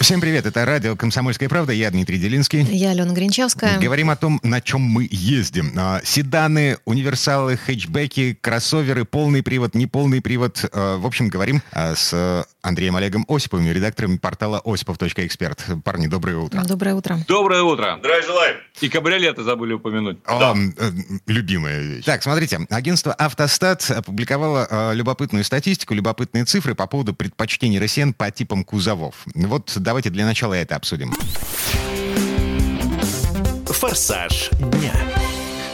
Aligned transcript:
Всем 0.00 0.20
привет, 0.20 0.46
это 0.46 0.64
радио 0.64 0.94
«Комсомольская 0.94 1.48
правда», 1.48 1.72
я 1.72 1.90
Дмитрий 1.90 2.18
Делинский. 2.18 2.62
Я 2.62 2.90
Алена 2.90 3.12
Гринчевская. 3.12 3.80
Говорим 3.80 4.10
о 4.10 4.14
том, 4.16 4.38
на 4.44 4.60
чем 4.60 4.80
мы 4.82 5.08
ездим. 5.10 5.72
А, 5.76 6.00
Седаны, 6.04 6.76
универсалы, 6.84 7.56
хэтчбеки, 7.56 8.38
кроссоверы, 8.40 9.04
полный 9.04 9.42
привод, 9.42 9.74
неполный 9.74 10.20
привод. 10.20 10.64
А, 10.72 10.98
В 10.98 11.06
общем, 11.06 11.28
говорим 11.28 11.60
а, 11.72 11.96
с 11.96 12.46
Андреем 12.62 12.94
Олегом 12.94 13.24
Осиповым, 13.28 13.66
редактором 13.72 14.18
портала 14.18 14.60
осипов.эксперт. 14.64 15.64
Парни, 15.82 16.06
доброе 16.06 16.36
утро. 16.36 16.62
Доброе 16.64 16.94
утро. 16.94 17.18
Доброе 17.26 17.62
утро. 17.62 17.96
Здравия 17.98 18.22
желаем. 18.22 18.56
И 18.80 18.88
кабриолеты 18.88 19.42
забыли 19.42 19.72
упомянуть. 19.72 20.18
О, 20.26 20.54
э, 20.54 20.90
любимая 21.26 21.80
вещь. 21.80 22.04
Так, 22.04 22.22
смотрите, 22.22 22.60
агентство 22.70 23.12
«Автостат» 23.14 23.90
опубликовало 23.90 24.92
любопытную 24.92 25.42
статистику, 25.42 25.94
любопытные 25.94 26.44
цифры 26.44 26.74
по 26.74 26.86
поводу 26.86 27.14
предпочтений 27.14 27.80
россиян 27.80 28.12
по 28.12 28.30
типам 28.30 28.62
кузовов. 28.62 29.14
Вот 29.34 29.72
давайте 29.86 30.10
для 30.10 30.26
начала 30.26 30.54
это 30.54 30.74
обсудим. 30.74 31.14
«Форсаж 33.66 34.50
дня». 34.50 35.25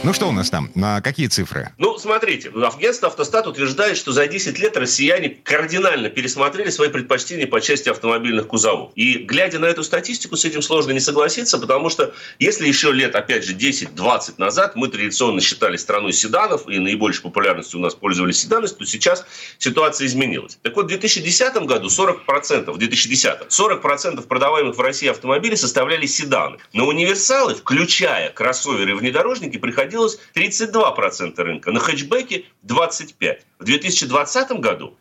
Ну 0.03 0.11
что 0.11 0.27
у 0.27 0.33
нас 0.33 0.49
там? 0.49 0.69
На 0.75 0.99
какие 0.99 1.27
цифры? 1.27 1.71
Ну, 1.77 1.97
смотрите, 1.97 2.49
агентство 2.49 3.07
«Автостат» 3.07 3.47
утверждает, 3.47 3.95
что 3.95 4.11
за 4.11 4.27
10 4.27 4.59
лет 4.59 4.75
россияне 4.75 5.29
кардинально 5.29 6.09
пересмотрели 6.09 6.69
свои 6.71 6.89
предпочтения 6.89 7.47
по 7.47 7.61
части 7.61 7.87
автомобильных 7.87 8.47
кузовов. 8.47 8.91
И 8.95 9.19
глядя 9.19 9.59
на 9.59 9.65
эту 9.65 9.81
статистику, 9.81 10.35
с 10.35 10.43
этим 10.43 10.61
сложно 10.61 10.91
не 10.91 10.99
согласиться, 10.99 11.57
потому 11.57 11.89
что 11.89 12.13
если 12.37 12.67
еще 12.67 12.91
лет, 12.91 13.15
опять 13.15 13.45
же, 13.45 13.55
10-20 13.55 14.33
назад 14.39 14.75
мы 14.75 14.89
традиционно 14.89 15.39
считали 15.39 15.77
страной 15.77 16.11
седанов, 16.11 16.67
и 16.67 16.79
наибольшей 16.79 17.23
популярностью 17.23 17.79
у 17.79 17.83
нас 17.83 17.95
пользовались 17.95 18.41
седаны, 18.41 18.67
то 18.67 18.85
сейчас 18.85 19.25
ситуация 19.57 20.07
изменилась. 20.07 20.59
Так 20.63 20.75
вот, 20.75 20.85
в 20.85 20.89
2010 20.89 21.55
году 21.65 21.87
40%, 21.87 22.71
в 22.71 22.77
2010 22.77 23.47
40% 23.47 24.27
продаваемых 24.27 24.75
в 24.75 24.81
России 24.81 25.07
автомобилей 25.07 25.55
составляли 25.55 26.07
седаны. 26.07 26.57
На 26.73 26.83
универсалы, 26.83 27.55
включая 27.55 28.31
кроссоверы 28.31 28.91
и 28.91 28.95
внедорожники, 28.95 29.57
приходилось 29.93 30.19
32% 30.35 31.35
рынка, 31.41 31.71
на 31.71 31.79
хэтчбеке 31.79 32.45
25%. 32.65 33.39
В 33.59 33.63
2020 33.63 34.51
году 34.59 34.97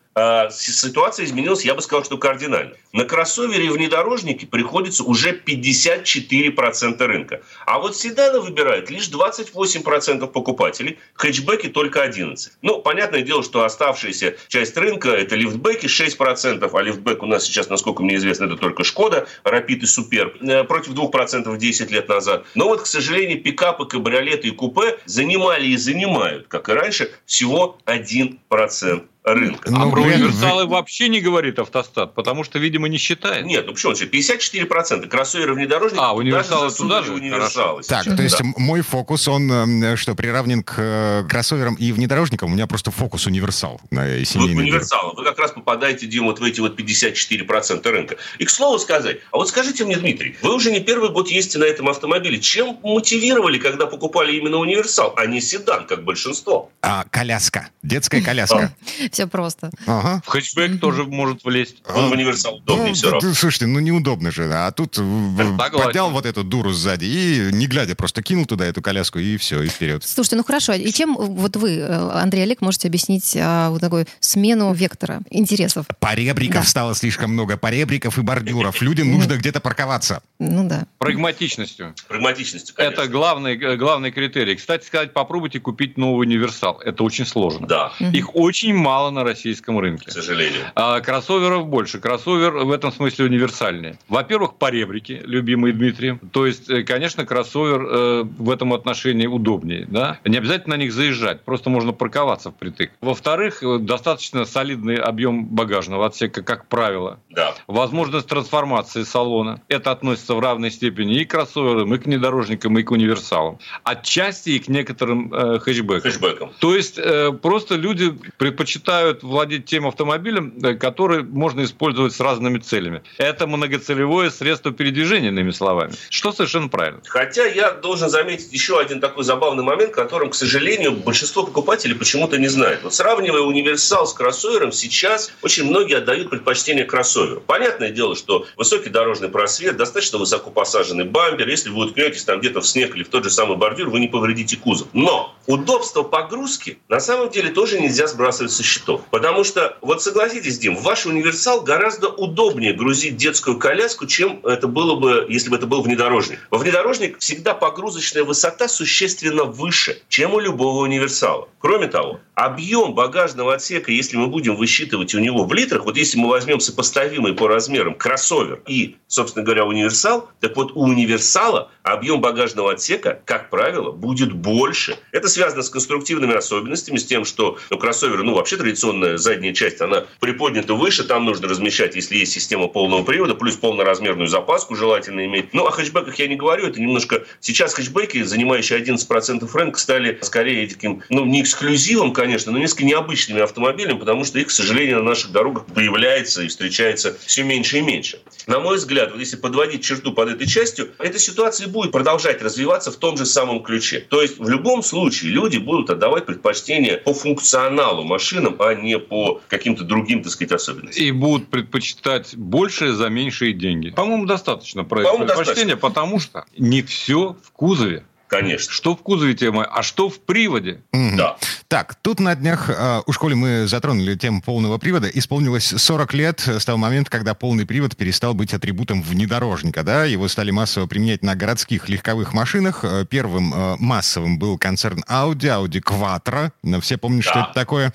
ситуация 0.51 1.25
изменилась, 1.25 1.65
я 1.65 1.75
бы 1.75 1.83
сказал, 1.83 2.05
что 2.05 2.19
кардинально. 2.19 2.75
На 2.93 3.05
кроссовере 3.05 3.67
и 3.67 3.69
внедорожнике 3.71 4.47
приходится 4.47 5.05
уже 5.05 5.33
54% 5.33 7.03
рынка. 7.05 7.43
А 7.65 7.79
вот 7.79 7.97
седаны 7.97 8.41
выбирают 8.41 8.91
лишь 8.91 9.09
28% 9.09 10.27
покупателей, 10.27 10.99
хэтчбеки 11.15 11.69
только 11.69 12.05
11%. 12.07 12.51
Ну, 12.61 12.81
понятное 12.83 13.23
дело, 13.23 13.43
что 13.43 13.65
оставшаяся 13.65 14.37
часть 14.49 14.77
рынка– 14.77 15.09
это 15.11 15.35
лифтбеки 15.35 15.87
6%, 15.87 16.71
а 16.71 16.83
лифтбек 16.83 17.23
у 17.23 17.27
нас 17.27 17.45
сейчас, 17.45 17.71
насколько 17.71 18.03
мне 18.03 18.17
известно, 18.17 18.45
это 18.45 18.57
только 18.57 18.85
Шкода, 18.85 19.27
Рапид 19.45 19.83
и 19.83 19.87
Супер, 19.87 20.37
э, 20.41 20.65
против 20.65 20.93
2% 20.93 21.57
10 21.57 21.91
лет 21.91 22.09
назад. 22.09 22.45
Но 22.55 22.69
вот, 22.69 22.83
к 22.83 22.87
сожалению, 22.87 23.43
пикапы, 23.43 23.87
кабриолеты 23.87 24.49
и 24.49 24.51
купе 24.51 24.99
занимали 25.07 25.69
и 25.69 25.77
занимают, 25.77 26.49
как 26.49 26.69
и 26.69 26.73
раньше, 26.73 27.11
всего 27.25 27.79
1% 27.87 29.09
рынка. 29.25 29.69
А 29.69 29.85
Ну, 29.85 29.91
про 29.91 30.03
блин, 30.03 30.23
универсалы 30.23 30.67
вообще 30.67 31.09
не 31.09 31.21
говорит 31.21 31.59
автостат, 31.59 32.15
потому 32.15 32.45
что, 32.45 32.59
видимо, 32.59 32.89
не 32.89 32.99
считает. 32.99 33.45
Нет, 33.47 33.67
ну 33.67 33.73
почему? 33.73 33.93
54% 33.93 35.07
кроссоверы 35.09 35.55
внедорожники. 35.55 36.01
А, 36.03 36.13
универсалы 36.13 36.71
туда 36.73 37.03
же? 37.03 37.13
Универсалы 37.13 37.83
Так, 37.83 38.05
сейчас, 38.05 38.17
то 38.17 38.23
есть 38.23 38.39
да. 38.39 38.45
мой 38.57 38.81
фокус, 38.81 39.29
он 39.29 39.51
э, 39.83 39.97
что, 39.97 40.15
приравнен 40.15 40.63
к 40.63 40.75
э, 40.79 41.25
кроссоверам 41.29 41.75
и 41.75 41.93
внедорожникам? 41.93 42.51
У 42.51 42.55
меня 42.55 42.67
просто 42.67 42.91
фокус 42.91 43.27
универсал 43.27 43.81
на 43.91 44.05
Вы 44.05 44.25
семейный. 44.25 44.55
мир. 44.55 44.63
универсалы. 44.65 45.15
Вы 45.15 45.25
как 45.25 45.39
раз 45.39 45.53
попадаете, 45.53 46.07
Дима, 46.07 46.27
вот 46.27 46.41
в 46.41 46.45
эти 46.45 46.61
вот 46.61 46.79
54% 46.79 47.89
рынка. 47.89 48.17
И 48.39 48.45
к 48.45 48.51
слову 48.51 48.79
сказать, 48.79 49.19
а 49.31 49.37
вот 49.37 49.49
скажите 49.49 49.85
мне, 49.85 49.97
Дмитрий, 49.97 50.37
вы 50.43 50.55
уже 50.55 50.73
не 50.73 50.81
первый 50.81 51.11
год 51.11 51.29
ездите 51.29 51.59
на 51.59 51.65
этом 51.65 51.89
автомобиле. 51.89 52.41
Чем 52.41 52.79
мотивировали, 52.83 53.59
когда 53.59 53.87
покупали 53.87 54.37
именно 54.37 54.57
универсал, 54.57 55.15
а 55.17 55.27
не 55.27 55.41
седан, 55.41 55.87
как 55.87 56.05
большинство? 56.05 56.71
А, 56.81 57.05
коляска. 57.11 57.69
Детская 57.83 58.23
коляска. 58.23 58.75
Все 59.13 59.27
просто. 59.27 59.71
Ага. 59.87 60.23
В 60.25 60.29
хэтчбэк 60.29 60.81
тоже 60.81 61.05
может 61.05 61.45
влезть. 61.45 61.83
Он 61.95 62.09
в 62.09 62.13
универсал 62.13 62.57
удобнее 62.57 62.89
Ну, 62.89 62.95
все 62.95 63.07
да, 63.07 63.13
равно. 63.13 63.35
слушайте, 63.35 63.67
ну 63.67 63.79
неудобно 63.79 64.31
же. 64.33 64.51
А 64.53 64.71
тут 64.73 64.95
Согласен. 64.97 65.59
поднял 65.59 66.11
вот 66.11 66.25
эту 66.27 66.43
дуру 66.45 66.73
сзади 66.73 67.05
и, 67.05 67.51
не 67.53 67.67
глядя, 67.67 67.95
просто 67.95 68.23
кинул 68.23 68.47
туда 68.47 68.65
эту 68.65 68.81
коляску 68.83 69.19
и 69.19 69.37
все, 69.37 69.63
и 69.63 69.69
вперед. 69.69 70.03
Слушайте, 70.05 70.37
ну 70.37 70.45
хорошо. 70.45 70.73
И 70.73 70.91
чем 70.93 71.15
вот 71.15 71.57
вы, 71.57 71.77
э, 71.77 72.11
Андрей 72.15 72.43
Олег, 72.45 72.63
можете 72.63 72.89
объяснить 72.89 73.37
а, 73.39 73.69
вот 73.71 73.81
такую 73.83 74.07
смену 74.21 74.73
вектора 74.73 75.21
интересов? 75.31 75.87
Поребриков 76.01 76.63
Да. 76.63 76.69
стало 76.69 76.95
слишком 76.95 77.33
много, 77.33 77.57
поребриков 77.59 78.17
и 78.19 78.23
бордюров. 78.23 78.81
Людям 78.81 79.13
нужно 79.13 79.35
где-то 79.37 79.61
парковаться. 79.61 80.23
Ну 80.39 80.67
да. 80.67 80.87
Прагматичностью. 80.99 81.95
Прагматичностью, 82.09 82.75
конечно. 82.75 83.01
Это 83.03 83.09
главный, 83.11 83.57
э, 83.63 83.77
главный 83.77 84.11
критерий. 84.11 84.57
Кстати 84.57 84.87
сказать, 84.87 85.13
попробуйте 85.13 85.61
купить 85.61 85.99
новый 85.99 86.27
универсал. 86.27 86.81
Это 86.81 87.05
очень 87.05 87.27
сложно. 87.27 87.67
Да, 87.67 87.93
Их 88.01 88.35
очень 88.35 88.75
мало 88.75 89.02
на 89.11 89.25
российском 89.25 89.79
рынке. 89.79 90.07
к 90.07 90.13
сожалению. 90.13 90.61
А 90.75 91.01
кроссоверов 91.01 91.67
больше. 91.67 92.01
Кроссовер 92.01 92.53
в 92.53 92.71
этом 92.71 92.93
смысле 92.93 93.27
универсальный. 93.27 93.97
Во-первых, 94.09 94.55
поребрики, 94.55 95.21
любимые 95.25 95.73
Дмитрием. 95.73 96.19
То 96.33 96.47
есть, 96.47 96.71
э, 96.71 96.83
конечно, 96.83 97.27
кроссовер 97.27 97.83
э, 97.83 98.23
в 98.25 98.51
этом 98.51 98.73
отношении 98.73 99.27
удобнее. 99.27 99.87
Да? 99.89 100.19
Не 100.25 100.39
обязательно 100.39 100.77
на 100.77 100.81
них 100.81 100.93
заезжать, 100.93 101.43
просто 101.43 101.71
можно 101.71 101.93
парковаться 101.93 102.51
впритык. 102.51 102.93
Во-вторых, 103.01 103.63
э, 103.63 103.79
достаточно 103.79 104.45
солидный 104.45 104.97
объем 104.97 105.45
багажного 105.47 106.07
отсека, 106.07 106.43
как 106.43 106.69
правило. 106.69 107.19
Да. 107.31 107.55
Возможность 107.67 108.27
трансформации 108.29 109.03
салона. 109.03 109.61
Это 109.69 109.91
относится 109.91 110.35
в 110.35 110.41
равной 110.41 110.71
степени 110.71 111.21
и 111.21 111.25
к 111.25 111.31
кроссоверам, 111.31 111.95
и 111.95 111.99
к 111.99 112.07
внедорожникам, 112.07 112.79
и 112.79 112.83
к 112.83 112.91
универсалам. 112.91 113.59
Отчасти 113.83 114.51
и 114.51 114.59
к 114.59 114.69
некоторым 114.69 115.33
э, 115.33 115.59
хэтчбекам. 115.59 116.03
Хэшбэком. 116.03 116.53
То 116.59 116.75
есть 116.75 116.99
э, 116.99 117.33
просто 117.33 117.75
люди 117.75 118.17
предпочитают 118.39 118.92
владеть 119.23 119.67
тем 119.67 119.87
автомобилем, 119.87 120.55
э, 120.63 120.75
который 120.75 121.23
можно 121.23 121.65
использовать 121.65 122.13
с 122.15 122.21
разными 122.21 122.59
целями. 122.59 123.03
Это 123.19 123.47
многоцелевое 123.47 124.31
средство 124.31 124.73
передвижения, 124.73 125.29
иными 125.29 125.51
словами. 125.51 125.93
Что 126.11 126.33
совершенно 126.33 126.69
правильно. 126.69 127.01
Хотя 127.07 127.47
я 127.47 127.73
должен 127.73 128.09
заметить 128.09 128.53
еще 128.53 128.79
один 128.79 129.01
такой 129.01 129.25
забавный 129.25 129.65
момент, 129.65 129.93
которым, 129.93 130.31
к 130.31 130.35
сожалению, 130.35 130.93
большинство 130.93 131.45
покупателей 131.45 131.95
почему-то 131.95 132.39
не 132.39 132.49
знает. 132.49 132.81
Вот 132.83 132.95
сравнивая 132.95 133.43
универсал 133.43 134.07
с 134.07 134.13
кроссовером, 134.13 134.73
сейчас 134.73 135.33
очень 135.43 135.65
многие 135.65 135.99
отдают 135.99 136.31
предпочтение 136.31 136.85
кроссоверу. 136.85 137.41
Понятное 137.41 137.91
дело, 137.91 138.17
что 138.17 138.47
высокий 138.57 138.91
дорожный 138.91 139.29
просвет, 139.29 139.77
достаточно 139.77 140.19
высоко 140.19 140.51
посаженный 140.51 141.05
бампер. 141.05 141.49
Если 141.49 141.71
вы 141.71 141.87
уткнетесь 141.87 142.25
там 142.25 142.41
где-то 142.41 142.61
в 142.61 142.67
снег 142.67 142.95
или 142.97 143.03
в 143.03 143.09
тот 143.09 143.25
же 143.25 143.31
самый 143.31 143.57
бордюр, 143.57 143.91
вы 143.91 144.01
не 144.01 144.09
повредите 144.09 144.57
кузов. 144.57 144.89
Но 144.93 145.35
удобство 145.47 146.03
погрузки 146.03 146.79
на 146.89 147.01
самом 147.01 147.31
деле 147.31 147.51
тоже 147.51 147.81
нельзя 147.81 148.07
сбрасывать 148.07 148.53
со 148.53 148.63
счетов. 148.83 149.03
Потому 149.11 149.45
что, 149.45 149.77
вот 149.81 150.03
согласитесь, 150.03 150.59
Дим, 150.59 150.77
в 150.77 150.83
ваш 150.83 151.07
универсал 151.07 151.63
гораздо 151.63 152.09
удобнее 152.09 152.73
грузить 152.73 153.17
детскую 153.17 153.59
коляску, 153.59 154.07
чем 154.07 154.41
это 154.45 154.67
было 154.67 154.97
бы, 154.97 155.27
если 155.29 155.51
бы 155.51 155.57
это 155.57 155.67
был 155.67 155.83
внедорожник. 155.83 156.39
Во 156.51 156.59
внедорожник 156.59 157.19
всегда 157.19 157.55
погрузочная 157.55 158.25
высота 158.25 158.69
существенно 158.69 159.45
выше, 159.45 160.01
чем 160.09 160.35
у 160.35 160.41
любого 160.41 160.83
универсала. 160.83 161.49
Кроме 161.59 161.87
того, 161.87 162.21
объем 162.35 162.95
багажного 162.95 163.55
отсека, 163.55 163.93
если 163.93 164.17
мы 164.17 164.27
будем 164.27 164.57
высчитывать 164.57 165.15
у 165.15 165.19
него 165.19 165.45
в 165.45 165.53
литрах, 165.53 165.85
вот 165.85 165.97
если 165.97 166.19
мы 166.19 166.29
возьмем 166.29 166.61
сопоставимый 166.61 167.35
по 167.35 167.47
размерам 167.47 167.95
кроссовер 167.95 168.63
и, 168.67 168.97
собственно 169.07 169.45
говоря, 169.45 169.65
универсал, 169.65 170.29
так 170.41 170.57
вот 170.57 170.73
у 170.75 170.83
универсала 170.83 171.71
объем 171.83 172.21
багажного 172.21 172.73
отсека, 172.73 173.21
как 173.25 173.51
правило, 173.51 173.93
будет 173.93 174.33
больше. 174.33 174.99
Это 175.13 175.29
связано 175.29 175.63
с 175.63 175.71
конструктивными 175.71 176.35
особенностями, 176.35 176.97
с 176.97 177.07
тем, 177.07 177.25
что 177.25 177.59
ну, 177.71 177.79
кроссоверы, 177.79 178.23
ну, 178.23 178.35
вообще 178.35 178.57
традиционно 178.57 178.72
вентиляционная 178.73 179.19
задняя 179.19 179.53
часть, 179.53 179.81
она 179.81 180.07
приподнята 180.21 180.75
выше, 180.75 181.05
там 181.05 181.25
нужно 181.25 181.49
размещать, 181.49 181.95
если 181.95 182.17
есть 182.17 182.33
система 182.33 182.69
полного 182.69 183.05
привода, 183.05 183.35
плюс 183.35 183.57
полноразмерную 183.57 184.29
запаску 184.29 184.75
желательно 184.75 185.25
иметь. 185.27 185.53
Ну, 185.53 185.67
о 185.67 185.71
хэтчбеках 185.71 186.19
я 186.19 186.29
не 186.29 186.37
говорю, 186.37 186.67
это 186.67 186.81
немножко... 186.81 187.25
Сейчас 187.41 187.75
хэтчбеки, 187.75 188.23
занимающие 188.23 188.81
11% 188.81 189.49
рынка, 189.53 189.79
стали 189.79 190.19
скорее 190.23 190.67
таким, 190.69 191.03
ну, 191.11 191.25
не 191.25 191.43
эксклюзивом, 191.43 192.13
конечно, 192.13 192.53
но 192.53 192.59
несколько 192.59 192.85
необычными 192.85 193.43
автомобилями, 193.43 193.99
потому 193.99 194.25
что 194.25 194.39
их, 194.39 194.49
к 194.49 194.51
сожалению, 194.51 194.99
на 194.99 195.11
наших 195.11 195.33
дорогах 195.33 195.67
появляется 195.67 196.43
и 196.43 196.49
встречается 196.49 197.17
все 197.27 197.43
меньше 197.43 197.79
и 197.79 197.83
меньше. 197.83 198.21
На 198.47 198.59
мой 198.59 198.77
взгляд, 198.77 199.13
вот 199.13 199.21
если 199.21 199.37
подводить 199.37 199.85
черту 199.85 200.13
под 200.13 200.31
этой 200.31 200.47
частью, 200.47 200.91
эта 200.99 201.19
ситуация 201.19 201.69
будет 201.69 201.93
продолжать 201.93 202.43
развиваться 202.43 202.91
в 202.91 202.97
том 202.97 203.17
же 203.17 203.27
самом 203.27 203.63
ключе. 203.63 204.01
То 204.01 204.23
есть 204.23 204.39
в 204.39 204.49
любом 204.49 204.83
случае 204.83 205.33
люди 205.33 205.59
будут 205.59 205.91
отдавать 205.91 206.27
предпочтение 206.27 206.97
по 206.97 207.15
функционалу 207.15 208.03
машинам, 208.05 208.52
а 208.59 208.75
не 208.75 208.99
по 208.99 209.41
каким-то 209.49 209.85
другим, 209.85 210.23
так 210.23 210.33
сказать, 210.33 210.53
особенностям. 210.53 211.05
И 211.05 211.11
будут 211.11 211.49
предпочитать 211.49 212.37
большее 212.37 212.95
за 212.95 213.09
меньшие 213.09 213.53
деньги. 213.53 213.91
По-моему, 213.91 214.27
достаточно 214.27 214.85
про 214.85 215.03
это 215.03 215.11
предпочтение, 215.11 215.77
достаточно. 215.77 215.77
потому 215.77 216.21
что 216.21 216.45
не 216.57 216.83
все 216.83 217.37
в 217.43 217.53
кузове 217.53 218.05
Конечно. 218.33 218.73
Что 218.73 218.97
в 218.97 219.03
кузове 219.03 219.35
тема, 219.35 219.65
а 219.65 219.83
что 219.83 220.09
в 220.09 220.19
приводе? 220.21 220.81
Mm-hmm. 220.95 221.17
Да. 221.17 221.37
Так, 221.69 221.97
тут 221.97 222.19
на 222.19 222.35
днях, 222.35 222.71
э, 222.71 223.03
у 223.05 223.13
школе 223.13 223.35
мы 223.35 223.67
затронули 223.67 224.15
тему 224.15 224.41
полного 224.41 224.79
привода. 224.79 225.07
Исполнилось 225.07 225.67
40 225.67 226.15
лет 226.15 226.41
с 226.41 226.65
того 226.65 226.79
момента, 226.79 227.11
когда 227.11 227.35
полный 227.35 227.67
привод 227.67 227.95
перестал 227.95 228.33
быть 228.33 228.55
атрибутом 228.55 229.03
внедорожника. 229.03 229.83
Да? 229.83 230.07
Его 230.07 230.29
стали 230.29 230.51
массово 230.51 230.87
применять 230.87 231.23
на 231.23 231.37
городских 231.37 231.91
легковых 231.91 232.33
машинах. 232.33 232.85
Э, 232.85 233.05
первым 233.05 233.53
э, 233.53 233.77
массовым 233.79 234.39
был 234.39 234.57
концерн 234.57 235.05
Audi, 235.11 235.51
Audi 235.51 235.83
Quattro. 235.83 236.53
Все 236.81 236.97
помнят, 236.97 237.27
да. 237.27 237.31
что 237.31 237.41
это 237.41 237.53
такое. 237.53 237.93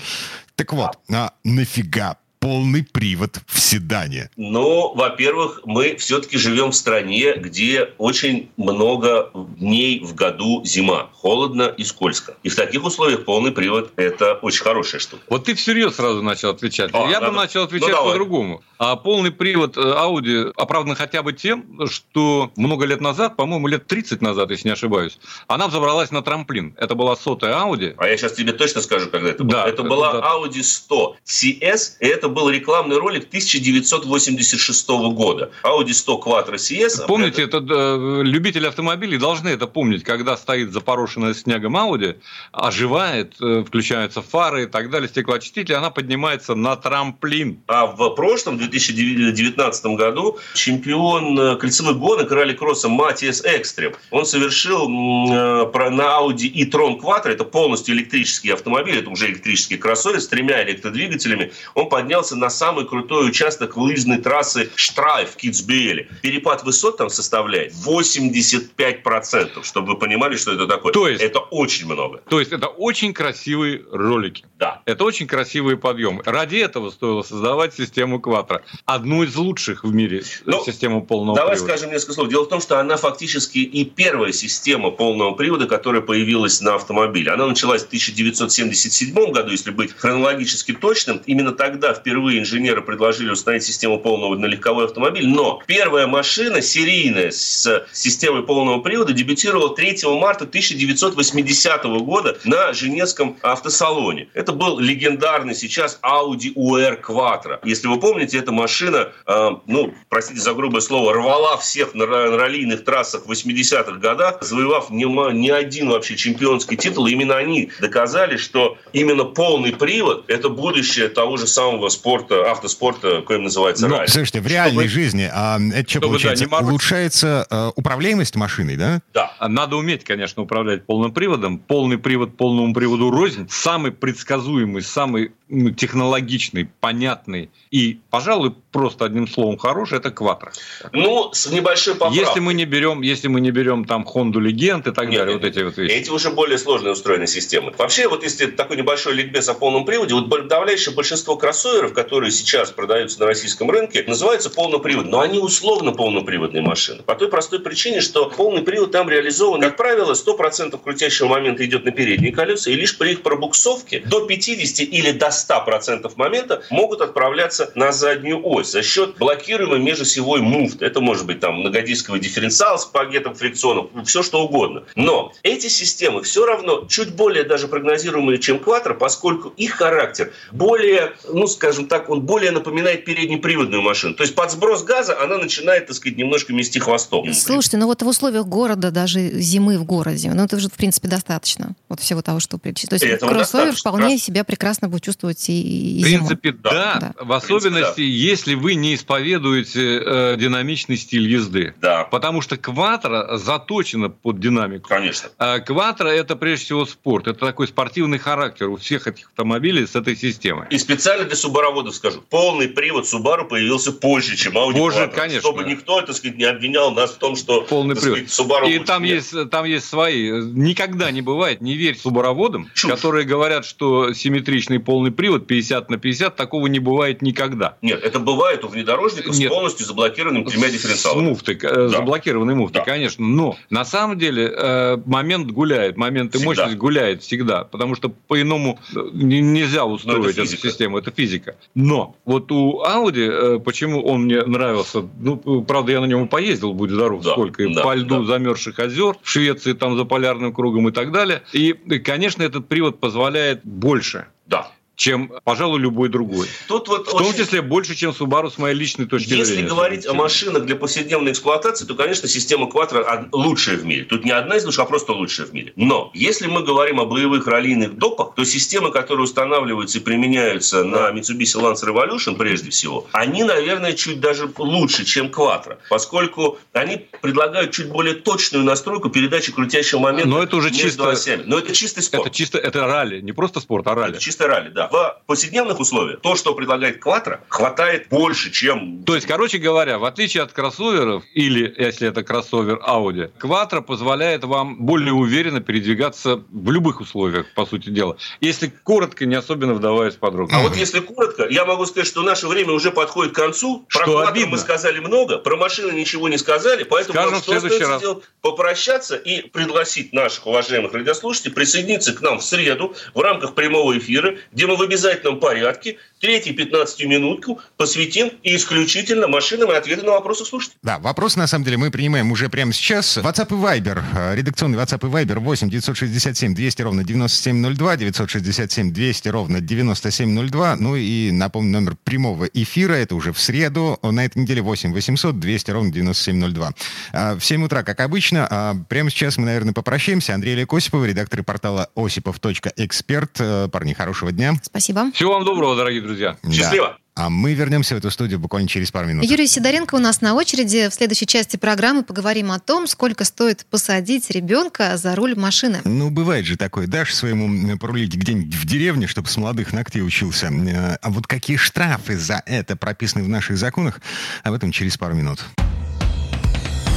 Так 0.57 0.73
вот, 0.73 0.99
а 1.13 1.33
нафига 1.43 2.17
полный 2.39 2.83
привод 2.83 3.41
в 3.47 3.59
седане? 3.59 4.29
Ну, 4.37 4.93
во-первых, 4.93 5.61
мы 5.65 5.95
все-таки 5.97 6.37
живем 6.37 6.71
в 6.71 6.75
стране, 6.75 7.35
где 7.35 7.89
очень 7.97 8.49
много 8.57 9.31
дней 9.33 9.99
в 9.99 10.15
году 10.15 10.63
зима. 10.65 11.09
Холодно 11.13 11.73
и 11.77 11.83
скользко. 11.83 12.35
И 12.43 12.49
в 12.49 12.55
таких 12.55 12.83
условиях 12.83 13.25
полный 13.25 13.51
привод– 13.51 13.91
это 13.95 14.33
очень 14.35 14.63
хорошая 14.63 14.99
штука. 14.99 15.23
Вот 15.29 15.45
ты 15.45 15.55
всерьез 15.55 15.95
сразу 15.95 16.21
начал 16.21 16.49
отвечать. 16.49 16.91
А, 16.93 17.09
Я 17.09 17.19
надо... 17.19 17.31
бы 17.31 17.37
начал 17.37 17.63
отвечать 17.63 17.89
ну, 17.89 18.05
по-другому. 18.05 18.61
А 18.77 18.95
полный 18.95 19.31
привод 19.31 19.77
э, 19.77 19.81
Audi 19.81 20.51
оправдан 20.55 20.95
хотя 20.95 21.23
бы 21.23 21.33
тем, 21.33 21.87
что 21.87 22.51
много 22.55 22.85
лет 22.85 23.01
назад, 23.01 23.35
по-моему, 23.35 23.67
лет 23.67 23.87
30 23.87 24.21
назад, 24.21 24.51
если 24.51 24.67
не 24.67 24.73
ошибаюсь, 24.73 25.19
она 25.47 25.67
взобралась 25.67 26.11
на 26.11 26.21
трамплин. 26.21 26.75
Это 26.77 26.95
была 26.95 27.15
сотая 27.15 27.55
Audi. 27.55 27.95
А 27.97 28.07
я 28.07 28.17
сейчас 28.17 28.33
тебе 28.33 28.53
точно 28.53 28.81
скажу, 28.81 29.09
когда 29.09 29.29
это 29.29 29.43
было. 29.43 29.63
Да, 29.63 29.67
это 29.67 29.83
была 29.83 30.13
да. 30.13 30.33
Audi 30.33 30.61
100 30.61 31.17
CS, 31.25 31.97
и 31.99 32.05
это 32.27 32.35
был 32.35 32.49
рекламный 32.49 32.97
ролик 32.97 33.27
1986 33.27 34.89
года. 34.89 35.51
Audi 35.63 35.93
100 35.93 36.21
Quattro 36.25 36.55
CS. 36.55 37.05
Помните, 37.07 37.43
это... 37.43 37.57
это 37.57 37.73
э, 37.73 38.21
любители 38.23 38.67
автомобилей 38.67 39.17
должны 39.17 39.49
это 39.49 39.67
помнить, 39.67 40.03
когда 40.03 40.35
стоит 40.35 40.71
запорошенная 40.71 41.33
снегом 41.33 41.77
Audi, 41.77 42.17
оживает, 42.51 43.35
э, 43.41 43.63
включаются 43.65 44.21
фары 44.21 44.63
и 44.63 44.65
так 44.65 44.89
далее, 44.89 45.07
стеклоочиститель, 45.07 45.75
она 45.75 45.89
поднимается 45.89 46.55
на 46.55 46.75
трамплин. 46.75 47.61
А 47.67 47.85
в 47.85 48.09
прошлом, 48.15 48.57
2019 48.57 49.85
году, 49.97 50.37
чемпион 50.53 51.39
э, 51.39 51.55
кольцевых 51.55 51.97
гонок 51.97 52.31
ралли-кросса 52.31 52.89
Матиас 52.89 53.41
Экстрем, 53.45 53.93
он 54.11 54.25
совершил 54.25 54.89
на 54.89 55.63
Audi 55.63 56.49
e-tron 56.53 56.99
Quattro, 56.99 57.29
это 57.29 57.45
полностью 57.45 57.95
электрический 57.95 58.51
автомобиль, 58.51 58.97
это 58.97 59.09
уже 59.09 59.27
электрический 59.27 59.77
кроссовер 59.77 60.19
с 60.19 60.27
тремя 60.27 60.63
электродвигателями, 60.63 61.51
он 61.73 61.89
поднялся 61.89 62.16
поднялся 62.17 62.35
на 62.35 62.49
самый 62.49 62.85
крутой 62.85 63.29
участок 63.29 63.77
лыжной 63.77 64.17
трассы 64.17 64.71
Штрайф 64.75 65.31
в 65.31 65.35
Китсбейле. 65.35 66.09
Перепад 66.23 66.63
высот 66.63 66.97
там 66.97 67.09
составляет 67.09 67.73
85%, 67.73 69.63
чтобы 69.63 69.93
вы 69.93 69.99
понимали, 69.99 70.35
что 70.35 70.53
это 70.53 70.65
такое. 70.65 70.93
То 70.93 71.07
есть, 71.07 71.21
это 71.21 71.39
очень 71.39 71.85
много. 71.85 72.21
То 72.27 72.39
есть 72.39 72.51
это 72.51 72.67
очень 72.67 73.13
красивые 73.13 73.83
ролики. 73.91 74.45
Да. 74.57 74.81
Это 74.85 75.03
очень 75.03 75.27
красивые 75.27 75.77
подъемы. 75.77 76.23
Ради 76.25 76.55
этого 76.57 76.89
стоило 76.89 77.21
создавать 77.21 77.75
систему 77.75 78.19
Кватро. 78.19 78.63
Одну 78.85 79.23
из 79.23 79.35
лучших 79.35 79.83
в 79.83 79.93
мире 79.93 80.23
ну, 80.45 80.63
систему 80.65 81.05
полного 81.05 81.35
давай 81.35 81.53
привода. 81.53 81.67
Давай 81.67 81.77
скажем 81.77 81.93
несколько 81.93 82.13
слов. 82.13 82.29
Дело 82.29 82.45
в 82.45 82.49
том, 82.49 82.61
что 82.61 82.79
она 82.79 82.97
фактически 82.97 83.59
и 83.59 83.85
первая 83.85 84.31
система 84.31 84.89
полного 84.89 85.35
привода, 85.35 85.67
которая 85.67 86.01
появилась 86.01 86.61
на 86.61 86.75
автомобиле. 86.75 87.31
Она 87.31 87.45
началась 87.45 87.83
в 87.83 87.87
1977 87.87 89.31
году, 89.31 89.51
если 89.51 89.69
быть 89.69 89.93
хронологически 89.95 90.73
точным. 90.73 91.21
Именно 91.27 91.51
тогда 91.51 91.93
впервые 91.93 92.06
впервые 92.07 92.39
инженеры 92.39 92.81
предложили 92.81 93.29
установить 93.29 93.65
систему 93.65 93.99
полного 93.99 94.33
на 94.37 94.45
легковой 94.45 94.85
автомобиль, 94.85 95.27
но 95.27 95.61
первая 95.67 96.07
машина 96.07 96.61
серийная 96.61 97.31
с 97.31 97.85
системой 97.91 98.43
полного 98.43 98.79
привода 98.79 99.11
дебютировала 99.11 99.75
3 99.75 100.03
марта 100.17 100.45
1980 100.45 101.83
года 102.05 102.37
на 102.45 102.71
Женевском 102.71 103.35
автосалоне. 103.41 104.29
Это 104.33 104.53
был 104.53 104.79
легендарный 104.79 105.53
сейчас 105.53 105.99
Audi 106.01 106.53
UR 106.55 107.01
Quattro. 107.01 107.59
Если 107.65 107.87
вы 107.87 107.99
помните, 107.99 108.37
эта 108.37 108.53
машина, 108.53 109.11
э, 109.25 109.49
ну, 109.65 109.93
простите 110.07 110.39
за 110.39 110.53
грубое 110.53 110.79
слово, 110.79 111.11
рвала 111.11 111.57
всех 111.57 111.93
на 111.93 112.05
раллийных 112.05 112.85
трассах 112.85 113.25
в 113.25 113.31
80-х 113.33 113.99
годах, 113.99 114.37
завоевав 114.41 114.91
не, 114.91 115.03
не 115.33 115.49
один 115.49 115.89
вообще 115.89 116.15
чемпионский 116.15 116.77
титул. 116.77 117.07
Именно 117.07 117.35
они 117.35 117.69
доказали, 117.81 118.37
что 118.37 118.77
именно 118.93 119.25
полный 119.25 119.73
привод– 119.73 120.23
это 120.29 120.47
будущее 120.47 121.09
того 121.09 121.35
же 121.35 121.47
самого 121.47 121.89
спорта 121.97 122.27
спорта, 122.27 122.51
автоспорта, 122.51 123.21
коим 123.21 123.43
называется 123.43 123.87
ну, 123.87 123.95
ралли. 123.95 124.07
Слушайте, 124.07 124.41
в 124.41 124.47
реальной 124.47 124.87
Чтобы... 124.87 125.01
жизни 125.01 125.29
а, 125.31 125.57
это 125.57 125.89
что 125.89 125.99
Чтобы, 125.99 126.07
получается? 126.07 126.47
Да, 126.49 126.57
Улучшается 126.59 127.47
а, 127.49 127.71
управляемость 127.75 128.35
машиной, 128.35 128.75
да? 128.75 129.01
Да. 129.13 129.33
Надо 129.47 129.75
уметь, 129.75 130.03
конечно, 130.03 130.43
управлять 130.43 130.85
полным 130.85 131.13
приводом. 131.13 131.59
Полный 131.59 131.97
привод 131.97 132.37
полному 132.37 132.73
приводу 132.73 133.11
рознь. 133.11 133.47
Самый 133.49 133.91
предсказуемый, 133.91 134.81
самый 134.81 135.31
ну, 135.49 135.71
технологичный, 135.71 136.69
понятный 136.79 137.49
и, 137.71 137.99
пожалуй, 138.09 138.53
просто 138.77 139.05
одним 139.05 139.27
словом 139.27 139.57
хороший, 139.57 139.97
это 139.97 140.11
Кватро. 140.11 140.51
Ну, 140.91 141.31
с 141.33 141.49
небольшой 141.49 141.95
поправкой. 141.95 142.19
Если 142.19 142.39
мы 142.39 142.53
не 142.53 142.65
берем, 142.65 143.01
если 143.01 143.27
мы 143.27 143.41
не 143.41 143.49
берем 143.49 143.85
там 143.85 144.05
Хонду 144.05 144.39
Легенд 144.39 144.85
и 144.85 144.91
так 144.91 145.09
нет, 145.09 145.17
далее, 145.17 145.33
нет, 145.33 145.43
вот 145.43 145.49
эти 145.49 145.63
вот 145.63 145.77
вещи. 145.77 145.91
Эти 145.93 146.11
уже 146.11 146.29
более 146.29 146.59
сложные 146.59 146.91
устроенные 146.91 147.25
системы. 147.25 147.73
Вообще, 147.75 148.07
вот 148.07 148.21
если 148.21 148.45
такой 148.45 148.77
небольшой 148.77 149.15
ликбез 149.15 149.49
о 149.49 149.55
полном 149.55 149.83
приводе, 149.83 150.13
вот 150.13 150.29
подавляющее 150.29 150.93
большинство 150.93 151.37
кроссоверов, 151.37 151.93
которые 151.93 152.29
сейчас 152.29 152.69
продаются 152.69 153.19
на 153.19 153.25
российском 153.25 153.71
рынке, 153.71 154.03
называются 154.05 154.51
полноприводные, 154.51 155.11
но 155.11 155.21
они 155.21 155.39
условно 155.39 155.91
полноприводные 155.91 156.61
машины. 156.61 157.01
По 157.01 157.15
той 157.15 157.29
простой 157.29 157.59
причине, 157.61 158.01
что 158.01 158.29
полный 158.29 158.61
привод 158.61 158.91
там 158.91 159.09
реализован, 159.09 159.59
как 159.61 159.75
правило, 159.75 160.13
100% 160.13 160.79
крутящего 160.83 161.29
момента 161.29 161.65
идет 161.65 161.83
на 161.83 161.89
передние 161.89 162.31
колеса, 162.31 162.69
и 162.69 162.75
лишь 162.75 162.95
при 162.95 163.13
их 163.13 163.23
пробуксовке 163.23 164.01
до 164.01 164.27
50 164.27 164.87
или 164.87 165.09
до 165.13 165.29
100% 165.29 166.11
момента 166.15 166.61
могут 166.69 167.01
отправляться 167.01 167.71
на 167.73 167.91
заднюю 167.91 168.39
ось 168.47 168.66
за 168.71 168.83
счет 168.83 169.17
блокируемой 169.17 169.79
межосевой 169.79 170.41
муфты. 170.41 170.85
Это 170.85 171.01
может 171.01 171.25
быть 171.25 171.39
там 171.39 171.59
многодисковый 171.59 172.19
дифференциал 172.19 172.77
с 172.79 172.85
пакетом 172.85 173.35
фрикционов, 173.35 173.87
все 174.05 174.23
что 174.23 174.43
угодно. 174.43 174.83
Но 174.95 175.33
эти 175.43 175.67
системы 175.67 176.23
все 176.23 176.45
равно 176.45 176.85
чуть 176.87 177.13
более 177.15 177.43
даже 177.43 177.67
прогнозируемые, 177.67 178.39
чем 178.39 178.57
Quattro, 178.57 178.93
поскольку 178.93 179.49
их 179.57 179.73
характер 179.73 180.33
более, 180.51 181.13
ну 181.27 181.47
скажем 181.47 181.87
так, 181.87 182.09
он 182.09 182.21
более 182.21 182.51
напоминает 182.51 183.05
переднеприводную 183.05 183.81
машину. 183.81 184.13
То 184.13 184.23
есть 184.23 184.35
под 184.35 184.51
сброс 184.51 184.83
газа 184.83 185.19
она 185.21 185.37
начинает, 185.37 185.87
так 185.87 185.95
сказать, 185.95 186.17
немножко 186.17 186.53
мести 186.53 186.79
хвостом. 186.79 187.33
Слушайте, 187.33 187.77
ну 187.77 187.87
вот 187.87 188.01
в 188.01 188.07
условиях 188.07 188.45
города, 188.45 188.91
даже 188.91 189.19
зимы 189.39 189.77
в 189.77 189.83
городе, 189.85 190.31
ну 190.33 190.43
это 190.43 190.59
же, 190.59 190.69
в 190.69 190.73
принципе, 190.73 191.07
достаточно. 191.07 191.75
Вот 191.89 191.99
всего 191.99 192.21
того, 192.21 192.39
что 192.39 192.57
перечислили. 192.57 192.99
То 192.99 193.05
есть 193.05 193.19
кроссовер 193.21 193.75
вполне 193.75 194.15
раз. 194.15 194.21
себя 194.21 194.43
прекрасно 194.43 194.89
будет 194.89 195.03
чувствовать 195.03 195.49
и, 195.49 195.99
и 195.99 196.01
В 196.01 196.03
принципе, 196.03 196.49
зимой. 196.49 196.61
да. 196.63 196.97
да. 196.99 197.13
В 197.23 197.31
особенности, 197.31 197.95
принципе, 197.95 198.01
да. 198.01 198.31
если 198.31 198.53
вы 198.57 198.75
не 198.75 198.95
исповедуете 198.95 200.01
э, 200.03 200.35
динамичный 200.37 200.97
стиль 200.97 201.27
езды. 201.27 201.73
Да. 201.81 202.03
Потому 202.05 202.41
что 202.41 202.57
кватро 202.57 203.37
заточено 203.37 204.09
под 204.09 204.39
динамику. 204.39 204.89
Конечно. 204.89 205.29
А 205.37 205.59
кватро 205.59 206.07
это 206.07 206.35
прежде 206.35 206.65
всего 206.65 206.85
спорт. 206.85 207.27
Это 207.27 207.39
такой 207.39 207.67
спортивный 207.67 208.17
характер 208.17 208.69
у 208.69 208.77
всех 208.77 209.07
этих 209.07 209.27
автомобилей 209.27 209.85
с 209.85 209.95
этой 209.95 210.15
системой. 210.15 210.67
И 210.69 210.77
специально 210.77 211.25
для 211.25 211.35
субароводов 211.35 211.95
скажу. 211.95 212.21
Полный 212.29 212.67
привод 212.67 213.05
Subaru 213.05 213.45
появился 213.47 213.91
позже, 213.91 214.35
чем 214.35 214.57
Audi 214.57 214.73
Позже, 214.73 214.99
Quattro. 214.99 215.13
конечно. 215.15 215.41
Чтобы 215.41 215.63
никто, 215.63 216.01
так 216.01 216.15
сказать, 216.15 216.37
не 216.37 216.45
обвинял 216.45 216.91
нас 216.91 217.11
в 217.11 217.17
том, 217.17 217.35
что 217.35 217.61
полный 217.61 217.95
привод. 217.95 218.29
Сказать, 218.29 218.63
Subaru 218.63 218.69
И 218.71 218.79
там 218.79 219.03
есть, 219.03 219.33
там 219.49 219.65
есть 219.65 219.87
свои. 219.87 220.29
Никогда 220.31 221.11
не 221.11 221.21
бывает, 221.21 221.61
не 221.61 221.75
верь 221.75 221.97
субароводам, 221.97 222.69
Чушь. 222.73 222.91
которые 222.91 223.25
говорят, 223.25 223.65
что 223.65 224.13
симметричный 224.13 224.79
полный 224.79 225.11
привод 225.11 225.47
50 225.47 225.89
на 225.89 225.97
50, 225.97 226.35
такого 226.35 226.67
не 226.67 226.79
бывает 226.79 227.21
никогда. 227.21 227.77
Нет, 227.81 228.03
это 228.03 228.19
бывает 228.19 228.36
бывает 228.37 228.63
у 228.63 228.67
внедорожников 228.67 229.37
Нет. 229.37 229.51
с 229.51 229.53
полностью 229.53 229.85
заблокированным 229.85 230.45
тремя 230.45 230.69
дифференциалами. 230.69 231.25
С 231.25 231.29
муфтой, 231.29 231.55
да. 231.55 231.89
заблокированной 231.89 232.55
муфтой, 232.55 232.81
да. 232.81 232.85
конечно. 232.85 233.25
Но 233.25 233.57
на 233.69 233.83
самом 233.83 234.17
деле 234.17 234.53
э, 234.55 234.97
момент 235.05 235.51
гуляет, 235.51 235.97
момент 235.97 236.35
и 236.35 236.43
мощность 236.43 236.77
гуляет 236.77 237.23
всегда, 237.23 237.63
потому 237.63 237.95
что 237.95 238.09
по-иному 238.09 238.79
э, 238.95 238.99
нельзя 239.13 239.85
устроить 239.85 240.37
эту 240.37 240.57
систему, 240.57 240.99
это 240.99 241.11
физика. 241.11 241.55
Но 241.73 242.15
вот 242.25 242.51
у 242.51 242.83
Audi, 242.83 243.59
почему 243.59 244.03
он 244.05 244.25
мне 244.25 244.43
нравился, 244.43 245.07
ну, 245.19 245.37
правда, 245.63 245.93
я 245.93 246.01
на 246.01 246.05
нем 246.05 246.27
поездил, 246.27 246.73
будь 246.73 246.91
здоров, 246.91 247.23
да, 247.23 247.31
сколько, 247.31 247.67
да, 247.69 247.83
по 247.83 247.95
льду 247.95 248.19
да. 248.19 248.33
замерзших 248.33 248.79
озер, 248.79 249.15
в 249.21 249.29
Швеции 249.29 249.73
там 249.73 249.97
за 249.97 250.05
полярным 250.05 250.53
кругом 250.53 250.89
и 250.89 250.91
так 250.91 251.11
далее. 251.11 251.41
И, 251.53 251.73
конечно, 251.73 252.43
этот 252.43 252.67
привод 252.67 252.99
позволяет 252.99 253.61
больше. 253.63 254.27
Да 254.45 254.71
чем, 254.97 255.31
пожалуй, 255.43 255.79
любой 255.79 256.09
другой. 256.09 256.47
Тут 256.67 256.87
вот 256.87 257.07
в 257.07 257.13
очень... 257.13 257.27
том 257.27 257.37
числе 257.37 257.61
больше, 257.61 257.95
чем 257.95 258.11
Subaru 258.11 258.49
с 258.49 258.57
моей 258.57 258.75
личной 258.75 259.05
точки 259.05 259.29
Если 259.29 259.43
зрения. 259.43 259.61
Если 259.61 259.75
говорить 259.75 260.07
о 260.07 260.13
машинах 260.15 260.65
для 260.65 260.75
повседневной 260.75 261.33
эксплуатации, 261.33 261.85
то, 261.85 261.93
конечно, 261.93 262.27
система 262.27 262.67
Quattro 262.67 263.29
лучшая 263.31 263.77
в 263.77 263.85
мире. 263.85 264.05
Тут 264.05 264.25
не 264.25 264.31
одна 264.31 264.57
из 264.57 264.65
лучших, 264.65 264.81
а 264.81 264.85
просто 264.85 265.13
лучшая 265.13 265.45
в 265.45 265.53
мире. 265.53 265.71
Но 265.75 266.09
если 266.15 266.47
мы 266.47 266.63
говорим 266.63 266.99
о 266.99 267.05
боевых 267.05 267.45
раллийных 267.45 267.95
допах, 267.95 268.33
то 268.35 268.43
системы, 268.43 268.91
которые 268.91 269.25
устанавливаются 269.25 269.99
и 269.99 270.01
применяются 270.01 270.83
на 270.83 271.11
Mitsubishi 271.11 271.61
Lancer 271.61 271.93
Revolution, 271.93 272.35
прежде 272.35 272.71
всего, 272.71 273.05
они, 273.11 273.43
наверное, 273.43 273.93
чуть 273.93 274.19
даже 274.19 274.49
лучше, 274.57 275.05
чем 275.05 275.27
Quattro, 275.27 275.77
поскольку 275.91 276.57
они 276.73 277.05
предлагают 277.21 277.71
чуть 277.71 277.89
более 277.89 278.15
точную 278.15 278.65
настройку 278.65 279.11
передачи 279.11 279.51
крутящего 279.51 279.99
момента 279.99 280.27
Но 280.27 280.41
это 280.41 280.55
уже 280.55 280.71
чисто... 280.71 281.11
осями. 281.11 281.43
Но 281.45 281.59
это 281.59 281.71
чистый 281.75 282.01
спорт. 282.01 282.25
Это 282.25 282.35
чисто 282.35 282.57
это 282.57 282.87
ралли, 282.87 283.21
не 283.21 283.31
просто 283.31 283.59
спорт, 283.59 283.85
а 283.85 283.93
ралли. 283.93 284.13
Это 284.13 284.21
чисто 284.21 284.47
ралли, 284.47 284.69
да 284.69 284.86
в 284.91 285.21
повседневных 285.25 285.79
условиях 285.79 286.21
то, 286.21 286.35
что 286.35 286.53
предлагает 286.53 286.99
Кватро, 287.01 287.41
хватает 287.49 288.07
больше, 288.09 288.51
чем... 288.51 289.03
То 289.03 289.15
есть, 289.15 289.27
короче 289.27 289.57
говоря, 289.57 289.99
в 289.99 290.05
отличие 290.05 290.43
от 290.43 290.51
кроссоверов, 290.51 291.23
или 291.33 291.73
если 291.77 292.07
это 292.07 292.23
кроссовер 292.23 292.79
Audi, 292.87 293.31
Кватро 293.37 293.81
позволяет 293.81 294.43
вам 294.43 294.77
более 294.85 295.13
уверенно 295.13 295.61
передвигаться 295.61 296.43
в 296.49 296.71
любых 296.71 297.01
условиях, 297.01 297.47
по 297.53 297.65
сути 297.65 297.89
дела. 297.89 298.17
Если 298.41 298.67
коротко, 298.67 299.25
не 299.25 299.35
особенно 299.35 299.73
вдаваясь 299.73 300.15
в 300.15 300.19
подробности. 300.19 300.59
А 300.59 300.63
вот 300.63 300.75
если 300.75 300.99
коротко, 300.99 301.47
я 301.49 301.65
могу 301.65 301.85
сказать, 301.85 302.07
что 302.07 302.21
наше 302.23 302.47
время 302.47 302.73
уже 302.73 302.91
подходит 302.91 303.33
к 303.33 303.35
концу. 303.35 303.85
Про 303.89 304.03
что 304.03 304.11
Кватро 304.11 304.31
обидно. 304.31 304.51
мы 304.51 304.57
сказали 304.57 304.99
много, 304.99 305.37
про 305.37 305.57
машины 305.57 305.91
ничего 305.91 306.29
не 306.29 306.37
сказали, 306.37 306.83
поэтому 306.83 307.13
Скажем 307.13 307.31
нам 307.33 307.41
что 307.41 307.55
остается 307.55 307.87
раз. 307.87 307.99
сделать? 307.99 308.23
Попрощаться 308.41 309.15
и 309.15 309.47
пригласить 309.47 310.13
наших 310.13 310.47
уважаемых 310.47 310.93
радиослушателей 310.93 311.53
присоединиться 311.53 312.13
к 312.13 312.21
нам 312.21 312.39
в 312.39 312.43
среду 312.43 312.95
в 313.13 313.19
рамках 313.19 313.53
прямого 313.53 313.97
эфира, 313.97 314.37
где 314.51 314.67
мы 314.67 314.76
в 314.77 314.81
обязательном 314.81 315.39
обязательном 315.39 315.97
порядке 316.19 316.53
третью 316.53 316.55
15-минутку 316.55 317.59
посвятим 317.77 318.31
исключительно 318.43 319.27
машинам 319.27 319.71
и 319.71 319.75
ответам 319.75 320.07
на 320.07 320.11
вопросы 320.13 320.45
слушателей. 320.45 320.77
Да, 320.83 320.99
вопрос 320.99 321.35
на 321.35 321.47
самом 321.47 321.65
деле 321.65 321.77
мы 321.77 321.91
принимаем 321.91 322.31
уже 322.31 322.49
прямо 322.49 322.73
сейчас. 322.73 323.17
WhatsApp 323.17 323.47
и 323.49 323.81
Viber, 323.81 324.03
э, 324.15 324.35
редакционный 324.35 324.77
WhatsApp 324.77 325.07
и 325.07 325.11
Viber 325.11 325.39
8 325.39 325.69
967 325.69 326.55
200 326.55 326.81
ровно 326.81 327.03
9702, 327.03 327.97
967 327.97 328.93
200 328.93 329.29
ровно 329.29 329.61
9702. 329.61 330.75
Ну 330.77 330.95
и 330.95 331.31
напомню, 331.31 331.71
номер 331.71 331.95
прямого 332.03 332.45
эфира, 332.45 332.93
это 332.93 333.15
уже 333.15 333.31
в 333.33 333.39
среду, 333.39 333.99
на 334.01 334.25
этой 334.25 334.39
неделе 334.39 334.61
8 334.61 334.93
800 334.93 335.39
200 335.39 335.71
ровно 335.71 335.91
9702. 335.91 336.73
А, 337.13 337.35
в 337.35 337.43
7 337.43 337.63
утра, 337.65 337.83
как 337.83 337.99
обычно, 337.99 338.47
а, 338.49 338.75
прямо 338.89 339.09
сейчас 339.09 339.37
мы, 339.37 339.45
наверное, 339.45 339.73
попрощаемся. 339.73 340.33
Андрей 340.33 340.53
Олег 340.53 340.73
Осипов, 340.73 341.05
редактор 341.05 341.43
портала 341.43 341.89
осипов.эксперт. 341.95 343.31
Э, 343.39 343.67
парни, 343.71 343.93
хорошего 343.93 344.31
дня. 344.31 344.53
Спасибо. 344.61 345.11
Всего 345.13 345.33
вам 345.33 345.45
доброго, 345.45 345.75
дорогие 345.75 346.01
друзья. 346.01 346.06
Счастливо. 346.51 346.97
А 347.17 347.31
мы 347.31 347.55
вернемся 347.55 347.95
в 347.95 347.97
эту 347.97 348.11
студию 348.11 348.37
буквально 348.37 348.67
через 348.67 348.91
пару 348.91 349.07
минут. 349.07 349.25
Юрий 349.25 349.47
Сидоренко 349.47 349.95
у 349.95 349.99
нас 349.99 350.21
на 350.21 350.35
очереди. 350.35 350.87
В 350.87 350.93
следующей 350.93 351.25
части 351.25 351.57
программы 351.57 352.03
поговорим 352.03 352.51
о 352.51 352.59
том, 352.59 352.85
сколько 352.85 353.23
стоит 353.23 353.65
посадить 353.71 354.29
ребенка 354.29 354.97
за 354.97 355.15
руль 355.15 355.35
машины. 355.35 355.81
Ну, 355.83 356.11
бывает 356.11 356.45
же 356.45 356.57
такое. 356.57 356.85
Дашь 356.85 357.15
своему 357.15 357.75
порулить 357.79 358.15
где-нибудь 358.15 358.53
в 358.53 358.67
деревне, 358.67 359.07
чтобы 359.07 359.29
с 359.29 359.37
молодых 359.37 359.73
ногтей 359.73 360.03
учился. 360.03 360.47
Э, 360.47 360.97
а 361.01 361.09
вот 361.09 361.25
какие 361.25 361.57
штрафы 361.57 362.17
за 362.17 362.43
это 362.45 362.75
прописаны 362.75 363.23
в 363.23 363.29
наших 363.29 363.57
законах, 363.57 363.99
об 364.43 364.53
этом 364.53 364.71
через 364.71 364.95
пару 364.95 365.15
минут. 365.15 365.43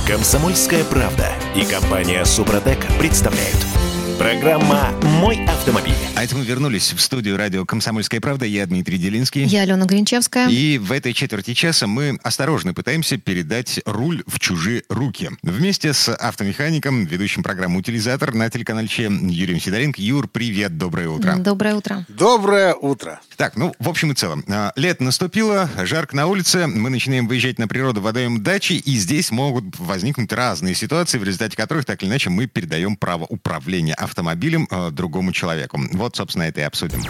Комсомольская 0.06 0.84
правда 0.84 1.32
и 1.56 1.64
компания 1.64 2.26
Супротек 2.26 2.78
представляют– 2.98 3.56
Программа 4.20 4.90
«Мой 5.18 5.42
автомобиль». 5.46 5.94
А 6.14 6.24
это 6.24 6.36
мы 6.36 6.44
вернулись 6.44 6.92
в 6.92 7.00
студию 7.00 7.38
радио 7.38 7.64
«Комсомольская 7.64 8.20
правда». 8.20 8.44
Я 8.44 8.66
Дмитрий 8.66 8.98
Делинский. 8.98 9.44
Я 9.44 9.62
Алена 9.62 9.86
Гринчевская. 9.86 10.46
И 10.50 10.76
в 10.76 10.92
этой 10.92 11.14
четверти 11.14 11.54
часа 11.54 11.86
мы 11.86 12.18
осторожно 12.22 12.74
пытаемся 12.74 13.16
передать 13.16 13.80
руль 13.86 14.22
в 14.26 14.38
чужие 14.38 14.82
руки. 14.90 15.30
Вместе 15.42 15.94
с 15.94 16.14
автомехаником, 16.14 17.06
ведущим 17.06 17.42
программу 17.42 17.78
«Утилизатор» 17.78 18.34
на 18.34 18.50
телеканале 18.50 18.88
Че 18.88 19.04
Юрием 19.04 19.58
Сидоренко. 19.58 20.02
Юр, 20.02 20.28
привет, 20.28 20.76
доброе 20.76 21.08
утро. 21.08 21.36
Доброе 21.36 21.76
утро. 21.76 22.04
Доброе 22.10 22.74
утро. 22.74 23.20
Так, 23.38 23.56
ну, 23.56 23.74
в 23.78 23.88
общем 23.88 24.12
и 24.12 24.14
целом, 24.14 24.44
а, 24.48 24.74
лето 24.76 25.02
наступило, 25.02 25.70
жарко 25.84 26.14
на 26.14 26.26
улице, 26.26 26.66
мы 26.66 26.90
начинаем 26.90 27.26
выезжать 27.26 27.58
на 27.58 27.66
природу, 27.66 28.02
выдаем 28.02 28.42
дачи, 28.42 28.74
и 28.74 28.96
здесь 28.96 29.30
могут 29.30 29.78
возникнуть 29.78 30.30
разные 30.30 30.74
ситуации, 30.74 31.16
в 31.16 31.24
результате 31.24 31.56
которых, 31.56 31.86
так 31.86 32.02
или 32.02 32.10
иначе, 32.10 32.28
мы 32.28 32.46
передаем 32.46 32.96
право 32.96 33.24
управления 33.24 33.94
автомобилем 34.10 34.68
э, 34.70 34.90
другому 34.90 35.32
человеку. 35.32 35.80
Вот, 35.92 36.16
собственно, 36.16 36.44
это 36.44 36.60
и 36.60 36.64
обсудим. 36.64 37.02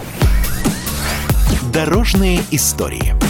Дорожные 1.73 2.43
истории. 2.51 3.30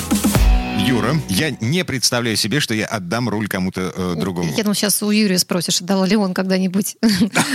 Юра, 0.87 1.15
я 1.29 1.51
не 1.61 1.85
представляю 1.85 2.37
себе, 2.37 2.59
что 2.59 2.75
я 2.75 2.87
отдам 2.87 3.29
руль 3.29 3.49
кому-то 3.49 3.93
э, 3.95 4.15
другому. 4.17 4.51
Я 4.57 4.63
думаю, 4.63 4.75
сейчас 4.75 5.03
у 5.03 5.11
Юрия 5.11 5.39
спросишь, 5.39 5.81
отдал 5.81 6.05
ли 6.05 6.17
он 6.17 6.35
когда-нибудь 6.35 6.97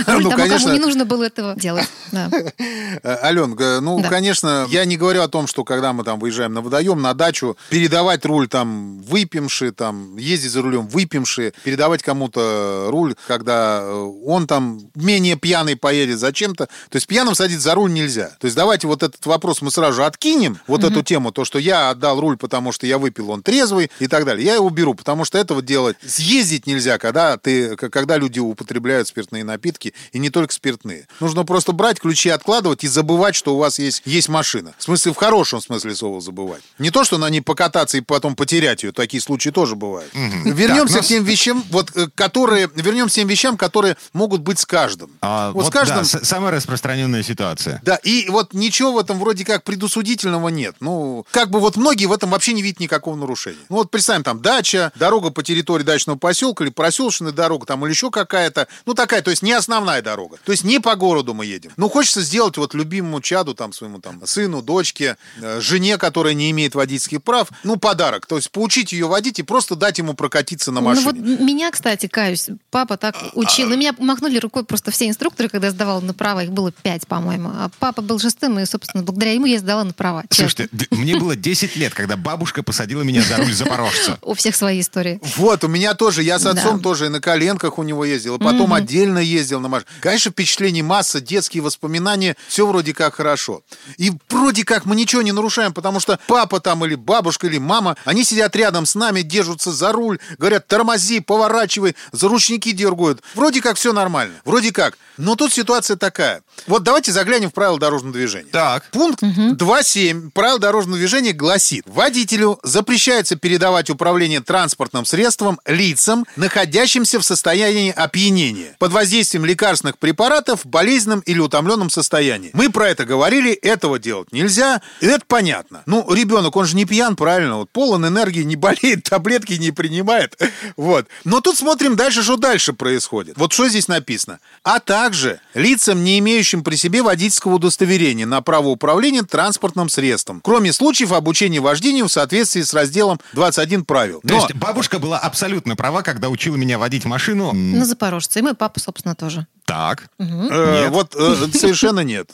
руль 0.06 0.22
ну, 0.22 0.30
тому, 0.30 0.48
кому 0.48 0.68
не 0.72 0.78
нужно 0.78 1.04
было 1.04 1.24
этого 1.24 1.54
делать. 1.56 1.88
Э, 2.12 3.18
Ален, 3.22 3.56
ну, 3.82 4.02
конечно, 4.02 4.66
я 4.70 4.84
не 4.84 4.96
говорю 4.96 5.22
о 5.22 5.28
том, 5.28 5.46
что 5.46 5.64
когда 5.64 5.92
мы 5.92 6.04
там 6.04 6.18
выезжаем 6.18 6.54
на 6.54 6.62
водоем, 6.62 7.02
на 7.02 7.14
дачу, 7.14 7.56
передавать 7.68 8.24
руль 8.24 8.48
там 8.48 9.02
выпивший, 9.02 9.72
там 9.72 10.16
ездить 10.16 10.52
за 10.52 10.62
рулем 10.62 10.86
выпивший, 10.86 11.52
передавать 11.64 12.02
кому-то 12.02 12.88
руль, 12.90 13.16
когда 13.26 13.80
э, 13.82 14.10
он 14.24 14.46
там 14.46 14.80
менее 14.94 15.36
пьяный 15.36 15.76
поедет 15.76 16.18
зачем-то. 16.18 16.66
То 16.66 16.96
есть 16.96 17.06
пьяным 17.06 17.34
садить 17.34 17.60
за 17.60 17.74
руль 17.74 17.92
нельзя. 17.92 18.30
То 18.40 18.46
есть 18.46 18.56
давайте 18.56 18.86
вот 18.86 19.02
этот 19.02 19.24
вопрос 19.26 19.62
мы 19.62 19.70
сразу 19.70 19.96
же 19.96 20.06
откинем, 20.06 20.58
вот 20.66 20.84
эту 20.84 21.02
тему, 21.02 21.32
то, 21.32 21.44
что 21.44 21.58
я 21.58 21.90
отдал 21.90 22.20
руль, 22.20 22.36
потому 22.36 22.72
что 22.72 22.86
я 22.86 22.98
выпил 22.98 23.15
выпил, 23.16 23.30
он 23.30 23.42
трезвый 23.42 23.90
и 23.98 24.06
так 24.06 24.24
далее. 24.24 24.44
Я 24.44 24.54
его 24.54 24.68
беру, 24.70 24.94
потому 24.94 25.24
что 25.24 25.38
этого 25.38 25.62
делать 25.62 25.96
съездить 26.06 26.66
нельзя, 26.66 26.98
когда, 26.98 27.36
ты, 27.36 27.76
когда 27.76 28.16
люди 28.16 28.38
употребляют 28.38 29.08
спиртные 29.08 29.44
напитки, 29.44 29.94
и 30.12 30.18
не 30.18 30.30
только 30.30 30.52
спиртные. 30.52 31.06
Нужно 31.20 31.44
просто 31.44 31.72
брать 31.72 32.00
ключи, 32.00 32.28
откладывать 32.28 32.84
и 32.84 32.88
забывать, 32.88 33.34
что 33.34 33.54
у 33.54 33.58
вас 33.58 33.78
есть, 33.78 34.02
есть 34.04 34.28
машина. 34.28 34.74
В 34.78 34.82
смысле, 34.82 35.12
в 35.12 35.16
хорошем 35.16 35.60
смысле 35.60 35.94
слова 35.94 36.20
забывать. 36.20 36.62
Не 36.78 36.90
то, 36.90 37.04
что 37.04 37.18
на 37.18 37.28
ней 37.30 37.40
покататься 37.40 37.96
и 37.98 38.00
потом 38.00 38.36
потерять 38.36 38.82
ее. 38.82 38.92
Такие 38.92 39.22
случаи 39.22 39.50
тоже 39.50 39.76
бывают. 39.76 40.12
Угу. 40.14 40.52
Вернемся 40.52 40.96
так, 40.96 41.04
к 41.04 41.08
тем 41.08 41.24
вещам, 41.24 41.64
вот, 41.70 41.90
э, 41.94 42.08
которые, 42.14 42.70
вернемся 42.74 43.14
к 43.14 43.16
тем 43.16 43.28
вещам, 43.28 43.56
которые 43.56 43.96
могут 44.12 44.42
быть 44.42 44.58
с 44.58 44.66
каждым. 44.66 45.10
А, 45.20 45.52
вот, 45.52 45.62
вот 45.62 45.70
с 45.70 45.72
каждым... 45.72 46.04
Да, 46.04 46.24
самая 46.24 46.52
распространенная 46.52 47.22
ситуация. 47.22 47.80
Да, 47.84 47.96
и 47.96 48.28
вот 48.28 48.52
ничего 48.52 48.92
в 48.92 48.98
этом 48.98 49.18
вроде 49.18 49.44
как 49.44 49.64
предусудительного 49.64 50.48
нет. 50.48 50.76
Ну, 50.80 51.24
как 51.30 51.50
бы 51.50 51.60
вот 51.60 51.76
многие 51.76 52.06
в 52.06 52.12
этом 52.12 52.30
вообще 52.30 52.52
не 52.52 52.62
видят 52.62 52.80
никакого 52.80 53.05
никакого 53.06 53.16
нарушения. 53.16 53.58
Ну 53.68 53.76
вот 53.76 53.90
представим, 53.90 54.22
там 54.22 54.42
дача, 54.42 54.92
дорога 54.96 55.30
по 55.30 55.42
территории 55.42 55.84
дачного 55.84 56.18
поселка 56.18 56.64
или 56.64 56.70
проселочная 56.70 57.32
дорога 57.32 57.66
там 57.66 57.84
или 57.84 57.92
еще 57.92 58.10
какая-то, 58.10 58.66
ну 58.84 58.94
такая, 58.94 59.22
то 59.22 59.30
есть 59.30 59.42
не 59.42 59.52
основная 59.52 60.02
дорога. 60.02 60.38
То 60.44 60.52
есть 60.52 60.64
не 60.64 60.80
по 60.80 60.94
городу 60.96 61.34
мы 61.34 61.46
едем. 61.46 61.72
Ну 61.76 61.88
хочется 61.88 62.22
сделать 62.22 62.56
вот 62.56 62.74
любимому 62.74 63.20
чаду, 63.20 63.54
там 63.54 63.72
своему 63.72 64.00
там 64.00 64.26
сыну, 64.26 64.62
дочке, 64.62 65.16
э, 65.40 65.60
жене, 65.60 65.98
которая 65.98 66.34
не 66.34 66.50
имеет 66.50 66.74
водительских 66.74 67.22
прав, 67.22 67.48
ну 67.62 67.76
подарок. 67.76 68.26
То 68.26 68.36
есть 68.36 68.50
поучить 68.50 68.92
ее 68.92 69.06
водить 69.06 69.38
и 69.38 69.42
просто 69.42 69.76
дать 69.76 69.98
ему 69.98 70.14
прокатиться 70.14 70.72
на 70.72 70.80
машине. 70.80 71.12
Ну 71.14 71.36
вот 71.36 71.40
меня, 71.40 71.70
кстати, 71.70 72.06
каюсь, 72.06 72.48
папа 72.70 72.96
так 72.96 73.16
учил. 73.34 73.72
И 73.72 73.76
меня 73.76 73.94
махнули 73.98 74.38
рукой 74.38 74.64
просто 74.64 74.90
все 74.90 75.08
инструкторы, 75.08 75.48
когда 75.48 75.68
я 75.68 75.72
сдавала 75.72 76.00
на 76.00 76.14
права, 76.14 76.44
их 76.44 76.50
было 76.50 76.72
пять, 76.72 77.06
по-моему. 77.06 77.50
А 77.52 77.70
папа 77.78 78.02
был 78.02 78.18
шестым, 78.18 78.58
и, 78.58 78.66
собственно, 78.66 79.02
благодаря 79.02 79.32
ему 79.32 79.46
я 79.46 79.58
сдала 79.58 79.84
на 79.84 79.92
права. 79.92 80.24
Слушайте, 80.30 80.68
мне 80.90 81.18
было 81.18 81.36
10 81.36 81.76
лет, 81.76 81.94
когда 81.94 82.16
бабушка 82.16 82.62
посадила 82.62 82.85
посадила 82.86 83.02
меня 83.02 83.22
за 83.22 83.36
руль 83.36 83.52
запорожца. 83.52 84.18
У 84.22 84.34
всех 84.34 84.54
свои 84.54 84.80
истории. 84.80 85.20
Вот, 85.36 85.64
у 85.64 85.68
меня 85.68 85.94
тоже. 85.94 86.22
Я 86.22 86.38
с 86.38 86.46
отцом 86.46 86.80
тоже 86.80 87.06
и 87.06 87.08
на 87.08 87.20
коленках 87.20 87.78
у 87.78 87.82
него 87.82 88.04
ездил. 88.04 88.38
Потом 88.38 88.72
отдельно 88.72 89.18
ездил 89.18 89.60
на 89.60 89.68
машине. 89.68 89.90
Конечно, 90.00 90.30
впечатлений 90.30 90.82
масса, 90.82 91.20
детские 91.20 91.62
воспоминания. 91.62 92.36
Все 92.48 92.66
вроде 92.66 92.94
как 92.94 93.16
хорошо. 93.16 93.62
И 93.98 94.12
вроде 94.30 94.64
как 94.64 94.84
мы 94.86 94.94
ничего 94.94 95.22
не 95.22 95.32
нарушаем, 95.32 95.72
потому 95.72 96.00
что 96.00 96.18
папа 96.28 96.60
там 96.60 96.84
или 96.84 96.94
бабушка 96.94 97.48
или 97.48 97.58
мама, 97.58 97.96
они 98.04 98.22
сидят 98.24 98.54
рядом 98.54 98.86
с 98.86 98.94
нами, 98.94 99.22
держатся 99.22 99.72
за 99.72 99.92
руль, 99.92 100.18
говорят, 100.38 100.66
тормози, 100.68 101.20
поворачивай, 101.20 101.96
за 102.12 102.28
ручники 102.28 102.72
дергают. 102.72 103.22
Вроде 103.34 103.60
как 103.60 103.76
все 103.76 103.92
нормально. 103.92 104.34
Вроде 104.44 104.72
как. 104.72 104.96
Но 105.16 105.34
тут 105.34 105.52
ситуация 105.52 105.96
такая. 105.96 106.42
Вот 106.66 106.82
давайте 106.82 107.12
заглянем 107.12 107.50
в 107.50 107.54
правила 107.54 107.78
дорожного 107.78 108.14
движения. 108.14 108.50
Так. 108.52 108.84
Пункт 108.90 109.22
угу. 109.22 109.54
2.7 109.54 110.30
правил 110.30 110.58
дорожного 110.58 110.98
движения 110.98 111.32
гласит, 111.32 111.84
водителю 111.86 112.58
за 112.62 112.75
запрещается 112.76 113.36
передавать 113.36 113.88
управление 113.88 114.42
транспортным 114.42 115.06
средством 115.06 115.58
лицам, 115.64 116.26
находящимся 116.36 117.18
в 117.18 117.24
состоянии 117.24 117.90
опьянения, 117.90 118.76
под 118.78 118.92
воздействием 118.92 119.46
лекарственных 119.46 119.96
препаратов 119.96 120.66
в 120.66 120.68
болезненном 120.68 121.20
или 121.20 121.38
утомленном 121.38 121.88
состоянии. 121.88 122.50
Мы 122.52 122.68
про 122.68 122.90
это 122.90 123.06
говорили, 123.06 123.52
этого 123.52 123.98
делать 123.98 124.30
нельзя, 124.30 124.82
и 125.00 125.06
это 125.06 125.24
понятно. 125.26 125.84
Ну, 125.86 126.12
ребенок, 126.12 126.54
он 126.54 126.66
же 126.66 126.76
не 126.76 126.84
пьян, 126.84 127.16
правильно, 127.16 127.56
вот 127.56 127.70
полон 127.70 128.06
энергии, 128.06 128.42
не 128.42 128.56
болеет, 128.66 129.04
таблетки 129.04 129.54
не 129.54 129.70
принимает, 129.70 130.38
вот. 130.76 131.06
Но 131.24 131.40
тут 131.40 131.56
смотрим 131.56 131.96
дальше, 131.96 132.22
что 132.22 132.36
дальше 132.36 132.74
происходит. 132.74 133.38
Вот 133.38 133.54
что 133.54 133.70
здесь 133.70 133.88
написано. 133.88 134.38
А 134.64 134.80
также 134.80 135.40
лицам, 135.54 136.04
не 136.04 136.18
имеющим 136.18 136.62
при 136.62 136.76
себе 136.76 137.00
водительского 137.00 137.54
удостоверения 137.54 138.26
на 138.26 138.42
право 138.42 138.68
управления 138.68 139.22
транспортным 139.22 139.88
средством, 139.88 140.42
кроме 140.44 140.74
случаев 140.74 141.12
обучения 141.12 141.60
вождению 141.60 142.08
в 142.08 142.12
соответствии 142.12 142.65
с 142.66 142.74
разделом 142.74 143.20
21 143.32 143.84
правил. 143.84 144.20
То 144.26 144.34
есть 144.34 144.54
бабушка 144.54 144.98
была 144.98 145.18
абсолютно 145.18 145.76
права, 145.76 146.02
когда 146.02 146.28
учила 146.28 146.56
меня 146.56 146.78
водить 146.78 147.04
машину. 147.04 147.52
На 147.52 147.84
Запорожце. 147.84 148.40
И 148.40 148.42
мой 148.42 148.54
папа, 148.54 148.80
собственно, 148.80 149.14
тоже. 149.14 149.46
Так. 149.64 150.08
Э, 150.18 150.82
Нет. 150.82 150.90
Вот 150.90 151.14
э, 151.16 151.34
совершенно 151.52 152.00
нет. 152.00 152.30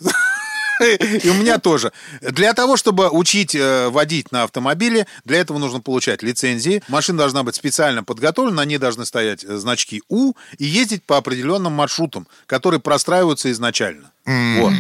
И 0.80 1.28
у 1.28 1.34
меня 1.34 1.58
тоже. 1.58 1.92
Для 2.20 2.54
того, 2.54 2.76
чтобы 2.76 3.08
учить 3.08 3.54
э, 3.54 3.88
водить 3.88 4.32
на 4.32 4.44
автомобиле, 4.44 5.06
для 5.24 5.38
этого 5.38 5.58
нужно 5.58 5.80
получать 5.80 6.22
лицензии. 6.22 6.82
Машина 6.88 7.18
должна 7.18 7.42
быть 7.42 7.54
специально 7.54 8.02
подготовлена, 8.02 8.56
на 8.56 8.64
ней 8.64 8.78
должны 8.78 9.06
стоять 9.06 9.42
значки 9.42 10.02
У 10.08 10.32
и 10.58 10.64
ездить 10.64 11.04
по 11.04 11.16
определенным 11.18 11.72
маршрутам, 11.72 12.26
которые 12.46 12.80
простраиваются 12.80 13.50
изначально. 13.52 14.10
Вот. 14.26 14.72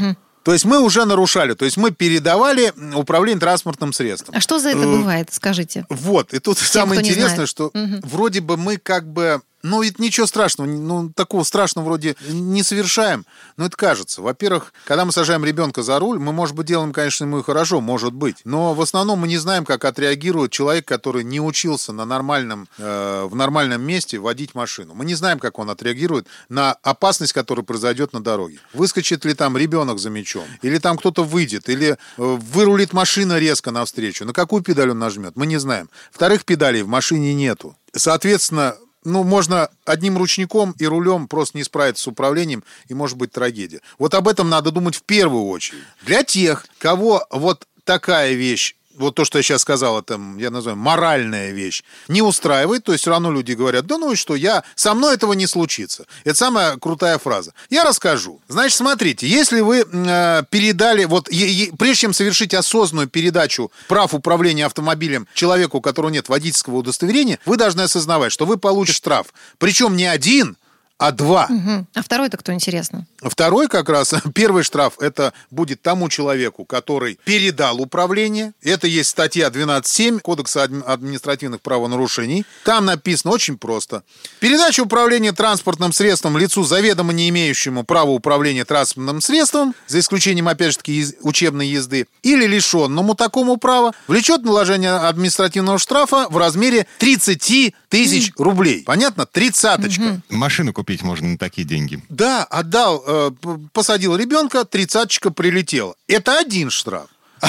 То 0.44 0.52
есть 0.52 0.64
мы 0.64 0.80
уже 0.80 1.04
нарушали, 1.04 1.54
то 1.54 1.64
есть 1.64 1.76
мы 1.76 1.90
передавали 1.92 2.72
управление 2.94 3.40
транспортным 3.40 3.92
средством. 3.92 4.34
А 4.36 4.40
что 4.40 4.58
за 4.58 4.70
это 4.70 4.80
Э, 4.80 4.86
бывает, 4.86 5.28
скажите? 5.32 5.86
Вот, 5.88 6.34
и 6.34 6.40
тут 6.40 6.58
самое 6.58 7.00
кто 7.00 7.08
не 7.08 7.14
интересное, 7.14 7.46
что 7.46 7.70
Мгм. 7.74 8.00
вроде 8.02 8.40
бы 8.40 8.56
мы 8.56 8.76
как 8.76 9.06
бы... 9.06 9.40
Ну, 9.62 9.82
это 9.82 10.02
ничего 10.02 10.26
страшного, 10.26 10.68
ну, 10.68 11.12
такого 11.14 11.44
страшного 11.44 11.84
вроде 11.84 12.16
не 12.28 12.62
совершаем, 12.62 13.24
но 13.56 13.66
это 13.66 13.76
кажется. 13.76 14.20
Во-первых, 14.20 14.72
когда 14.84 15.04
мы 15.04 15.12
сажаем 15.12 15.44
ребенка 15.44 15.82
за 15.82 15.98
руль, 16.00 16.18
мы, 16.18 16.32
может 16.32 16.56
быть, 16.56 16.66
делаем, 16.66 16.92
конечно, 16.92 17.24
ему 17.24 17.38
и 17.38 17.42
хорошо, 17.42 17.80
может 17.80 18.12
быть, 18.12 18.38
но 18.44 18.74
в 18.74 18.80
основном 18.80 19.20
мы 19.20 19.28
не 19.28 19.38
знаем, 19.38 19.64
как 19.64 19.84
отреагирует 19.84 20.50
человек, 20.50 20.86
который 20.86 21.22
не 21.22 21.40
учился 21.40 21.92
на 21.92 22.04
нормальном, 22.04 22.68
э, 22.78 23.24
в 23.28 23.36
нормальном 23.36 23.82
месте 23.82 24.18
водить 24.18 24.54
машину. 24.54 24.94
Мы 24.94 25.04
не 25.04 25.14
знаем, 25.14 25.38
как 25.38 25.58
он 25.60 25.70
отреагирует 25.70 26.26
на 26.48 26.72
опасность, 26.82 27.32
которая 27.32 27.64
произойдет 27.64 28.12
на 28.12 28.22
дороге. 28.22 28.58
Выскочит 28.72 29.24
ли 29.24 29.34
там 29.34 29.56
ребенок 29.56 29.98
за 30.00 30.10
мячом, 30.10 30.44
или 30.62 30.78
там 30.78 30.96
кто-то 30.96 31.22
выйдет, 31.22 31.68
или 31.68 31.90
э, 31.90 31.96
вырулит 32.16 32.92
машина 32.92 33.38
резко 33.38 33.70
навстречу. 33.70 34.24
На 34.24 34.32
какую 34.32 34.62
педаль 34.62 34.90
он 34.90 34.98
нажмет, 34.98 35.36
мы 35.36 35.46
не 35.46 35.58
знаем. 35.58 35.88
Вторых 36.10 36.44
педалей 36.44 36.82
в 36.82 36.88
машине 36.88 37.32
нету. 37.34 37.76
Соответственно, 37.94 38.76
ну, 39.04 39.24
можно 39.24 39.68
одним 39.84 40.18
ручником 40.18 40.74
и 40.78 40.86
рулем 40.86 41.28
просто 41.28 41.58
не 41.58 41.64
справиться 41.64 42.04
с 42.04 42.06
управлением, 42.06 42.64
и 42.88 42.94
может 42.94 43.16
быть 43.16 43.32
трагедия. 43.32 43.80
Вот 43.98 44.14
об 44.14 44.28
этом 44.28 44.48
надо 44.48 44.70
думать 44.70 44.96
в 44.96 45.02
первую 45.02 45.46
очередь. 45.46 45.82
Для 46.02 46.22
тех, 46.22 46.66
кого 46.78 47.24
вот 47.30 47.66
такая 47.84 48.34
вещь 48.34 48.76
вот 48.96 49.14
то, 49.14 49.24
что 49.24 49.38
я 49.38 49.42
сейчас 49.42 49.62
сказал, 49.62 49.98
это, 49.98 50.20
я 50.38 50.50
называю, 50.50 50.76
моральная 50.78 51.50
вещь, 51.50 51.82
не 52.08 52.22
устраивает, 52.22 52.84
то 52.84 52.92
есть 52.92 53.02
все 53.02 53.10
равно 53.10 53.30
люди 53.30 53.52
говорят, 53.52 53.86
да 53.86 53.98
ну 53.98 54.12
и 54.12 54.16
что, 54.16 54.34
я, 54.34 54.62
со 54.74 54.94
мной 54.94 55.14
этого 55.14 55.32
не 55.32 55.46
случится. 55.46 56.06
Это 56.24 56.36
самая 56.36 56.76
крутая 56.76 57.18
фраза. 57.18 57.54
Я 57.70 57.84
расскажу. 57.84 58.40
Значит, 58.48 58.76
смотрите, 58.76 59.26
если 59.26 59.60
вы 59.60 59.86
э, 59.90 60.42
передали, 60.50 61.04
вот 61.04 61.30
е- 61.30 61.50
е- 61.50 61.72
прежде 61.78 62.02
чем 62.02 62.12
совершить 62.14 62.54
осознанную 62.54 63.08
передачу 63.08 63.70
прав 63.88 64.14
управления 64.14 64.66
автомобилем 64.66 65.26
человеку, 65.34 65.78
у 65.78 65.80
которого 65.80 66.10
нет 66.10 66.28
водительского 66.28 66.76
удостоверения, 66.76 67.38
вы 67.46 67.56
должны 67.56 67.82
осознавать, 67.82 68.32
что 68.32 68.46
вы 68.46 68.56
получите 68.56 68.96
штраф. 68.96 69.28
Причем 69.58 69.96
не 69.96 70.06
один, 70.06 70.56
а 71.06 71.12
два. 71.12 71.46
Мгм. 71.48 71.86
А 71.94 72.02
второй-то 72.02 72.36
кто, 72.36 72.52
интересно? 72.52 73.06
Второй 73.22 73.68
как 73.68 73.88
раз, 73.88 74.14
первый 74.34 74.62
штраф, 74.62 74.94
это 75.00 75.32
будет 75.50 75.82
тому 75.82 76.08
человеку, 76.08 76.64
который 76.64 77.18
передал 77.24 77.80
управление. 77.80 78.52
Это 78.62 78.86
есть 78.86 79.10
статья 79.10 79.48
12.7 79.48 80.20
Кодекса 80.20 80.64
адми- 80.64 80.82
административных 80.84 81.60
правонарушений. 81.60 82.44
Там 82.64 82.84
написано 82.86 83.32
очень 83.32 83.58
просто. 83.58 84.02
Передача 84.40 84.80
управления 84.82 85.32
транспортным 85.32 85.92
средством 85.92 86.38
лицу, 86.38 86.64
заведомо 86.64 87.12
не 87.12 87.28
имеющему 87.30 87.84
права 87.84 88.10
управления 88.10 88.64
транспортным 88.64 89.20
средством, 89.20 89.74
за 89.86 89.98
исключением, 90.00 90.48
опять 90.48 90.72
же 90.72 90.78
таки, 90.78 90.98
из- 91.00 91.14
учебной 91.22 91.66
езды, 91.68 92.06
или 92.22 92.46
лишенному 92.46 93.14
такому 93.14 93.56
права, 93.56 93.92
влечет 94.08 94.42
наложение 94.42 94.92
административного 94.92 95.78
штрафа 95.78 96.26
в 96.28 96.36
размере 96.36 96.86
30 96.98 97.74
тысяч 97.88 98.32
рублей. 98.36 98.82
Понятно? 98.84 99.26
Тридцаточка. 99.26 100.20
Машину 100.28 100.72
купить 100.72 100.91
можно 101.00 101.28
на 101.28 101.38
такие 101.38 101.66
деньги. 101.66 102.02
Да, 102.10 102.44
отдал, 102.44 103.02
э, 103.06 103.30
посадил 103.72 104.14
ребенка, 104.16 104.66
тридцаточка 104.66 105.30
прилетела. 105.30 105.94
Это 106.06 106.38
один 106.38 106.68
штраф. 106.70 107.06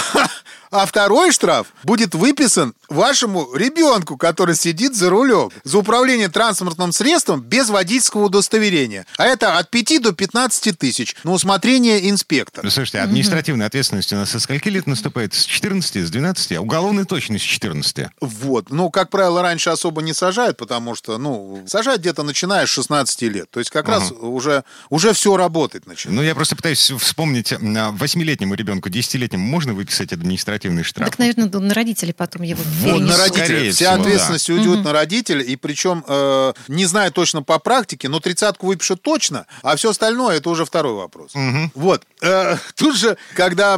А 0.71 0.87
второй 0.87 1.31
штраф 1.31 1.67
будет 1.83 2.15
выписан 2.15 2.73
вашему 2.93 3.53
ребенку, 3.53 4.17
который 4.17 4.55
сидит 4.55 4.95
за 4.95 5.09
рулем, 5.09 5.49
за 5.63 5.77
управление 5.77 6.29
транспортным 6.29 6.91
средством 6.91 7.41
без 7.41 7.69
водительского 7.69 8.25
удостоверения. 8.25 9.05
А 9.17 9.25
это 9.25 9.57
от 9.57 9.69
5 9.69 10.01
до 10.01 10.11
15 10.13 10.77
тысяч 10.77 11.15
на 11.23 11.31
усмотрение 11.31 12.09
инспектора. 12.09 12.63
Ну, 12.63 12.71
слушайте, 12.71 12.99
административная 12.99 13.67
ответственность 13.67 14.13
у 14.13 14.15
нас 14.15 14.31
со 14.31 14.39
скольки 14.39 14.69
лет 14.69 14.87
наступает? 14.87 15.33
С 15.33 15.45
14, 15.45 16.07
с 16.07 16.09
12? 16.09 16.53
А 16.53 16.61
уголовная 16.61 17.05
точно 17.05 17.37
с 17.37 17.41
14. 17.41 18.07
Вот. 18.21 18.69
Ну, 18.69 18.89
как 18.89 19.09
правило, 19.09 19.41
раньше 19.41 19.69
особо 19.69 20.01
не 20.01 20.13
сажают, 20.13 20.57
потому 20.57 20.95
что, 20.95 21.17
ну, 21.17 21.63
сажают 21.67 22.01
где-то 22.01 22.23
начиная 22.23 22.65
с 22.65 22.69
16 22.69 23.21
лет. 23.23 23.49
То 23.49 23.59
есть 23.59 23.71
как 23.71 23.87
раз 23.87 24.11
уже, 24.11 24.63
уже 24.89 25.13
все 25.13 25.37
работать 25.37 25.87
начинает. 25.87 26.17
Ну, 26.17 26.23
я 26.23 26.35
просто 26.35 26.55
пытаюсь 26.55 26.91
вспомнить, 26.91 27.53
а, 27.53 27.91
восьмилетнему 27.91 28.53
ребенку, 28.53 28.89
десятилетнему 28.89 29.45
можно 29.45 29.73
выписать 29.73 30.13
административный 30.13 30.83
штраф? 30.83 31.09
Так, 31.09 31.19
наверное, 31.19 31.49
на 31.49 31.73
родителей 31.73 32.13
потом 32.13 32.43
его 32.43 32.61
Вот, 32.83 33.01
на 33.01 33.17
родителя. 33.17 33.71
Вся 33.71 33.91
всего, 33.91 34.01
ответственность 34.01 34.49
уйдет 34.49 34.83
на 34.83 34.93
родителя, 34.93 35.41
и 35.41 35.55
причем, 35.55 36.03
э, 36.07 36.53
не 36.67 36.85
знаю 36.85 37.11
точно 37.11 37.43
по 37.43 37.59
практике, 37.59 38.09
но 38.09 38.19
тридцатку 38.19 38.67
выпишут 38.67 39.01
точно, 39.01 39.45
а 39.61 39.75
все 39.75 39.91
остальное 39.91 40.37
это 40.37 40.49
уже 40.49 40.65
второй 40.65 40.93
вопрос. 40.93 41.31
Вот. 41.75 42.03
Э, 42.21 42.57
тут 42.75 42.95
же, 42.95 43.17
когда 43.35 43.77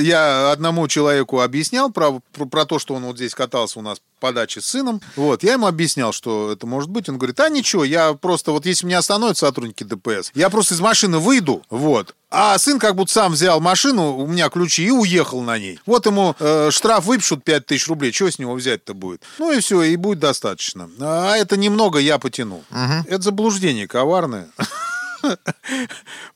я 0.00 0.50
одному 0.50 0.88
человеку 0.88 1.40
объяснял 1.40 1.90
про, 1.90 2.20
про, 2.32 2.46
про 2.46 2.64
то, 2.66 2.78
что 2.78 2.94
он 2.94 3.04
вот 3.04 3.16
здесь 3.16 3.34
катался 3.34 3.78
у 3.78 3.82
нас 3.82 3.98
по 4.20 4.32
даче 4.32 4.60
с 4.60 4.66
сыном, 4.66 5.00
вот, 5.16 5.42
я 5.42 5.54
ему 5.54 5.66
объяснял, 5.66 6.12
что 6.12 6.52
это 6.52 6.66
может 6.66 6.90
быть. 6.90 7.08
Он 7.08 7.18
говорит, 7.18 7.38
а 7.40 7.48
ничего, 7.48 7.84
я 7.84 8.14
просто, 8.14 8.52
вот 8.52 8.66
если 8.66 8.86
меня 8.86 8.98
остановят 8.98 9.36
сотрудники 9.36 9.84
ДПС, 9.84 10.30
я 10.34 10.50
просто 10.50 10.74
из 10.74 10.80
машины 10.80 11.18
выйду, 11.18 11.62
вот, 11.70 12.14
а 12.30 12.58
сын 12.58 12.78
как 12.78 12.96
будто 12.96 13.12
сам 13.12 13.32
взял 13.32 13.60
машину, 13.60 14.16
у 14.16 14.26
меня 14.26 14.48
ключи, 14.48 14.84
и 14.84 14.90
уехал 14.90 15.42
на 15.42 15.58
ней. 15.58 15.78
Вот 15.86 16.06
ему 16.06 16.34
э, 16.38 16.70
штраф 16.70 17.04
выпишут 17.04 17.44
5 17.44 17.66
тысяч 17.66 17.86
рублей, 17.88 18.12
что 18.12 18.30
с 18.30 18.38
него 18.38 18.54
взять-то 18.54 18.94
будет? 18.94 19.22
Ну 19.38 19.52
и 19.52 19.60
все, 19.60 19.82
и 19.82 19.96
будет 19.96 20.18
достаточно. 20.18 20.90
А 21.00 21.36
это 21.36 21.56
немного 21.56 21.98
я 21.98 22.18
потяну. 22.18 22.62
Это 23.06 23.22
заблуждение 23.22 23.86
коварное. 23.88 24.48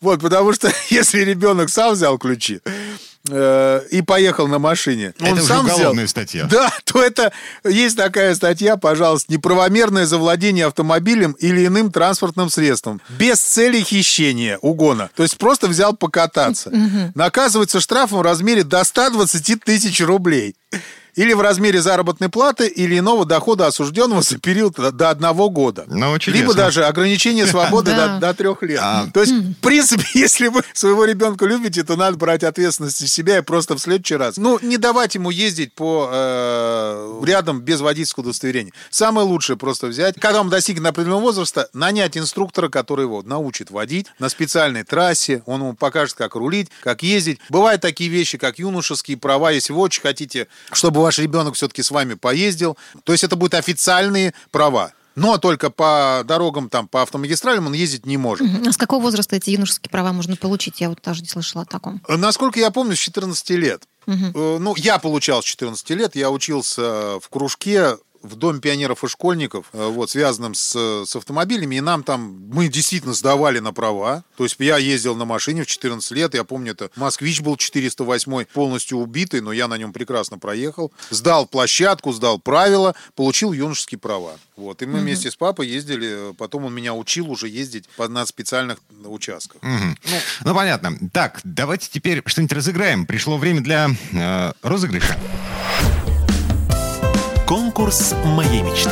Вот, 0.00 0.20
потому 0.20 0.52
что 0.52 0.72
если 0.88 1.20
ребенок 1.20 1.68
сам 1.68 1.92
взял 1.92 2.18
ключи 2.18 2.60
э, 3.28 3.80
и 3.90 4.02
поехал 4.02 4.48
на 4.48 4.58
машине, 4.58 5.14
он 5.20 5.26
Это 5.26 5.34
уже 5.36 5.44
сам 5.44 5.64
взял, 5.64 5.76
уголовная 5.76 6.06
статья. 6.06 6.44
да, 6.44 6.70
то 6.84 7.02
это 7.02 7.32
есть 7.64 7.96
такая 7.96 8.34
статья, 8.34 8.76
пожалуйста, 8.76 9.32
неправомерное 9.32 10.06
завладение 10.06 10.66
автомобилем 10.66 11.32
или 11.32 11.66
иным 11.66 11.92
транспортным 11.92 12.50
средством 12.50 13.00
без 13.10 13.40
цели 13.40 13.80
хищения, 13.80 14.58
угона. 14.62 15.10
То 15.14 15.22
есть 15.22 15.38
просто 15.38 15.68
взял 15.68 15.94
покататься. 15.94 16.72
Наказывается 17.14 17.80
штрафом 17.80 18.18
в 18.18 18.22
размере 18.22 18.64
до 18.64 18.82
120 18.84 19.62
тысяч 19.64 20.00
рублей. 20.00 20.54
Или 21.20 21.34
в 21.34 21.42
размере 21.42 21.82
заработной 21.82 22.30
платы 22.30 22.66
или 22.66 22.98
иного 22.98 23.26
дохода 23.26 23.66
осужденного 23.66 24.22
за 24.22 24.38
период 24.38 24.76
до 24.76 25.10
одного 25.10 25.50
года. 25.50 25.84
Ну, 25.86 26.18
чудесно. 26.18 26.40
Либо 26.40 26.54
даже 26.54 26.86
ограничение 26.86 27.46
свободы 27.46 27.90
до, 27.94 28.16
до 28.18 28.32
трех 28.32 28.62
лет. 28.62 28.80
А. 28.82 29.06
То 29.12 29.20
есть, 29.20 29.34
в 29.34 29.54
принципе, 29.56 30.02
если 30.14 30.46
вы 30.46 30.62
своего 30.72 31.04
ребенка 31.04 31.44
любите, 31.44 31.84
то 31.84 31.96
надо 31.96 32.16
брать 32.16 32.42
ответственность 32.42 33.02
на 33.02 33.06
себя 33.06 33.36
и 33.36 33.42
просто 33.42 33.74
в 33.74 33.80
следующий 33.80 34.16
раз. 34.16 34.38
Ну, 34.38 34.58
не 34.62 34.78
давать 34.78 35.14
ему 35.14 35.28
ездить 35.28 35.74
по 35.74 36.08
э, 36.10 37.20
рядом 37.26 37.60
без 37.60 37.82
водительского 37.82 38.24
удостоверения. 38.24 38.72
Самое 38.88 39.26
лучшее 39.26 39.58
просто 39.58 39.88
взять, 39.88 40.18
когда 40.18 40.40
он 40.40 40.48
достигнет 40.48 40.86
определенного 40.86 41.20
возраста, 41.20 41.68
нанять 41.74 42.16
инструктора, 42.16 42.70
который 42.70 43.04
его 43.04 43.22
научит 43.22 43.70
водить 43.70 44.06
на 44.18 44.30
специальной 44.30 44.84
трассе, 44.84 45.42
он 45.44 45.60
ему 45.60 45.74
покажет, 45.74 46.14
как 46.16 46.34
рулить, 46.34 46.68
как 46.82 47.02
ездить. 47.02 47.40
Бывают 47.50 47.82
такие 47.82 48.08
вещи, 48.08 48.38
как 48.38 48.58
юношеские 48.58 49.18
права, 49.18 49.50
если 49.50 49.74
вы 49.74 49.80
очень 49.80 50.00
хотите, 50.00 50.48
чтобы 50.72 51.09
ваш 51.10 51.18
ребенок 51.18 51.56
все-таки 51.56 51.82
с 51.82 51.90
вами 51.90 52.14
поездил. 52.14 52.76
То 53.02 53.10
есть 53.12 53.24
это 53.24 53.34
будут 53.34 53.54
официальные 53.54 54.32
права. 54.52 54.92
Но 55.16 55.38
только 55.38 55.70
по 55.70 56.22
дорогам, 56.24 56.68
там, 56.68 56.86
по 56.86 57.02
автомагистралям 57.02 57.66
он 57.66 57.72
ездить 57.72 58.06
не 58.06 58.16
может. 58.16 58.46
А 58.64 58.72
с 58.72 58.76
какого 58.76 59.02
возраста 59.02 59.34
эти 59.34 59.50
юношеские 59.50 59.90
права 59.90 60.12
можно 60.12 60.36
получить? 60.36 60.80
Я 60.80 60.88
вот 60.88 61.00
даже 61.04 61.22
не 61.22 61.26
слышала 61.26 61.64
о 61.64 61.66
таком. 61.66 62.00
Насколько 62.06 62.60
я 62.60 62.70
помню, 62.70 62.94
с 62.94 63.00
14 63.00 63.50
лет. 63.50 63.82
Угу. 64.06 64.58
Ну, 64.60 64.76
я 64.76 64.98
получал 64.98 65.42
с 65.42 65.46
14 65.46 65.90
лет, 65.90 66.14
я 66.14 66.30
учился 66.30 67.18
в 67.18 67.28
кружке 67.28 67.96
в 68.22 68.36
Доме 68.36 68.60
пионеров 68.60 69.04
и 69.04 69.08
школьников, 69.08 69.66
э, 69.72 69.86
вот, 69.86 70.10
связанном 70.10 70.54
с, 70.54 71.04
с 71.06 71.16
автомобилями, 71.16 71.76
и 71.76 71.80
нам 71.80 72.02
там, 72.02 72.48
мы 72.52 72.68
действительно 72.68 73.14
сдавали 73.14 73.58
на 73.58 73.72
права. 73.72 74.24
То 74.36 74.44
есть 74.44 74.56
я 74.58 74.76
ездил 74.76 75.16
на 75.16 75.24
машине 75.24 75.64
в 75.64 75.66
14 75.66 76.10
лет, 76.12 76.34
я 76.34 76.44
помню, 76.44 76.72
это 76.72 76.90
«Москвич» 76.96 77.40
был 77.40 77.56
408 77.56 78.44
полностью 78.46 78.98
убитый, 78.98 79.40
но 79.40 79.52
я 79.52 79.68
на 79.68 79.78
нем 79.78 79.92
прекрасно 79.92 80.38
проехал. 80.38 80.92
Сдал 81.10 81.46
площадку, 81.46 82.12
сдал 82.12 82.38
правила, 82.38 82.94
получил 83.14 83.52
юношеские 83.52 83.98
права. 83.98 84.32
Вот, 84.56 84.82
и 84.82 84.86
мы 84.86 84.94
угу. 84.94 85.02
вместе 85.02 85.30
с 85.30 85.36
папой 85.36 85.68
ездили, 85.68 86.34
потом 86.36 86.66
он 86.66 86.74
меня 86.74 86.94
учил 86.94 87.30
уже 87.30 87.48
ездить 87.48 87.88
на 87.96 88.26
специальных 88.26 88.78
участках. 89.04 89.62
Угу. 89.62 89.70
Ну, 89.70 90.16
ну, 90.44 90.54
понятно. 90.54 90.98
Так, 91.12 91.40
давайте 91.44 91.88
теперь 91.90 92.22
что-нибудь 92.26 92.52
разыграем. 92.52 93.06
Пришло 93.06 93.38
время 93.38 93.62
для 93.62 93.88
э, 94.12 94.52
розыгрыша. 94.62 95.18
Конкурс 97.80 98.14
моей 98.36 98.60
мечты. 98.60 98.90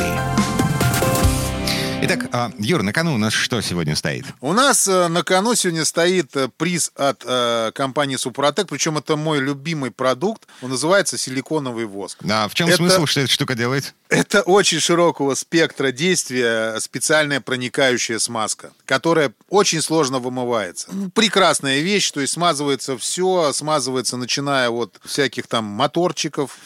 Итак, 2.01 2.29
а, 2.31 2.49
Юр, 2.57 2.81
на 2.81 2.93
кону 2.93 3.15
у 3.15 3.17
нас 3.17 3.33
что 3.33 3.59
сегодня 3.59 3.93
стоит? 3.93 4.23
У 4.39 4.53
нас 4.53 4.87
э, 4.87 5.09
на 5.09 5.21
кону 5.21 5.53
сегодня 5.53 5.83
стоит 5.83 6.33
э, 6.37 6.47
приз 6.47 6.93
от 6.95 7.23
э, 7.25 7.71
компании 7.75 8.15
Супротек, 8.15 8.69
причем 8.69 8.97
это 8.97 9.17
мой 9.17 9.39
любимый 9.39 9.91
продукт. 9.91 10.47
Он 10.61 10.69
называется 10.69 11.17
силиконовый 11.17 11.85
воск. 11.85 12.19
А 12.29 12.47
в 12.47 12.53
чем 12.53 12.69
это... 12.69 12.77
смысл, 12.77 13.05
что 13.05 13.19
эта 13.19 13.29
штука 13.29 13.53
делает? 13.53 13.93
Это 14.07 14.41
очень 14.43 14.79
широкого 14.79 15.35
спектра 15.35 15.91
действия 15.91 16.79
специальная 16.79 17.41
проникающая 17.41 18.17
смазка, 18.17 18.71
которая 18.85 19.33
очень 19.49 19.81
сложно 19.81 20.19
вымывается. 20.19 20.87
Прекрасная 21.13 21.79
вещь, 21.81 22.09
то 22.11 22.21
есть 22.21 22.33
смазывается 22.33 22.97
все, 22.97 23.51
смазывается 23.51 24.15
начиная 24.15 24.69
от 24.69 24.99
всяких 25.03 25.47
там 25.47 25.65
моторчиков, 25.65 26.57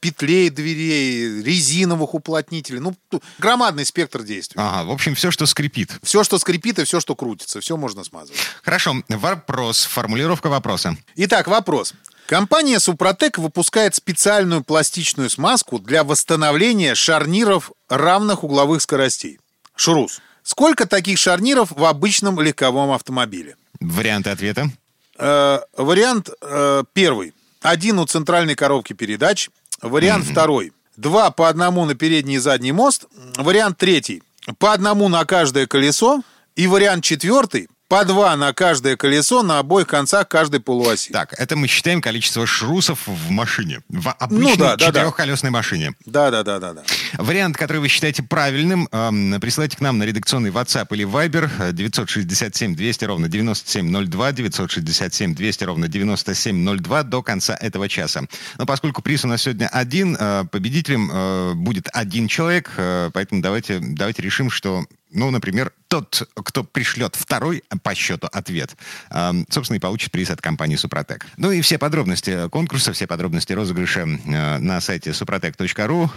петлей 0.00 0.48
дверей, 0.48 1.42
резиновых 1.42 2.14
уплотнителей. 2.14 2.80
Ну, 2.80 2.96
громадный 3.38 3.84
спектр 3.84 4.22
действий. 4.22 4.60
Ага, 4.70 4.84
в 4.84 4.92
общем, 4.92 5.16
все, 5.16 5.32
что 5.32 5.46
скрипит. 5.46 5.90
Все, 6.00 6.22
что 6.22 6.38
скрипит 6.38 6.78
и 6.78 6.84
все, 6.84 7.00
что 7.00 7.16
крутится, 7.16 7.60
все 7.60 7.76
можно 7.76 8.04
смазывать. 8.04 8.38
Хорошо, 8.62 9.02
вопрос, 9.08 9.82
формулировка 9.84 10.48
вопроса. 10.48 10.96
Итак, 11.16 11.48
вопрос. 11.48 11.92
Компания 12.26 12.78
Супротек 12.78 13.38
выпускает 13.38 13.96
специальную 13.96 14.62
пластичную 14.62 15.28
смазку 15.28 15.80
для 15.80 16.04
восстановления 16.04 16.94
шарниров 16.94 17.72
равных 17.88 18.44
угловых 18.44 18.80
скоростей. 18.80 19.40
Шрус. 19.74 20.20
Сколько 20.44 20.86
таких 20.86 21.18
шарниров 21.18 21.72
в 21.72 21.84
обычном 21.84 22.40
легковом 22.40 22.92
автомобиле? 22.92 23.56
Варианты 23.80 24.30
ответа? 24.30 24.70
Э, 25.18 25.58
вариант 25.76 26.30
э, 26.40 26.84
первый. 26.92 27.34
Один 27.60 27.98
у 27.98 28.06
центральной 28.06 28.54
коробки 28.54 28.92
передач. 28.92 29.50
Вариант 29.82 30.26
mm-hmm. 30.26 30.32
второй. 30.32 30.72
Два 30.96 31.32
по 31.32 31.48
одному 31.48 31.84
на 31.86 31.96
передний 31.96 32.36
и 32.36 32.38
задний 32.38 32.70
мост. 32.70 33.06
Вариант 33.36 33.76
третий. 33.76 34.22
По 34.58 34.72
одному 34.72 35.08
на 35.08 35.24
каждое 35.24 35.66
колесо. 35.66 36.22
И 36.56 36.66
вариант 36.66 37.04
четвертый 37.04 37.68
по 37.90 38.04
два 38.04 38.36
на 38.36 38.52
каждое 38.52 38.96
колесо 38.96 39.42
на 39.42 39.58
обоих 39.58 39.88
концах 39.88 40.28
каждой 40.28 40.60
полуоси. 40.60 41.10
Так, 41.10 41.34
это 41.36 41.56
мы 41.56 41.66
считаем 41.66 42.00
количество 42.00 42.46
шрусов 42.46 43.08
в 43.08 43.30
машине. 43.30 43.80
В 43.88 44.10
обычной 44.16 44.52
ну, 44.52 44.56
да, 44.56 44.76
четырехколесной 44.76 45.50
да, 45.50 45.56
машине. 45.58 45.92
Да, 46.06 46.30
да, 46.30 46.44
да, 46.44 46.60
да, 46.60 46.74
да. 46.74 46.82
Вариант, 47.18 47.56
который 47.56 47.78
вы 47.78 47.88
считаете 47.88 48.22
правильным, 48.22 48.88
э, 48.92 49.40
присылайте 49.40 49.76
к 49.76 49.80
нам 49.80 49.98
на 49.98 50.04
редакционный 50.04 50.50
WhatsApp 50.50 50.86
или 50.90 51.04
Viber 51.04 51.72
967 51.72 52.76
200 52.76 53.04
ровно 53.06 53.28
9702, 53.28 54.32
967 54.32 55.34
200 55.34 55.64
ровно 55.64 55.88
9702 55.88 57.02
до 57.02 57.22
конца 57.24 57.58
этого 57.60 57.88
часа. 57.88 58.22
Но 58.56 58.66
поскольку 58.66 59.02
приз 59.02 59.24
у 59.24 59.28
нас 59.28 59.42
сегодня 59.42 59.66
один, 59.66 60.16
э, 60.16 60.44
победителем 60.44 61.10
э, 61.12 61.54
будет 61.54 61.88
один 61.92 62.28
человек, 62.28 62.70
э, 62.76 63.10
поэтому 63.12 63.42
давайте, 63.42 63.80
давайте 63.80 64.22
решим, 64.22 64.48
что 64.48 64.84
ну, 65.12 65.30
например, 65.30 65.72
тот, 65.88 66.28
кто 66.34 66.64
пришлет 66.64 67.16
второй 67.16 67.64
по 67.82 67.94
счету 67.94 68.28
ответ, 68.32 68.76
э, 69.10 69.32
собственно, 69.50 69.76
и 69.76 69.80
получит 69.80 70.10
приз 70.10 70.30
от 70.30 70.40
компании 70.40 70.76
«Супротек». 70.76 71.26
Ну 71.36 71.50
и 71.50 71.60
все 71.60 71.78
подробности 71.78 72.48
конкурса, 72.48 72.92
все 72.92 73.06
подробности 73.06 73.52
розыгрыша 73.52 74.00
э, 74.00 74.58
на 74.58 74.80
сайте 74.80 75.10
suprotec.ru. 75.10 76.10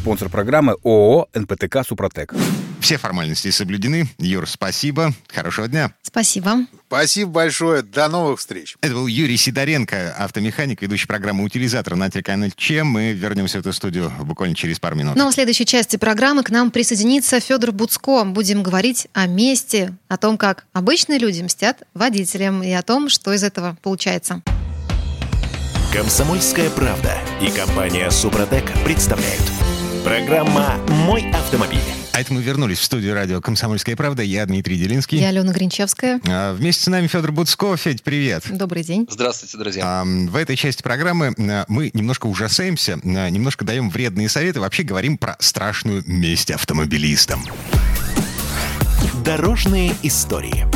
Спонсор 0.00 0.28
программы 0.28 0.76
ООО 0.82 1.28
«НПТК 1.34 1.84
Супротек». 1.86 2.34
Все 2.80 2.96
формальности 2.96 3.50
соблюдены. 3.50 4.08
Юр, 4.18 4.48
спасибо. 4.48 5.12
Хорошего 5.28 5.68
дня. 5.68 5.92
Спасибо. 6.02 6.66
Спасибо 6.90 7.30
большое. 7.30 7.82
До 7.82 8.08
новых 8.08 8.40
встреч. 8.40 8.76
Это 8.80 8.94
был 8.94 9.06
Юрий 9.06 9.36
Сидоренко, 9.36 10.12
автомеханик, 10.18 10.82
ведущий 10.82 11.06
программы 11.06 11.44
«Утилизатор» 11.44 11.94
на 11.94 12.10
телеканале 12.10 12.50
ЧЕМ. 12.56 12.84
Мы 12.84 13.12
вернемся 13.12 13.58
в 13.58 13.60
эту 13.60 13.72
студию 13.72 14.12
буквально 14.18 14.56
через 14.56 14.80
пару 14.80 14.96
минут. 14.96 15.14
Ну 15.14 15.28
а 15.28 15.30
в 15.30 15.34
следующей 15.34 15.66
части 15.66 15.96
программы 15.96 16.42
к 16.42 16.50
нам 16.50 16.72
присоединится 16.72 17.38
Федор 17.38 17.70
Буцко. 17.70 18.24
Будем 18.24 18.64
говорить 18.64 19.06
о 19.12 19.28
месте, 19.28 19.92
о 20.08 20.16
том, 20.16 20.36
как 20.36 20.66
обычные 20.72 21.20
люди 21.20 21.40
мстят 21.42 21.84
водителям 21.94 22.60
и 22.60 22.72
о 22.72 22.82
том, 22.82 23.08
что 23.08 23.32
из 23.32 23.44
этого 23.44 23.76
получается. 23.82 24.42
Комсомольская 25.92 26.70
правда 26.70 27.16
и 27.40 27.52
компания 27.52 28.10
«Супротек» 28.10 28.64
представляют. 28.84 29.44
Программа 30.02 30.74
«Мой 30.88 31.30
автомобиль». 31.30 31.99
А 32.12 32.20
это 32.20 32.32
мы 32.32 32.42
вернулись 32.42 32.78
в 32.78 32.84
студию 32.84 33.14
радио 33.14 33.40
«Комсомольская 33.40 33.94
правда». 33.94 34.22
Я 34.22 34.44
Дмитрий 34.44 34.76
Делинский. 34.76 35.18
Я 35.18 35.28
Алена 35.28 35.52
Гринчевская. 35.52 36.20
А, 36.26 36.54
вместе 36.54 36.82
с 36.82 36.86
нами 36.88 37.06
Федор 37.06 37.30
Буцко. 37.30 37.76
Федь, 37.76 38.02
привет. 38.02 38.44
Добрый 38.50 38.82
день. 38.82 39.06
Здравствуйте, 39.08 39.56
друзья. 39.58 39.82
А, 39.84 40.04
в 40.04 40.34
этой 40.34 40.56
части 40.56 40.82
программы 40.82 41.32
а, 41.38 41.64
мы 41.68 41.90
немножко 41.94 42.26
ужасаемся, 42.26 42.98
а, 43.04 43.28
немножко 43.28 43.64
даем 43.64 43.90
вредные 43.90 44.28
советы, 44.28 44.60
вообще 44.60 44.82
говорим 44.82 45.18
про 45.18 45.36
страшную 45.38 46.02
месть 46.06 46.50
автомобилистам. 46.50 47.44
Дорожные 49.24 49.94
истории. 50.02 50.66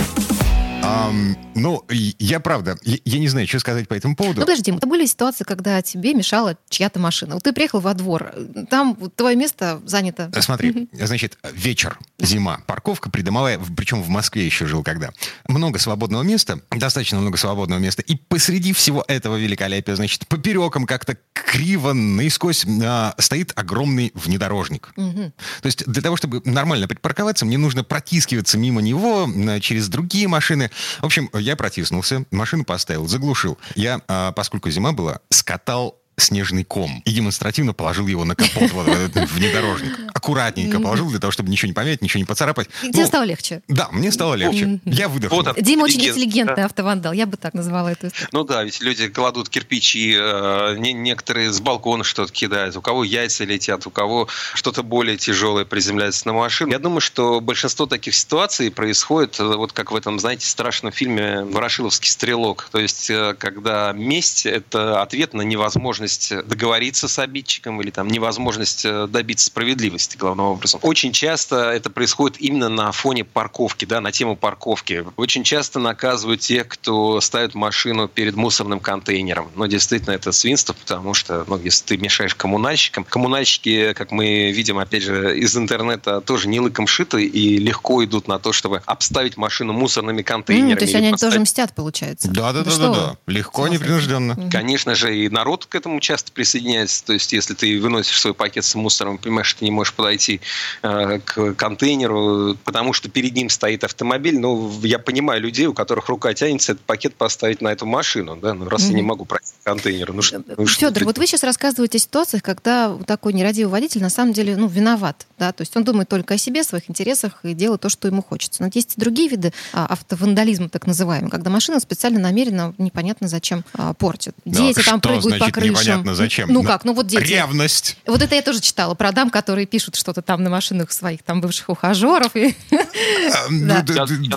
Um, 0.85 1.37
ну, 1.55 1.85
я 1.91 2.41
правда, 2.41 2.79
я, 2.83 2.99
я 3.05 3.19
не 3.19 3.29
знаю, 3.29 3.47
что 3.47 3.59
сказать 3.59 3.89
по 3.89 3.95
этому 3.95 4.17
поводу. 4.17 4.41
Ну, 4.41 4.47
подожди, 4.47 4.73
это 4.73 4.87
были 4.87 5.07
ситуации, 5.07 5.45
когда 5.45 5.81
тебе 5.83 6.15
мешала 6.15 6.57
чья-то 6.69 6.99
машина. 6.99 7.35
Вот 7.35 7.45
ты 7.45 7.53
приехал 7.53 7.81
во 7.81 7.95
двор, 7.95 8.33
там 8.71 8.97
твое 9.17 9.37
место 9.37 9.81
занято. 9.85 10.31
Смотри, 10.41 10.89
значит, 10.93 11.39
вечер, 11.53 11.99
зима, 12.19 12.61
парковка 12.67 13.11
придомовая, 13.11 13.61
причем 13.77 14.03
в 14.03 14.09
Москве 14.09 14.45
еще 14.45 14.67
жил 14.67 14.83
когда. 14.83 15.11
Много 15.49 15.79
свободного 15.79 16.23
места, 16.23 16.61
достаточно 16.71 17.19
много 17.19 17.37
свободного 17.37 17.79
места. 17.79 18.03
И 18.03 18.17
посреди 18.17 18.73
всего 18.73 19.05
этого 19.07 19.37
великолепия, 19.37 19.95
значит, 19.97 20.27
попереком 20.29 20.87
как-то 20.87 21.17
криво, 21.33 21.93
наискось 21.93 22.65
а, 22.83 23.15
стоит 23.19 23.53
огромный 23.57 24.13
внедорожник. 24.15 24.93
Угу. 24.97 25.33
То 25.63 25.67
есть 25.67 25.87
для 25.87 26.03
того, 26.03 26.17
чтобы 26.17 26.43
нормально 26.45 26.89
припарковаться, 26.89 27.45
мне 27.45 27.59
нужно 27.59 27.85
протискиваться 27.85 28.59
мимо 28.59 28.83
него, 28.83 29.29
через 29.61 29.89
другие 29.89 30.29
машины. 30.29 30.71
В 31.01 31.07
общем, 31.07 31.31
я 31.45 31.57
протиснулся, 31.57 32.25
машину 32.31 32.65
поставил, 32.65 33.07
заглушил. 33.07 33.59
Я, 33.75 34.01
а, 34.09 34.33
поскольку 34.33 34.71
зима 34.71 34.93
была, 34.93 35.21
скатал 35.31 35.99
снежный 36.17 36.65
ком 36.65 37.03
и 37.05 37.11
демонстративно 37.11 37.73
положил 37.73 38.07
его 38.07 38.25
на 38.25 38.35
капот 38.37 38.71
вот, 38.73 38.89
этот 38.89 39.31
внедорожник. 39.31 39.99
Аккуратненько 40.13 40.81
положил 40.81 41.11
для 41.11 41.19
того, 41.19 41.31
чтобы 41.31 41.51
ничего 41.51 41.69
не 41.69 41.73
помять, 41.73 42.03
ничего 42.03 42.19
не 42.19 42.25
поцарапать. 42.25 42.69
Тебе 42.83 43.03
ну, 43.03 43.07
стало 43.07 43.25
легче? 43.25 43.63
Да, 43.69 43.89
мне 43.91 44.13
стало 44.13 44.35
легче. 44.35 44.81
Я 44.85 45.09
выдохнул. 45.09 45.43
Вот 45.43 45.61
Дима 45.61 45.85
очень 45.85 46.01
интеллигентный 46.01 46.57
да. 46.57 46.65
автовандал, 46.67 47.13
я 47.13 47.27
бы 47.27 47.37
так 47.37 47.55
называла 47.55 47.89
эту 47.89 48.09
историю. 48.09 48.29
Ну 48.33 48.45
да, 48.45 48.63
ведь 48.63 48.81
люди 48.81 49.09
кладут 49.09 49.49
кирпичи, 49.49 50.15
э, 50.17 50.77
некоторые 50.79 51.53
с 51.53 51.61
балкона 51.61 52.05
что-то 52.05 52.33
кидают, 52.33 52.77
у 52.77 52.81
кого 52.81 53.05
яйца 53.05 53.45
летят, 53.45 53.87
у 53.87 53.91
кого 53.91 54.29
что-то 54.55 54.83
более 54.83 55.17
тяжелое 55.17 55.65
приземляется 55.65 56.27
на 56.29 56.35
машину. 56.35 56.73
Я 56.73 56.79
думаю, 56.79 57.01
что 57.01 57.41
большинство 57.41 57.87
таких 57.87 58.15
ситуаций 58.15 58.71
происходит, 58.71 59.39
э, 59.41 59.45
вот 59.45 59.73
как 59.73 59.93
в 59.93 59.97
этом, 59.97 60.19
знаете, 60.21 60.47
страшном 60.47 60.93
фильме 60.93 61.45
«Ворошиловский 61.45 62.11
стрелок». 62.11 62.69
То 62.71 62.79
есть, 62.79 63.11
э, 63.11 63.35
когда 63.39 63.93
месть– 63.93 64.47
это 64.47 65.03
ответ 65.03 65.35
на 65.35 65.43
невозможность 65.43 66.04
невозможность 66.05 66.49
договориться 66.49 67.09
с 67.09 67.19
обидчиком 67.19 67.81
или 67.81 67.91
там 67.91 68.09
невозможность 68.09 68.85
э, 68.85 69.07
добиться 69.07 69.47
справедливости 69.47 70.17
главным 70.17 70.47
образом. 70.47 70.81
Очень 70.83 71.13
часто 71.13 71.71
это 71.71 71.91
происходит 71.91 72.41
именно 72.41 72.69
на 72.69 72.93
фоне 72.93 73.25
парковки, 73.25 73.85
да, 73.85 74.01
на 74.01 74.13
тему 74.13 74.37
парковки. 74.37 75.05
Очень 75.17 75.45
часто 75.45 75.79
наказывают 75.79 76.41
тех, 76.41 76.69
кто 76.69 77.21
ставит 77.21 77.55
машину 77.55 78.09
перед 78.09 78.37
мусорным 78.37 78.81
контейнером. 78.81 79.51
Но 79.55 79.67
действительно 79.67 80.13
это 80.13 80.33
свинство, 80.33 80.73
потому 80.73 81.15
что, 81.15 81.45
ну, 81.47 81.59
если 81.59 81.85
ты 81.85 81.97
мешаешь 81.97 82.35
коммунальщикам, 82.35 83.05
коммунальщики, 83.05 83.93
как 83.95 84.11
мы 84.11 84.53
видим, 84.53 84.79
опять 84.79 85.03
же, 85.03 85.39
из 85.39 85.57
интернета 85.57 86.21
тоже 86.21 86.49
не 86.49 86.61
лыком 86.61 86.87
шиты 86.87 87.25
и 87.25 87.59
легко 87.59 88.05
идут 88.05 88.29
на 88.29 88.39
то, 88.39 88.53
чтобы 88.53 88.83
обставить 88.87 89.37
машину 89.37 89.73
мусорными 89.73 90.23
контейнерами. 90.23 90.75
Mm, 90.75 90.79
то 90.79 90.85
есть 90.85 90.95
они 90.95 91.11
поставить... 91.11 91.33
тоже 91.33 91.41
мстят, 91.41 91.75
получается. 91.75 92.29
Да, 92.31 92.53
да, 92.53 92.63
да, 92.63 92.77
да, 92.77 92.89
да. 92.89 93.17
Легко, 93.27 93.69
непринужденно. 93.69 94.51
Конечно 94.51 94.95
же, 94.95 95.17
и 95.17 95.29
народ 95.29 95.67
к 95.67 95.75
этому 95.75 95.94
этому 95.95 96.01
часто 96.01 96.33
присоединяется. 96.33 97.05
То 97.05 97.13
есть, 97.13 97.33
если 97.33 97.55
ты 97.55 97.81
выносишь 97.81 98.21
свой 98.21 98.35
пакет 98.35 98.65
с 98.65 98.75
мусором, 98.75 99.19
понимаешь, 99.19 99.47
что 99.47 99.61
ты 99.61 99.65
не 99.65 99.71
можешь 99.71 99.95
подойти 99.95 100.41
э, 100.83 101.21
к 101.25 101.55
контейнеру, 101.55 102.57
потому 102.65 102.93
что 102.93 103.09
перед 103.09 103.35
ним 103.35 103.49
стоит 103.49 103.85
автомобиль. 103.85 104.39
Ну, 104.39 104.73
я 104.83 104.99
понимаю 104.99 105.41
людей, 105.41 105.67
у 105.67 105.75
которых 105.75 106.09
рука 106.09 106.35
тянется 106.35 106.73
этот 106.73 106.85
пакет 106.85 107.15
поставить 107.15 107.61
на 107.61 107.69
эту 107.69 107.87
машину, 107.87 108.37
да, 108.37 108.55
ну, 108.55 108.69
раз 108.69 108.83
mm-hmm. 108.83 108.91
я 108.91 108.95
не 108.95 109.03
могу 109.03 109.25
пройти 109.25 109.53
контейнер. 109.63 110.13
Ну, 110.13 110.23
что, 110.23 110.43
ну, 110.57 110.67
Федор, 110.67 110.97
что 110.97 111.05
вот 111.05 111.19
вы 111.19 111.27
сейчас 111.27 111.45
рассказываете 111.45 111.99
о 111.99 112.01
ситуациях, 112.01 112.43
когда 112.43 112.97
такой 113.07 113.33
нерадивый 113.33 113.71
водитель 113.71 114.03
на 114.03 114.11
самом 114.11 114.33
деле 114.33 114.57
ну, 114.57 114.67
виноват. 114.67 115.27
Да? 115.39 115.53
То 115.53 115.63
есть 115.63 115.77
он 115.77 115.85
думает 115.85 116.09
только 116.09 116.35
о 116.35 116.39
себе, 116.39 116.65
своих 116.65 116.91
интересах 116.91 117.41
и 117.45 117.55
делает 117.55 117.83
то, 117.83 117.89
что 117.89 118.09
ему 118.09 118.23
хочется. 118.23 118.63
Но 118.63 118.71
есть 118.73 118.95
и 118.97 119.01
другие 119.01 119.29
виды 119.29 119.53
а, 119.73 119.87
автовандализма, 119.87 120.69
так 120.69 120.87
называемый, 120.87 121.31
когда 121.31 121.51
машина 121.51 121.81
специально 121.81 122.19
намеренно 122.19 122.75
непонятно 122.79 123.29
зачем 123.29 123.65
а, 123.75 123.95
портит. 123.95 124.35
Дети 124.45 124.77
да, 124.77 124.83
там 124.83 124.99
что 124.99 125.09
прыгают 125.09 125.25
значит 125.25 125.47
по 125.47 125.53
крышам. 125.53 125.84
Непонятно 125.85 126.15
зачем? 126.15 126.53
Ну 126.53 126.63
как, 126.63 126.85
ну 126.85 126.95
вот 126.95 127.07
дети. 127.07 127.23
Ревность. 127.23 127.97
Вот 128.07 128.23
это 128.23 128.35
я 128.35 128.43
тоже 128.43 128.61
читала 128.61 128.95
про 128.95 129.13
дам, 129.13 129.31
которые 129.31 129.67
пишут 129.67 129.97
что-то 129.97 130.23
там 130.23 130.43
на 130.43 130.51
машинах 130.51 130.93
своих 130.93 131.23
там 131.23 131.41
бывших 131.41 131.69
ухажеров. 131.69 132.35
И... 132.37 132.55
А, 132.71 133.47
ну, 133.51 133.75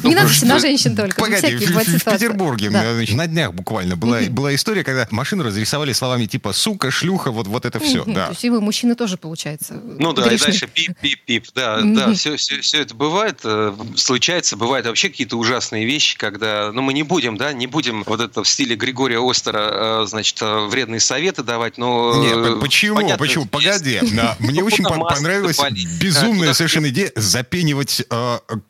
Не 0.03 0.15
надо 0.15 0.45
на 0.45 0.59
женщин 0.59 0.95
только. 0.95 1.19
Погоди, 1.19 1.57
в 1.57 2.03
Петербурге 2.03 2.69
на 2.69 3.27
днях 3.27 3.53
буквально 3.53 3.95
была 3.95 4.55
история, 4.55 4.83
когда 4.83 5.07
машину 5.11 5.43
разрисовали 5.43 5.93
словами 5.93 6.25
типа 6.25 6.53
«сука», 6.53 6.91
«шлюха», 6.91 7.31
вот 7.31 7.47
вот 7.47 7.65
это 7.65 7.79
все. 7.79 8.03
То 8.03 8.29
есть 8.29 8.43
и 8.43 8.49
вы, 8.49 8.61
мужчины, 8.61 8.95
тоже, 8.95 9.17
получается, 9.17 9.81
Ну 9.99 10.13
да, 10.13 10.31
и 10.31 10.37
дальше 10.37 10.67
пип-пип-пип. 10.67 11.47
Да, 11.53 11.81
да, 11.81 12.13
все, 12.13 12.35
все, 12.37 12.61
все 12.61 12.81
это 12.81 12.95
бывает, 12.95 13.39
э, 13.43 13.73
случается, 13.95 14.57
бывают 14.57 14.85
вообще 14.85 15.09
какие-то 15.09 15.37
ужасные 15.37 15.85
вещи, 15.85 16.17
когда, 16.17 16.71
ну 16.71 16.81
мы 16.81 16.93
не 16.93 17.03
будем, 17.03 17.37
да, 17.37 17.53
не 17.53 17.67
будем 17.67 18.03
вот 18.05 18.21
это 18.21 18.43
в 18.43 18.47
стиле 18.47 18.75
Григория 18.75 19.19
Остера, 19.19 20.03
э, 20.03 20.05
значит, 20.07 20.41
э, 20.41 20.67
вредные 20.67 20.99
советы 21.37 21.43
давать, 21.43 21.77
но... 21.77 22.15
Нет, 22.15 22.59
почему, 22.59 22.95
понятно, 22.95 23.17
почему, 23.17 23.45
погоди, 23.45 23.99
мне 24.39 24.63
очень 24.63 24.83
понравилась 24.83 25.59
безумная 25.99 26.53
совершенно 26.53 26.89
идея 26.89 27.11
запенивать 27.15 28.03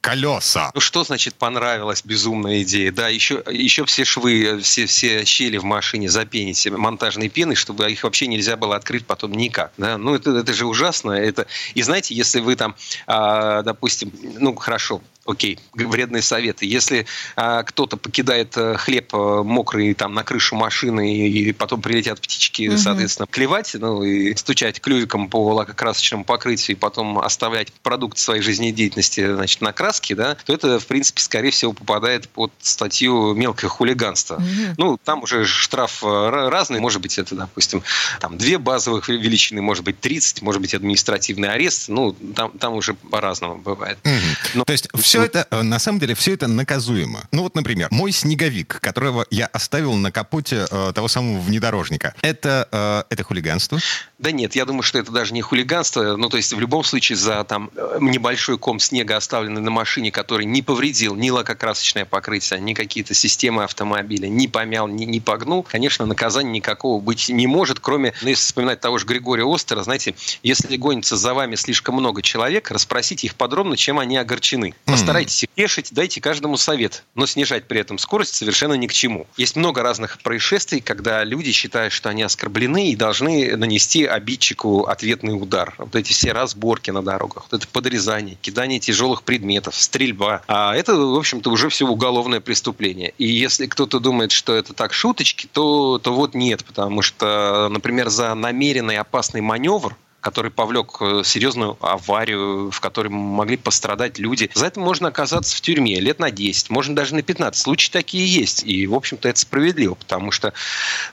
колеса. 0.02 0.72
Ну 0.74 0.82
что 0.82 1.04
значит 1.04 1.36
понравилась 1.36 2.02
безумная 2.04 2.64
идея? 2.64 2.92
Да, 2.92 3.08
еще, 3.10 3.44
еще 3.50 3.86
все 3.86 4.06
швы, 4.06 4.60
все, 4.62 4.86
все 4.86 5.26
щели 5.26 5.58
в 5.58 5.64
машине 5.64 6.10
запенить 6.10 6.68
монтажной 6.70 7.30
пеной, 7.30 7.56
чтобы 7.56 7.90
их 7.92 8.04
вообще 8.04 8.28
нельзя 8.28 8.56
было 8.58 8.76
открыть 8.76 9.06
потом 9.06 9.34
никак. 9.34 9.72
Да? 9.78 9.98
Ну, 9.98 10.16
это, 10.16 10.32
это 10.32 10.54
же 10.54 10.66
ужасно. 10.66 11.12
Это... 11.12 11.48
И 11.76 11.82
знаете, 11.82 12.16
если 12.16 12.40
вы 12.40 12.56
там, 12.56 12.76
а, 13.06 13.62
допустим, 13.64 14.12
ну, 14.40 14.56
хорошо, 14.56 15.02
окей, 15.28 15.60
вредные 15.74 16.22
советы. 16.22 16.66
Если 16.66 17.06
а, 17.36 17.64
кто-то 17.64 17.98
покидает 17.98 18.58
а, 18.58 18.76
хлеб 18.78 19.14
а, 19.14 19.44
мокрый 19.44 19.94
там 19.94 20.14
на 20.14 20.24
крышу 20.24 20.56
машины 20.56 21.14
и, 21.14 21.50
и 21.50 21.52
потом 21.52 21.82
прилетят 21.82 22.20
птички, 22.22 22.70
угу. 22.70 22.78
соответственно, 22.78 23.28
клевать, 23.30 23.76
ну 23.78 24.04
и 24.04 24.34
стучать 24.36 24.80
клювиком 24.80 25.30
по 25.30 25.54
лакокрасочному 25.54 26.24
покрытию 26.24 26.78
и 26.78 26.80
потом 26.80 27.20
оставлять 27.20 27.74
продукт 27.84 28.18
своей 28.18 28.42
жизнедеятельности, 28.42 29.34
значит, 29.34 29.62
на 29.62 29.74
краске, 29.74 30.16
да, 30.16 30.38
то 30.46 30.54
это, 30.54 30.80
в 30.80 30.88
принципе, 30.88 31.22
скорее 31.22 31.52
всего, 31.52 31.74
попадает 31.74 32.30
под 32.30 32.52
статью 32.62 33.34
мелкое 33.34 33.70
хулиганство. 33.70 34.36
Угу. 34.36 34.76
Ну, 34.78 34.98
там 35.04 35.24
уже 35.24 35.46
штраф 35.46 36.04
разный, 36.04 36.80
может 36.80 37.02
быть, 37.02 37.18
это, 37.18 37.36
допустим, 37.36 37.84
там 38.20 38.38
две 38.38 38.58
базовых 38.58 39.10
величины, 39.10 39.62
может 39.62 39.84
быть, 39.84 40.00
30, 40.00 40.42
может 40.42 40.62
быть, 40.62 40.74
административный 40.74 41.50
арест, 41.50 41.90
ну, 41.90 42.14
там, 42.36 42.52
там 42.52 42.74
уже 42.74 42.94
по-разному 42.94 43.58
бывает. 43.58 43.98
Угу. 44.06 44.14
Но, 44.56 44.64
То 44.64 44.72
есть 44.72 44.88
все 44.96 45.17
это, 45.24 45.48
э, 45.50 45.62
на 45.62 45.80
самом 45.80 46.00
деле, 46.00 46.16
все 46.16 46.34
это 46.34 46.48
наказуемо. 46.48 47.28
Ну 47.32 47.44
вот, 47.44 47.56
например, 47.56 47.88
мой 47.92 48.12
снеговик, 48.12 48.80
которого 48.82 49.26
я 49.30 49.48
оставил 49.48 49.94
на 49.94 50.12
капоте 50.12 50.66
э, 50.70 50.92
того 50.94 51.08
самого 51.08 51.40
внедорожника, 51.40 52.14
это, 52.22 52.68
э, 52.72 53.14
это 53.14 53.24
хулиганство? 53.24 53.80
Да 54.20 54.32
нет, 54.32 54.56
я 54.56 54.66
думаю, 54.66 54.82
что 54.82 54.98
это 54.98 55.12
даже 55.12 55.34
не 55.34 55.42
хулиганство. 55.42 56.18
Ну, 56.18 56.30
то 56.30 56.38
есть, 56.38 56.52
в 56.52 56.60
любом 56.60 56.84
случае, 56.84 57.18
за 57.18 57.44
там 57.44 57.70
э, 57.76 57.98
небольшой 58.02 58.58
ком 58.58 58.80
снега, 58.80 59.18
оставленный 59.18 59.62
на 59.62 59.70
машине, 59.70 60.12
который 60.12 60.46
не 60.46 60.62
повредил 60.62 61.16
ни 61.16 61.30
лакокрасочное 61.30 62.06
покрытие, 62.06 62.60
ни 62.60 62.74
какие-то 62.74 63.14
системы 63.14 63.64
автомобиля, 63.64 64.28
не 64.28 64.48
помял, 64.48 64.88
не, 64.88 65.06
не 65.06 65.20
погнул, 65.20 65.64
конечно, 65.64 66.06
наказания 66.06 66.52
никакого 66.52 67.00
быть 67.00 67.30
не 67.30 67.48
может, 67.48 67.80
кроме, 67.80 68.14
ну, 68.22 68.30
если 68.30 68.44
вспоминать 68.44 68.80
того 68.80 68.98
же 68.98 69.06
Григория 69.06 69.46
Остера, 69.46 69.84
знаете, 69.84 70.16
если 70.44 70.76
гонится 70.78 71.16
за 71.16 71.34
вами 71.34 71.56
слишком 71.56 71.96
много 71.96 72.22
человек, 72.22 72.72
расспросите 72.72 73.28
их 73.28 73.36
подробно, 73.36 73.78
чем 73.78 74.00
они 74.00 74.18
огорчены. 74.18 74.74
Постарайтесь 75.08 75.44
их 75.44 75.50
тешить, 75.56 75.94
дайте 75.94 76.20
каждому 76.20 76.58
совет, 76.58 77.06
но 77.16 77.26
снижать 77.28 77.66
при 77.66 77.80
этом 77.80 77.98
скорость 77.98 78.36
совершенно 78.36 78.74
ни 78.74 78.88
к 78.88 78.94
чему. 78.94 79.26
Есть 79.38 79.56
много 79.56 79.82
разных 79.82 80.22
происшествий, 80.22 80.82
когда 80.82 81.24
люди 81.24 81.54
считают, 81.54 81.94
что 81.94 82.10
они 82.10 82.24
оскорблены 82.24 82.92
и 82.92 82.96
должны 82.98 83.56
нанести 83.56 84.04
обидчику 84.04 84.84
ответный 84.84 85.42
удар. 85.42 85.74
Вот 85.78 85.96
эти 85.96 86.12
все 86.12 86.34
разборки 86.34 86.92
на 86.92 87.02
дорогах, 87.02 87.48
вот 87.50 87.58
это 87.58 87.70
подрезание, 87.70 88.38
кидание 88.42 88.80
тяжелых 88.80 89.24
предметов, 89.24 89.76
стрельба. 89.76 90.42
А 90.46 90.76
это, 90.76 90.94
в 90.98 91.18
общем-то, 91.18 91.52
уже 91.52 91.70
все 91.70 91.88
уголовное 91.88 92.42
преступление. 92.42 93.14
И 93.18 93.28
если 93.28 93.68
кто-то 93.68 94.02
думает, 94.02 94.34
что 94.34 94.54
это 94.56 94.74
так 94.74 94.92
шуточки, 94.92 95.48
то, 95.50 96.00
то 96.00 96.12
вот 96.12 96.34
нет, 96.34 96.66
потому 96.66 97.02
что, 97.02 97.70
например, 97.72 98.10
за 98.10 98.36
намеренный 98.36 98.98
опасный 98.98 99.40
маневр 99.40 99.96
который 100.28 100.52
повлек 100.52 100.98
э, 101.00 101.22
серьезную 101.24 101.78
аварию, 101.80 102.70
в 102.70 102.82
которой 102.82 103.08
могли 103.08 103.56
пострадать 103.56 104.20
люди. 104.20 104.52
За 104.54 104.66
это 104.66 104.78
можно 104.78 105.08
оказаться 105.08 105.56
в 105.56 105.62
тюрьме 105.62 106.02
лет 106.02 106.20
на 106.20 106.32
10, 106.32 106.70
можно 106.70 106.94
даже 106.94 107.16
на 107.16 107.22
15. 107.22 107.62
Случаи 107.62 107.90
такие 107.90 108.28
есть. 108.28 108.62
И, 108.66 108.86
в 108.88 108.94
общем-то, 108.94 109.30
это 109.30 109.40
справедливо, 109.40 109.94
потому 109.94 110.32
что 110.32 110.52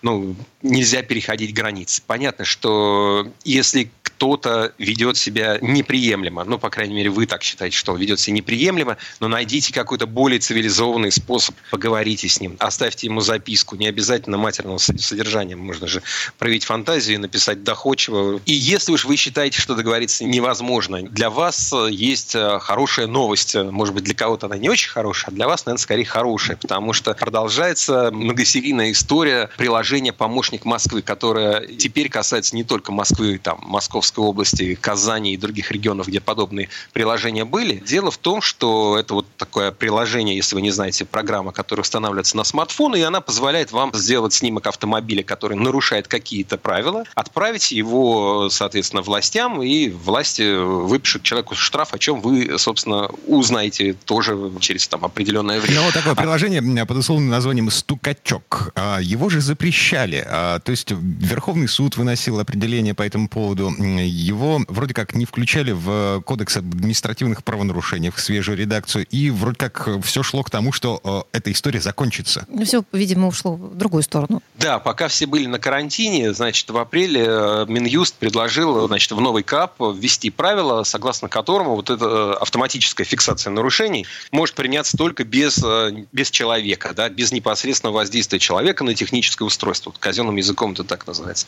ну, 0.02 0.34
нельзя 0.62 1.02
переходить 1.02 1.54
границы. 1.54 2.02
Понятно, 2.04 2.44
что 2.44 3.28
если 3.44 3.88
кто-то 4.14 4.72
ведет 4.78 5.16
себя 5.16 5.58
неприемлемо. 5.60 6.44
Ну, 6.44 6.58
по 6.58 6.70
крайней 6.70 6.94
мере, 6.94 7.10
вы 7.10 7.26
так 7.26 7.42
считаете, 7.42 7.76
что 7.76 7.92
он 7.92 7.98
ведет 7.98 8.20
себя 8.20 8.36
неприемлемо, 8.36 8.96
но 9.20 9.28
найдите 9.28 9.72
какой-то 9.72 10.06
более 10.06 10.38
цивилизованный 10.38 11.10
способ, 11.10 11.54
поговорите 11.70 12.28
с 12.28 12.40
ним, 12.40 12.56
оставьте 12.60 13.08
ему 13.08 13.20
записку, 13.20 13.76
не 13.76 13.88
обязательно 13.88 14.38
матерного 14.38 14.78
содержания, 14.78 15.56
можно 15.56 15.88
же 15.88 16.02
проявить 16.38 16.64
фантазию 16.64 17.16
и 17.16 17.18
написать 17.18 17.64
доходчиво. 17.64 18.40
И 18.46 18.52
если 18.52 18.92
уж 18.92 19.04
вы 19.04 19.16
считаете, 19.16 19.60
что 19.60 19.74
договориться 19.74 20.24
невозможно, 20.24 21.02
для 21.02 21.28
вас 21.28 21.74
есть 21.90 22.34
э, 22.34 22.58
хорошая 22.60 23.08
новость, 23.08 23.56
может 23.56 23.94
быть, 23.94 24.04
для 24.04 24.14
кого-то 24.14 24.46
она 24.46 24.56
не 24.56 24.68
очень 24.68 24.90
хорошая, 24.90 25.32
а 25.32 25.34
для 25.34 25.48
вас, 25.48 25.66
наверное, 25.66 25.82
скорее 25.82 26.04
хорошая, 26.04 26.56
потому 26.56 26.92
что 26.92 27.14
продолжается 27.14 28.10
многосерийная 28.12 28.92
история 28.92 29.50
приложения 29.56 30.12
«Помощник 30.12 30.64
Москвы», 30.64 31.02
которая 31.02 31.66
теперь 31.66 32.08
касается 32.08 32.54
не 32.54 32.62
только 32.62 32.92
Москвы, 32.92 33.38
там, 33.42 33.58
Московской 33.62 34.03
Московской 34.04 34.24
области, 34.24 34.74
Казани 34.74 35.32
и 35.32 35.36
других 35.38 35.70
регионов, 35.70 36.08
где 36.08 36.20
подобные 36.20 36.68
приложения 36.92 37.46
были. 37.46 37.76
Дело 37.76 38.10
в 38.10 38.18
том, 38.18 38.42
что 38.42 38.98
это 38.98 39.14
вот 39.14 39.26
такое 39.38 39.70
приложение, 39.70 40.36
если 40.36 40.54
вы 40.56 40.62
не 40.62 40.70
знаете, 40.70 41.06
программа, 41.06 41.52
которая 41.52 41.82
устанавливается 41.82 42.36
на 42.36 42.44
смартфон, 42.44 42.96
и 42.96 43.00
она 43.00 43.22
позволяет 43.22 43.72
вам 43.72 43.94
сделать 43.94 44.34
снимок 44.34 44.66
автомобиля, 44.66 45.22
который 45.22 45.56
нарушает 45.56 46.06
какие-то 46.06 46.58
правила, 46.58 47.04
отправить 47.14 47.72
его, 47.72 48.50
соответственно, 48.50 49.00
властям, 49.00 49.62
и 49.62 49.88
власти 49.88 50.54
выпишут 50.54 51.22
человеку 51.22 51.54
штраф, 51.54 51.94
о 51.94 51.98
чем 51.98 52.20
вы, 52.20 52.58
собственно, 52.58 53.08
узнаете 53.26 53.94
тоже 54.04 54.36
через 54.60 54.86
там 54.86 55.04
определенное 55.04 55.60
время. 55.60 55.80
Ну, 55.80 55.86
вот 55.86 55.94
такое 55.94 56.14
приложение 56.14 56.84
под 56.84 56.98
условным 56.98 57.30
названием 57.30 57.70
«Стукачок». 57.70 58.72
А, 58.74 58.98
его 58.98 59.30
же 59.30 59.40
запрещали. 59.40 60.22
А, 60.26 60.58
то 60.58 60.72
есть 60.72 60.90
Верховный 60.90 61.68
суд 61.68 61.96
выносил 61.96 62.38
определение 62.38 62.92
по 62.92 63.02
этому 63.02 63.28
поводу 63.28 63.70
его 64.00 64.60
вроде 64.68 64.94
как 64.94 65.14
не 65.14 65.24
включали 65.24 65.72
в 65.72 66.22
кодекс 66.22 66.56
административных 66.56 67.44
правонарушений, 67.44 68.10
в 68.10 68.20
свежую 68.20 68.58
редакцию, 68.58 69.06
и 69.06 69.30
вроде 69.30 69.56
как 69.56 69.88
все 70.02 70.22
шло 70.22 70.42
к 70.42 70.50
тому, 70.50 70.72
что 70.72 71.00
э, 71.32 71.36
эта 71.36 71.52
история 71.52 71.80
закончится. 71.80 72.46
Ну, 72.48 72.64
все, 72.64 72.84
видимо, 72.92 73.28
ушло 73.28 73.54
в 73.54 73.76
другую 73.76 74.02
сторону. 74.02 74.42
Да, 74.56 74.78
пока 74.78 75.08
все 75.08 75.26
были 75.26 75.46
на 75.46 75.58
карантине, 75.58 76.32
значит, 76.32 76.70
в 76.70 76.78
апреле 76.78 77.24
э, 77.26 77.66
Минюст 77.68 78.14
предложил, 78.16 78.86
значит, 78.86 79.12
в 79.12 79.20
новый 79.20 79.42
КАП 79.42 79.80
ввести 79.94 80.30
правила, 80.30 80.82
согласно 80.84 81.28
которому 81.28 81.74
вот 81.74 81.90
эта 81.90 82.04
э, 82.04 82.32
автоматическая 82.40 83.06
фиксация 83.06 83.50
нарушений 83.50 84.06
может 84.32 84.54
приняться 84.54 84.96
только 84.96 85.24
без, 85.24 85.62
без 86.12 86.30
человека, 86.30 86.92
да, 86.94 87.08
без 87.08 87.32
непосредственного 87.32 87.96
воздействия 87.96 88.38
человека 88.38 88.84
на 88.84 88.94
техническое 88.94 89.44
устройство. 89.44 89.90
Вот 89.90 89.98
казенным 89.98 90.36
языком 90.36 90.72
это 90.72 90.84
так 90.84 91.06
называется. 91.06 91.46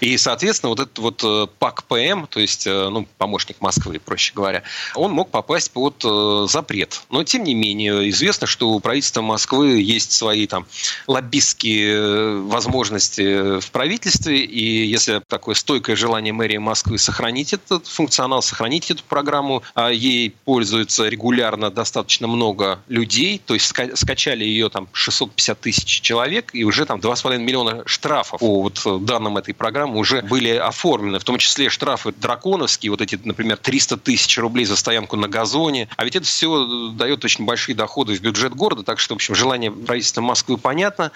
И, 0.00 0.16
соответственно, 0.16 0.70
вот 0.70 0.80
этот 0.80 0.98
вот 0.98 1.50
пак 1.58 1.75
МАК-ПМ, 1.76 2.26
то 2.26 2.40
есть 2.40 2.66
ну, 2.66 3.06
помощник 3.18 3.60
Москвы, 3.60 3.98
проще 3.98 4.32
говоря, 4.34 4.62
он 4.94 5.12
мог 5.12 5.30
попасть 5.30 5.70
под 5.70 6.02
запрет. 6.50 7.02
Но, 7.10 7.24
тем 7.24 7.44
не 7.44 7.54
менее, 7.54 8.08
известно, 8.10 8.46
что 8.46 8.70
у 8.70 8.80
правительства 8.80 9.22
Москвы 9.22 9.80
есть 9.80 10.12
свои 10.12 10.46
там 10.46 10.66
лоббистские 11.06 12.40
возможности 12.42 13.60
в 13.60 13.70
правительстве, 13.70 14.38
и 14.38 14.86
если 14.86 15.20
такое 15.26 15.54
стойкое 15.54 15.96
желание 15.96 16.32
мэрии 16.32 16.58
Москвы 16.58 16.98
сохранить 16.98 17.52
этот 17.52 17.86
функционал, 17.86 18.42
сохранить 18.42 18.90
эту 18.90 19.04
программу, 19.04 19.62
а 19.74 19.90
ей 19.90 20.30
пользуется 20.44 21.08
регулярно 21.08 21.70
достаточно 21.70 22.26
много 22.26 22.80
людей, 22.88 23.40
то 23.44 23.54
есть 23.54 23.72
скачали 23.94 24.44
ее 24.44 24.68
там 24.68 24.88
650 24.92 25.60
тысяч 25.60 26.00
человек, 26.00 26.50
и 26.52 26.64
уже 26.64 26.86
там 26.86 27.00
2,5 27.00 27.38
миллиона 27.38 27.82
штрафов 27.86 28.40
по 28.40 28.62
вот 28.62 29.04
данным 29.04 29.36
этой 29.36 29.54
программы 29.54 29.98
уже 29.98 30.22
были 30.22 30.50
оформлены, 30.50 31.18
в 31.18 31.24
том 31.24 31.38
числе 31.38 31.65
штрафы 31.70 32.12
драконовские, 32.12 32.90
вот 32.90 33.00
эти, 33.00 33.18
например, 33.22 33.56
300 33.56 33.96
тысяч 33.98 34.38
рублей 34.38 34.64
за 34.64 34.76
стоянку 34.76 35.16
на 35.16 35.28
газоне, 35.28 35.88
а 35.96 36.04
ведь 36.04 36.16
это 36.16 36.26
все 36.26 36.90
дает 36.92 37.24
очень 37.24 37.44
большие 37.44 37.74
доходы 37.74 38.14
в 38.14 38.20
бюджет 38.20 38.54
города, 38.54 38.82
так 38.82 38.98
что, 38.98 39.14
в 39.14 39.16
общем, 39.16 39.34
желание 39.34 39.70
правительства 39.70 40.20
Москвы 40.20 40.56
понятно. 40.58 41.12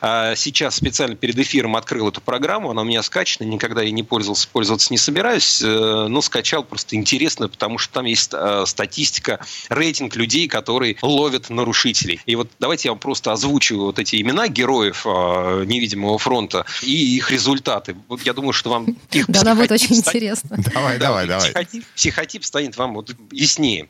А 0.00 0.34
сейчас 0.34 0.76
специально 0.76 1.16
перед 1.16 1.38
эфиром 1.38 1.76
открыл 1.76 2.08
эту 2.08 2.20
программу, 2.20 2.70
она 2.70 2.82
у 2.82 2.84
меня 2.84 3.02
скачана, 3.02 3.46
никогда 3.46 3.82
ей 3.82 3.92
не 3.92 4.02
пользовался, 4.02 4.48
пользоваться 4.48 4.92
не 4.92 4.98
собираюсь, 4.98 5.62
э, 5.62 6.06
но 6.08 6.20
скачал 6.20 6.64
просто 6.64 6.96
интересно, 6.96 7.48
потому 7.48 7.78
что 7.78 7.94
там 7.94 8.04
есть 8.04 8.30
э, 8.32 8.64
статистика, 8.66 9.40
рейтинг 9.68 10.16
людей, 10.16 10.48
которые 10.48 10.96
ловят 11.02 11.50
нарушителей. 11.50 12.20
И 12.26 12.36
вот 12.36 12.50
давайте 12.58 12.88
я 12.88 12.92
вам 12.92 12.98
просто 12.98 13.32
озвучу 13.32 13.76
вот 13.78 13.98
эти 13.98 14.20
имена 14.20 14.48
героев 14.48 15.06
э, 15.06 15.64
невидимого 15.66 16.18
фронта 16.18 16.64
и 16.82 17.16
их 17.16 17.30
результаты. 17.30 17.96
Вот 18.08 18.22
я 18.22 18.32
думаю, 18.32 18.52
что 18.52 18.70
вам 18.70 18.96
их 19.12 19.26
Да, 19.28 19.54
будет 19.54 19.72
очень 19.72 19.93
интересно. 20.06 20.56
Давай, 20.72 20.98
давай, 20.98 21.26
давай. 21.26 21.52
Психотип 21.94 22.44
станет 22.44 22.76
вам 22.76 22.94
вот 22.94 23.14
яснее. 23.30 23.86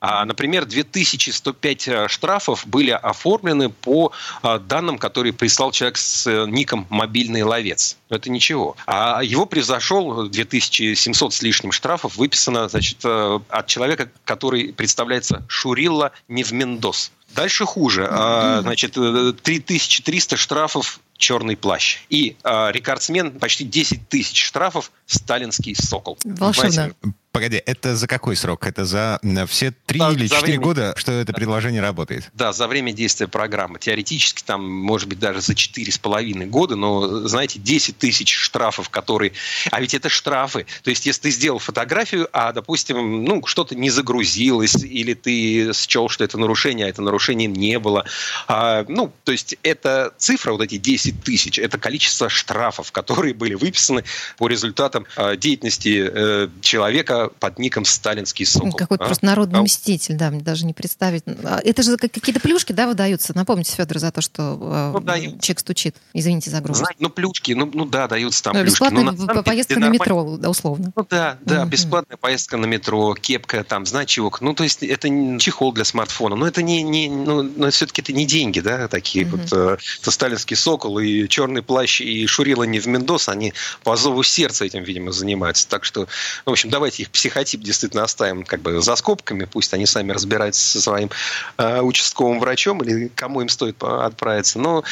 А, 0.00 0.24
например, 0.24 0.64
2105 0.66 2.10
штрафов 2.10 2.66
были 2.66 2.90
оформлены 2.90 3.70
по 3.70 4.12
данным, 4.42 4.98
которые 4.98 5.32
прислал 5.32 5.72
человек 5.72 5.96
с 5.96 6.46
ником 6.46 6.86
«Мобильный 6.90 7.42
ловец». 7.42 7.96
Это 8.08 8.30
ничего. 8.30 8.76
А 8.86 9.22
его 9.22 9.46
превзошел 9.46 10.28
2700 10.28 11.32
с 11.32 11.42
лишним 11.42 11.72
штрафов, 11.72 12.16
выписано 12.16 12.68
значит, 12.68 12.98
э, 13.04 13.40
от 13.48 13.66
человека, 13.66 14.10
который 14.24 14.72
представляется 14.72 15.44
Шурилла 15.48 16.12
Невмендос. 16.28 17.10
Дальше 17.34 17.64
хуже. 17.64 18.06
А, 18.10 18.60
значит, 18.60 18.92
3300 18.92 20.34
э, 20.34 20.38
штрафов 20.38 21.00
черный 21.22 21.56
плащ. 21.56 22.00
И 22.10 22.36
э, 22.42 22.72
рекордсмен 22.72 23.38
почти 23.38 23.64
10 23.64 24.08
тысяч 24.08 24.44
штрафов 24.44 24.90
сталинский 25.06 25.74
сокол. 25.74 26.18
Волшебно. 26.24 26.92
Погоди, 27.32 27.62
это 27.64 27.96
за 27.96 28.06
какой 28.06 28.36
срок? 28.36 28.66
Это 28.66 28.84
за 28.84 29.18
все 29.48 29.72
три 29.86 29.98
да, 29.98 30.12
или 30.12 30.26
четыре 30.26 30.58
года, 30.58 30.92
что 30.98 31.12
это 31.12 31.32
предложение 31.32 31.80
работает? 31.80 32.30
Да, 32.34 32.52
за 32.52 32.68
время 32.68 32.92
действия 32.92 33.26
программы. 33.26 33.78
Теоретически 33.78 34.42
там, 34.42 34.70
может 34.70 35.08
быть, 35.08 35.18
даже 35.18 35.40
за 35.40 35.54
четыре 35.54 35.90
с 35.90 35.96
половиной 35.96 36.44
года, 36.44 36.76
но, 36.76 37.26
знаете, 37.26 37.58
10 37.58 37.96
тысяч 37.96 38.34
штрафов, 38.36 38.90
которые... 38.90 39.32
А 39.70 39.80
ведь 39.80 39.94
это 39.94 40.10
штрафы. 40.10 40.66
То 40.82 40.90
есть, 40.90 41.06
если 41.06 41.22
ты 41.22 41.30
сделал 41.30 41.58
фотографию, 41.58 42.28
а, 42.34 42.52
допустим, 42.52 43.24
ну, 43.24 43.46
что-то 43.46 43.74
не 43.74 43.88
загрузилось, 43.88 44.76
или 44.84 45.14
ты 45.14 45.72
счел, 45.72 46.10
что 46.10 46.24
это 46.24 46.36
нарушение, 46.36 46.84
а 46.84 46.90
это 46.90 47.00
нарушение 47.00 47.48
не 47.48 47.78
было. 47.78 48.04
А, 48.46 48.84
ну, 48.88 49.10
то 49.24 49.32
есть, 49.32 49.56
это 49.62 50.12
цифра, 50.18 50.52
вот 50.52 50.60
эти 50.60 50.76
10 50.76 51.24
тысяч, 51.24 51.58
это 51.58 51.78
количество 51.78 52.28
штрафов, 52.28 52.92
которые 52.92 53.32
были 53.32 53.54
выписаны 53.54 54.04
по 54.36 54.48
результатам 54.48 55.06
а, 55.16 55.34
деятельности 55.34 56.10
э, 56.12 56.48
человека, 56.60 57.21
под 57.28 57.58
ником 57.58 57.84
«Сталинский 57.84 58.46
сокол». 58.46 58.72
Какой-то 58.72 59.04
а? 59.04 59.06
просто 59.06 59.24
народный 59.24 59.60
а... 59.60 59.62
мститель, 59.62 60.16
да, 60.16 60.30
мне 60.30 60.40
даже 60.40 60.66
не 60.66 60.72
представить. 60.72 61.24
А, 61.26 61.60
это 61.62 61.82
же 61.82 61.96
какие-то 61.96 62.40
плюшки, 62.40 62.72
да, 62.72 62.86
выдаются? 62.86 63.32
Напомните, 63.36 63.74
Федор, 63.74 63.98
за 63.98 64.12
то, 64.12 64.20
что 64.20 64.58
э, 64.60 64.90
ну, 64.92 65.00
да, 65.00 65.18
человек 65.18 65.60
стучит. 65.60 65.96
Извините 66.12 66.50
за 66.50 66.60
грубость. 66.60 66.80
Знаете, 66.80 66.98
ну, 67.00 67.10
плюшки, 67.10 67.52
ну, 67.52 67.70
ну 67.72 67.84
да, 67.84 68.08
даются 68.08 68.42
там 68.42 68.54
ну, 68.54 68.62
плюшки. 68.62 68.72
Бесплатная 68.72 69.12
но, 69.12 69.42
поездка 69.42 69.78
на 69.78 69.88
метро, 69.88 70.36
да, 70.36 70.50
условно. 70.50 70.92
Ну 70.94 71.06
да, 71.08 71.38
да, 71.42 71.62
mm-hmm. 71.62 71.68
бесплатная 71.68 72.16
поездка 72.16 72.56
на 72.56 72.66
метро, 72.66 73.14
кепка, 73.14 73.64
там, 73.64 73.86
значок. 73.86 74.40
Ну, 74.40 74.54
то 74.54 74.64
есть 74.64 74.82
это 74.82 75.08
чехол 75.38 75.72
для 75.72 75.84
смартфона. 75.84 76.36
Но 76.36 76.46
это 76.46 76.62
не, 76.62 76.82
не 76.82 77.08
ну, 77.08 77.42
но 77.42 77.70
все-таки 77.70 78.02
это 78.02 78.12
не 78.12 78.26
деньги, 78.26 78.60
да, 78.60 78.88
такие 78.88 79.24
mm-hmm. 79.24 79.30
вот. 79.30 79.52
Э, 79.52 79.76
это 80.00 80.10
«Сталинский 80.10 80.56
сокол» 80.56 80.98
и 80.98 81.28
«Черный 81.28 81.62
плащ» 81.62 82.00
и 82.00 82.26
«Шурила 82.26 82.64
не 82.64 82.80
в 82.80 82.86
Мендос», 82.86 83.28
они 83.28 83.52
по 83.82 83.96
зову 83.96 84.22
сердца 84.22 84.64
этим, 84.64 84.82
видимо, 84.82 85.12
занимаются. 85.12 85.68
Так 85.68 85.84
что, 85.84 86.06
в 86.44 86.50
общем, 86.50 86.70
давайте 86.70 87.02
их 87.02 87.10
психотип 87.12 87.60
действительно 87.60 88.04
оставим 88.04 88.44
как 88.44 88.60
бы 88.62 88.80
за 88.80 88.96
скобками, 88.96 89.44
пусть 89.44 89.72
они 89.74 89.86
сами 89.86 90.12
разбираются 90.12 90.62
со 90.64 90.80
своим 90.80 91.10
э, 91.58 91.80
участковым 91.80 92.40
врачом 92.40 92.82
или 92.82 93.08
кому 93.14 93.40
им 93.40 93.48
стоит 93.48 93.82
отправиться. 93.82 94.58
Но, 94.58 94.82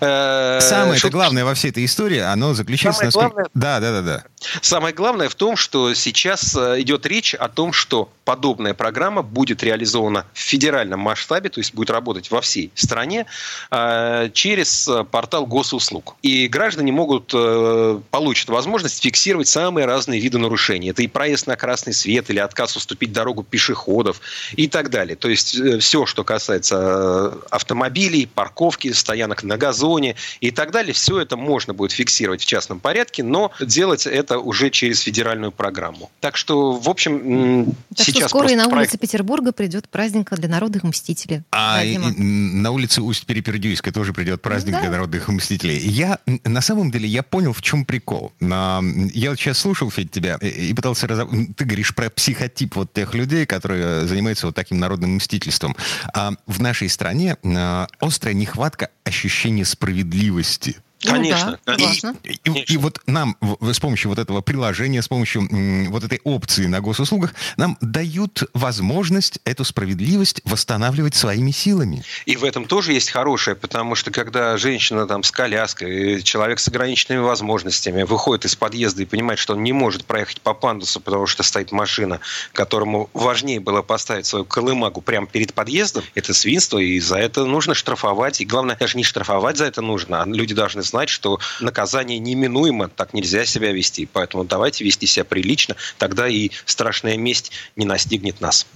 э, 0.00 0.58
Самое 0.60 0.98
что... 0.98 1.10
главное 1.10 1.44
во 1.44 1.54
всей 1.54 1.70
этой 1.70 1.84
истории, 1.84 2.18
оно 2.18 2.54
заключается... 2.54 2.98
Самое 2.98 3.06
насколько... 3.06 3.28
главное... 3.34 3.50
Да, 3.54 3.80
да, 3.80 3.92
да, 3.92 4.02
да. 4.02 4.24
Самое 4.62 4.94
главное 4.94 5.28
в 5.28 5.34
том, 5.34 5.56
что 5.56 5.94
сейчас 5.94 6.56
э, 6.56 6.80
идет 6.80 7.06
речь 7.06 7.34
о 7.34 7.48
том, 7.48 7.72
что 7.72 8.10
подобная 8.26 8.74
программа 8.74 9.22
будет 9.22 9.62
реализована 9.62 10.26
в 10.34 10.38
федеральном 10.40 10.98
масштабе, 10.98 11.48
то 11.48 11.60
есть 11.60 11.72
будет 11.74 11.90
работать 11.90 12.30
во 12.32 12.40
всей 12.40 12.72
стране 12.74 13.24
э, 13.70 14.30
через 14.34 14.90
портал 15.12 15.46
госуслуг. 15.46 16.16
И 16.22 16.48
граждане 16.48 16.90
могут, 16.90 17.30
э, 17.32 18.00
получат 18.10 18.48
возможность 18.48 19.00
фиксировать 19.00 19.46
самые 19.46 19.86
разные 19.86 20.20
виды 20.20 20.38
нарушений. 20.38 20.90
Это 20.90 21.02
и 21.02 21.06
проезд 21.06 21.46
на 21.46 21.56
красный 21.56 21.92
свет, 21.92 22.28
или 22.28 22.40
отказ 22.40 22.76
уступить 22.76 23.12
дорогу 23.12 23.44
пешеходов 23.44 24.20
и 24.56 24.66
так 24.66 24.90
далее. 24.90 25.14
То 25.14 25.28
есть 25.28 25.56
все, 25.80 26.04
что 26.04 26.24
касается 26.24 27.38
автомобилей, 27.50 28.26
парковки, 28.26 28.90
стоянок 28.90 29.44
на 29.44 29.56
газоне 29.56 30.16
и 30.40 30.50
так 30.50 30.72
далее, 30.72 30.92
все 30.94 31.20
это 31.20 31.36
можно 31.36 31.74
будет 31.74 31.92
фиксировать 31.92 32.42
в 32.42 32.46
частном 32.46 32.80
порядке, 32.80 33.22
но 33.22 33.52
делать 33.60 34.04
это 34.04 34.40
уже 34.40 34.70
через 34.70 35.00
федеральную 35.00 35.52
программу. 35.52 36.10
Так 36.20 36.36
что, 36.36 36.72
в 36.72 36.88
общем, 36.88 37.76
так 37.94 38.15
сейчас... 38.16 38.30
Скоро 38.30 38.50
и 38.50 38.56
на 38.56 38.68
проект... 38.68 38.92
улице 38.92 38.98
Петербурга 38.98 39.52
придет 39.52 39.88
праздник 39.88 40.32
для 40.34 40.48
народных 40.48 40.82
мстителей. 40.82 41.42
А 41.50 41.84
и, 41.84 41.98
на 41.98 42.70
улице 42.70 43.02
Усть-Перепердюйской 43.02 43.92
тоже 43.92 44.12
придет 44.12 44.42
праздник 44.42 44.74
да. 44.74 44.80
для 44.82 44.90
народных 44.90 45.28
мстителей. 45.28 45.78
Я, 45.78 46.18
на 46.44 46.60
самом 46.60 46.90
деле, 46.90 47.08
я 47.08 47.22
понял, 47.22 47.52
в 47.52 47.62
чем 47.62 47.84
прикол. 47.84 48.32
Я 48.40 49.30
вот 49.30 49.38
сейчас 49.38 49.58
слушал, 49.58 49.90
Федь, 49.90 50.10
тебя 50.10 50.36
и 50.36 50.72
пытался... 50.74 51.06
Раз... 51.06 51.28
Ты 51.56 51.64
говоришь 51.64 51.94
про 51.94 52.10
психотип 52.10 52.76
вот 52.76 52.92
тех 52.92 53.14
людей, 53.14 53.46
которые 53.46 54.06
занимаются 54.06 54.46
вот 54.46 54.54
таким 54.54 54.78
народным 54.78 55.16
мстительством. 55.16 55.76
А 56.14 56.32
в 56.46 56.60
нашей 56.60 56.88
стране 56.88 57.36
а, 57.44 57.86
острая 58.00 58.34
нехватка 58.34 58.90
ощущения 59.04 59.64
справедливости. 59.64 60.76
Конечно. 61.06 61.58
Ну, 61.66 61.76
да, 61.76 61.84
важно. 61.84 62.16
И, 62.24 62.38
и, 62.44 62.74
и 62.74 62.76
вот 62.76 63.00
нам 63.06 63.36
с 63.60 63.78
помощью 63.78 64.10
вот 64.10 64.18
этого 64.18 64.40
приложения, 64.40 65.02
с 65.02 65.08
помощью 65.08 65.48
вот 65.90 66.04
этой 66.04 66.20
опции 66.24 66.66
на 66.66 66.80
госуслугах, 66.80 67.34
нам 67.56 67.76
дают 67.80 68.44
возможность 68.54 69.38
эту 69.44 69.64
справедливость 69.64 70.42
восстанавливать 70.44 71.14
своими 71.14 71.50
силами. 71.50 72.02
И 72.26 72.36
в 72.36 72.44
этом 72.44 72.64
тоже 72.66 72.92
есть 72.92 73.10
хорошее, 73.10 73.56
потому 73.56 73.94
что 73.94 74.10
когда 74.10 74.56
женщина 74.56 75.06
там 75.06 75.22
с 75.22 75.30
коляской, 75.30 76.22
человек 76.22 76.58
с 76.58 76.68
ограниченными 76.68 77.20
возможностями 77.20 78.02
выходит 78.02 78.44
из 78.44 78.56
подъезда 78.56 79.02
и 79.02 79.06
понимает, 79.06 79.38
что 79.38 79.54
он 79.54 79.62
не 79.62 79.72
может 79.72 80.04
проехать 80.04 80.40
по 80.40 80.54
пандусу, 80.54 81.00
потому 81.00 81.26
что 81.26 81.42
стоит 81.42 81.72
машина, 81.72 82.20
которому 82.52 83.10
важнее 83.12 83.60
было 83.60 83.82
поставить 83.82 84.26
свою 84.26 84.44
колымагу 84.44 85.00
прямо 85.00 85.26
перед 85.26 85.54
подъездом, 85.54 86.04
это 86.14 86.34
свинство, 86.34 86.78
и 86.78 86.98
за 87.00 87.16
это 87.16 87.44
нужно 87.44 87.74
штрафовать. 87.74 88.40
И 88.40 88.44
главное, 88.44 88.76
даже 88.76 88.96
не 88.96 89.04
штрафовать 89.04 89.56
за 89.56 89.66
это 89.66 89.82
нужно, 89.82 90.22
а 90.22 90.26
люди 90.26 90.54
должны 90.54 90.82
знать, 90.82 90.95
что 91.04 91.38
наказание 91.60 92.18
неминуемо, 92.18 92.88
так 92.88 93.12
нельзя 93.12 93.44
себя 93.44 93.72
вести. 93.72 94.08
Поэтому 94.10 94.44
давайте 94.44 94.84
вести 94.84 95.06
себя 95.06 95.24
прилично, 95.24 95.76
тогда 95.98 96.28
и 96.28 96.50
страшная 96.64 97.16
месть 97.16 97.52
не 97.76 97.84
настигнет 97.84 98.40
нас. 98.40 98.66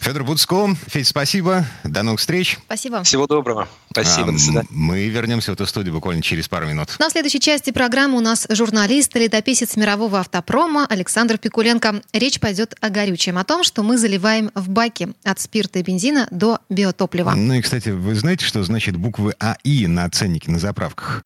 Федор 0.00 0.24
Буцко, 0.24 0.76
Федь, 0.86 1.06
спасибо. 1.06 1.66
До 1.84 2.02
новых 2.02 2.20
встреч. 2.20 2.58
Спасибо. 2.64 3.02
Всего 3.02 3.26
доброго. 3.26 3.68
Спасибо. 3.90 4.28
А, 4.28 4.32
до 4.32 4.38
свидания. 4.38 4.68
Мы 4.70 5.08
вернемся 5.08 5.50
в 5.50 5.54
эту 5.54 5.66
студию 5.66 5.94
буквально 5.94 6.22
через 6.22 6.48
пару 6.48 6.66
минут. 6.66 6.88
На 6.98 7.10
следующей 7.10 7.40
части 7.40 7.70
программы 7.70 8.16
у 8.16 8.20
нас 8.20 8.46
журналист, 8.48 9.14
летописец 9.16 9.76
мирового 9.76 10.20
автопрома 10.20 10.86
Александр 10.86 11.38
Пикуленко. 11.38 12.02
Речь 12.12 12.40
пойдет 12.40 12.74
о 12.80 12.88
горючем, 12.88 13.38
о 13.38 13.44
том, 13.44 13.62
что 13.62 13.82
мы 13.82 13.98
заливаем 13.98 14.50
в 14.54 14.68
баки 14.68 15.12
от 15.24 15.40
спирта 15.40 15.80
и 15.80 15.82
бензина 15.82 16.28
до 16.30 16.60
биотоплива. 16.68 17.32
Ну 17.32 17.54
и, 17.54 17.60
кстати, 17.60 17.90
вы 17.90 18.14
знаете, 18.14 18.44
что 18.44 18.62
значит 18.62 18.96
буквы 18.96 19.34
АИ 19.38 19.86
на 19.86 20.08
ценнике 20.08 20.50
на 20.50 20.58
заправках? 20.58 21.22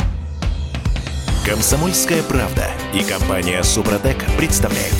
Комсомольская 1.44 2.22
правда 2.22 2.70
и 2.94 3.04
компания 3.04 3.62
Супротек 3.62 4.16
представляют. 4.38 4.94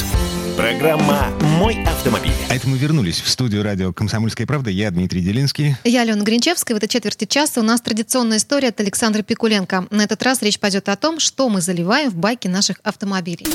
Программа 0.59 1.29
«Мой 1.59 1.83
автомобиль». 1.85 2.35
А 2.51 2.55
это 2.55 2.69
мы 2.69 2.77
вернулись 2.77 3.23
в 3.23 3.31
студию 3.31 3.63
радио 3.63 3.95
«Комсомольская 3.95 4.47
правда». 4.47 4.69
Я 4.69 4.91
Дмитрий 4.91 5.23
Делинский. 5.23 5.77
Я 5.85 6.03
Алена 6.03 6.23
Гринчевская. 6.23 6.75
В 6.75 6.77
этой 6.77 6.87
четверти 6.87 7.25
часа 7.25 7.63
у 7.63 7.65
нас 7.65 7.81
традиционная 7.81 8.37
история 8.37 8.69
от 8.69 8.79
Александра 8.79 9.23
Пикуленко. 9.23 9.87
На 9.89 10.03
этот 10.03 10.23
раз 10.23 10.43
речь 10.43 10.61
пойдет 10.61 10.91
о 10.91 10.97
том, 10.97 11.19
что 11.19 11.49
мы 11.49 11.63
заливаем 11.63 12.11
в 12.11 12.17
баки 12.17 12.47
наших 12.47 12.79
автомобилей. 12.83 13.47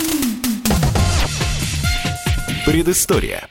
Предыстория. 2.66 3.48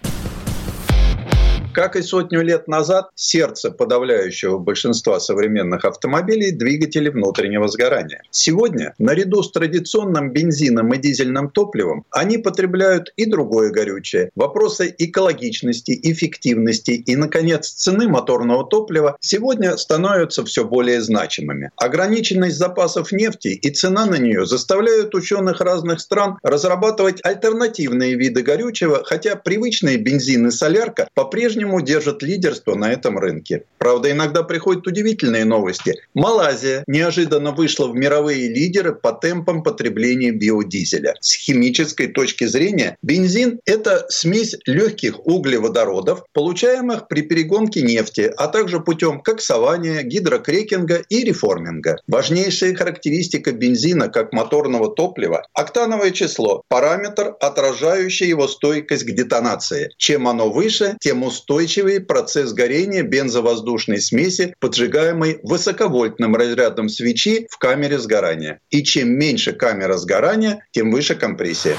Как 1.78 1.94
и 1.94 2.02
сотню 2.02 2.42
лет 2.42 2.66
назад, 2.66 3.10
сердце 3.14 3.70
подавляющего 3.70 4.58
большинства 4.58 5.20
современных 5.20 5.84
автомобилей– 5.84 6.50
двигатели 6.52 7.08
внутреннего 7.08 7.68
сгорания. 7.68 8.24
Сегодня, 8.32 8.96
наряду 8.98 9.44
с 9.44 9.52
традиционным 9.52 10.32
бензином 10.32 10.92
и 10.92 10.98
дизельным 10.98 11.50
топливом, 11.50 12.04
они 12.10 12.38
потребляют 12.38 13.12
и 13.14 13.26
другое 13.26 13.70
горючее. 13.70 14.32
Вопросы 14.34 14.92
экологичности, 14.98 15.96
эффективности 16.02 16.90
и, 16.90 17.14
наконец, 17.14 17.68
цены 17.68 18.08
моторного 18.08 18.66
топлива 18.66 19.16
сегодня 19.20 19.76
становятся 19.76 20.44
все 20.44 20.64
более 20.64 21.00
значимыми. 21.00 21.70
Ограниченность 21.76 22.56
запасов 22.56 23.12
нефти 23.12 23.50
и 23.50 23.70
цена 23.70 24.04
на 24.04 24.16
нее 24.16 24.46
заставляют 24.46 25.14
ученых 25.14 25.60
разных 25.60 26.00
стран 26.00 26.38
разрабатывать 26.42 27.20
альтернативные 27.22 28.16
виды 28.16 28.42
горючего, 28.42 29.04
хотя 29.04 29.36
привычные 29.36 29.96
бензин 29.96 30.48
и 30.48 30.50
солярка 30.50 31.08
по-прежнему 31.14 31.67
по-прежнему 31.68 31.80
держит 31.80 32.22
лидерство 32.22 32.74
на 32.74 32.92
этом 32.92 33.18
рынке. 33.18 33.64
Правда, 33.78 34.10
иногда 34.10 34.42
приходят 34.42 34.86
удивительные 34.86 35.44
новости. 35.44 35.94
Малайзия 36.14 36.82
неожиданно 36.86 37.52
вышла 37.52 37.86
в 37.88 37.94
мировые 37.94 38.48
лидеры 38.48 38.94
по 38.94 39.12
темпам 39.12 39.62
потребления 39.62 40.32
биодизеля. 40.32 41.14
С 41.20 41.34
химической 41.34 42.08
точки 42.08 42.46
зрения 42.46 42.96
бензин– 43.02 43.60
это 43.66 44.06
смесь 44.08 44.56
легких 44.66 45.26
углеводородов, 45.26 46.24
получаемых 46.32 47.08
при 47.08 47.22
перегонке 47.22 47.82
нефти, 47.82 48.32
а 48.36 48.48
также 48.48 48.80
путем 48.80 49.20
коксования, 49.20 50.02
гидрокрекинга 50.02 51.02
и 51.08 51.24
реформинга. 51.24 51.96
Важнейшая 52.08 52.74
характеристика 52.74 53.52
бензина 53.52 54.08
как 54.08 54.32
моторного 54.32 54.94
топлива– 54.94 55.46
октановое 55.52 56.10
число, 56.10 56.62
параметр, 56.68 57.34
отражающий 57.40 58.28
его 58.28 58.48
стойкость 58.48 59.04
к 59.04 59.10
детонации. 59.10 59.90
Чем 59.98 60.26
оно 60.26 60.50
выше, 60.50 60.96
тем 61.00 61.22
устойчивее 61.22 61.57
процесс 62.00 62.52
горения 62.52 63.02
бензовоздушного 63.02 63.48
воздушной 63.58 64.00
смеси, 64.00 64.54
поджигаемой 64.60 65.40
высоковольтным 65.42 66.36
разрядом 66.36 66.88
свечи 66.88 67.46
в 67.50 67.58
камере 67.58 67.98
сгорания. 67.98 68.60
И 68.70 68.82
чем 68.82 69.10
меньше 69.10 69.52
камера 69.52 69.96
сгорания, 69.96 70.64
тем 70.70 70.90
выше 70.90 71.14
компрессия. 71.14 71.74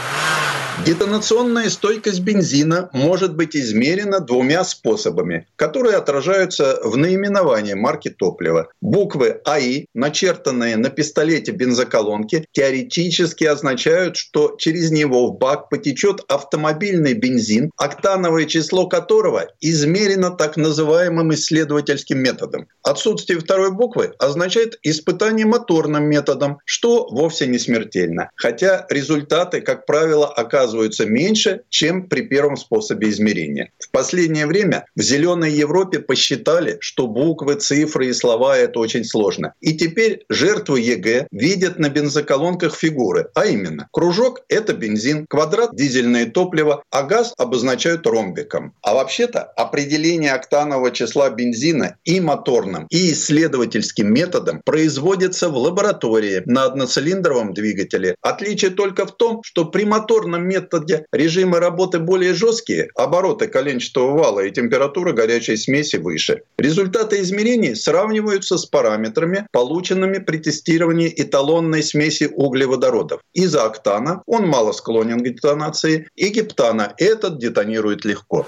Детонационная 0.85 1.69
стойкость 1.69 2.21
бензина 2.21 2.89
может 2.93 3.35
быть 3.35 3.53
измерена 3.55 4.21
двумя 4.21 4.63
способами, 4.63 5.45
которые 5.57 5.97
отражаются 5.97 6.79
в 6.83 6.95
наименовании 6.95 7.73
марки 7.73 8.09
топлива. 8.09 8.69
Буквы 8.79 9.41
АИ, 9.43 9.85
начертанные 9.93 10.77
на 10.77 10.89
пистолете 10.89 11.51
бензоколонки, 11.51 12.45
теоретически 12.53 13.43
означают, 13.43 14.15
что 14.15 14.55
через 14.57 14.89
него 14.89 15.27
в 15.27 15.37
бак 15.37 15.69
потечет 15.69 16.21
автомобильный 16.29 17.13
бензин, 17.13 17.71
октановое 17.75 18.45
число 18.45 18.87
которого 18.87 19.47
измерено 19.59 20.31
так 20.31 20.55
называемым 20.55 21.33
исследовательским 21.33 22.19
методом. 22.19 22.67
Отсутствие 22.83 23.39
второй 23.39 23.71
буквы 23.71 24.13
означает 24.17 24.79
испытание 24.81 25.45
моторным 25.45 26.05
методом, 26.05 26.59
что 26.63 27.05
вовсе 27.11 27.47
не 27.47 27.59
смертельно. 27.59 28.29
Хотя 28.35 28.85
результаты, 28.89 29.59
как 29.59 29.85
правило, 29.85 30.25
оказываются 30.25 30.68
оказываются 30.69 31.05
меньше, 31.05 31.61
чем 31.69 32.07
при 32.07 32.21
первом 32.21 32.55
способе 32.55 33.09
измерения. 33.09 33.71
В 33.79 33.89
последнее 33.89 34.45
время 34.45 34.85
в 34.95 35.01
зеленой 35.01 35.51
Европе 35.51 35.99
посчитали, 35.99 36.77
что 36.79 37.07
буквы, 37.07 37.55
цифры 37.55 38.07
и 38.07 38.13
слова– 38.13 38.57
это 38.57 38.79
очень 38.79 39.03
сложно. 39.03 39.53
И 39.61 39.75
теперь 39.75 40.25
жертвы 40.29 40.79
ЕГЭ 40.81 41.27
видят 41.31 41.79
на 41.79 41.89
бензоколонках 41.89 42.75
фигуры, 42.75 43.29
а 43.33 43.45
именно 43.45 43.87
кружок– 43.91 44.41
это 44.49 44.73
бензин, 44.73 45.25
квадрат– 45.27 45.71
дизельное 45.75 46.27
топливо, 46.27 46.83
а 46.91 47.03
газ 47.03 47.33
обозначают 47.37 48.05
ромбиком. 48.05 48.73
А 48.81 48.93
вообще-то 48.93 49.41
определение 49.41 50.33
октанового 50.33 50.91
числа 50.91 51.29
бензина 51.29 51.95
и 52.05 52.19
моторным, 52.19 52.85
и 52.89 53.11
исследовательским 53.11 54.13
методом 54.13 54.61
производится 54.65 55.49
в 55.49 55.57
лаборатории 55.57 56.43
на 56.45 56.65
одноцилиндровом 56.65 57.53
двигателе. 57.53 58.15
Отличие 58.21 58.71
только 58.71 59.05
в 59.05 59.15
том, 59.15 59.41
что 59.43 59.65
при 59.65 59.85
моторном 59.85 60.47
методе 60.49 61.05
режимы 61.11 61.59
работы 61.59 61.99
более 61.99 62.33
жесткие, 62.33 62.89
обороты 62.95 63.47
коленчатого 63.47 64.17
вала 64.17 64.41
и 64.41 64.51
температура 64.51 65.13
горячей 65.13 65.57
смеси 65.57 65.97
выше. 65.97 66.41
Результаты 66.57 67.21
измерений 67.21 67.75
сравниваются 67.75 68.57
с 68.57 68.65
параметрами, 68.65 69.45
полученными 69.51 70.17
при 70.17 70.37
тестировании 70.37 71.13
эталонной 71.15 71.83
смеси 71.83 72.29
углеводородов. 72.33 73.21
Изооктана, 73.33 74.21
он 74.25 74.47
мало 74.47 74.71
склонен 74.71 75.19
к 75.19 75.23
детонации, 75.23 76.07
и 76.15 76.29
гептана, 76.29 76.93
этот 76.97 77.39
детонирует 77.39 78.05
легко. 78.05 78.45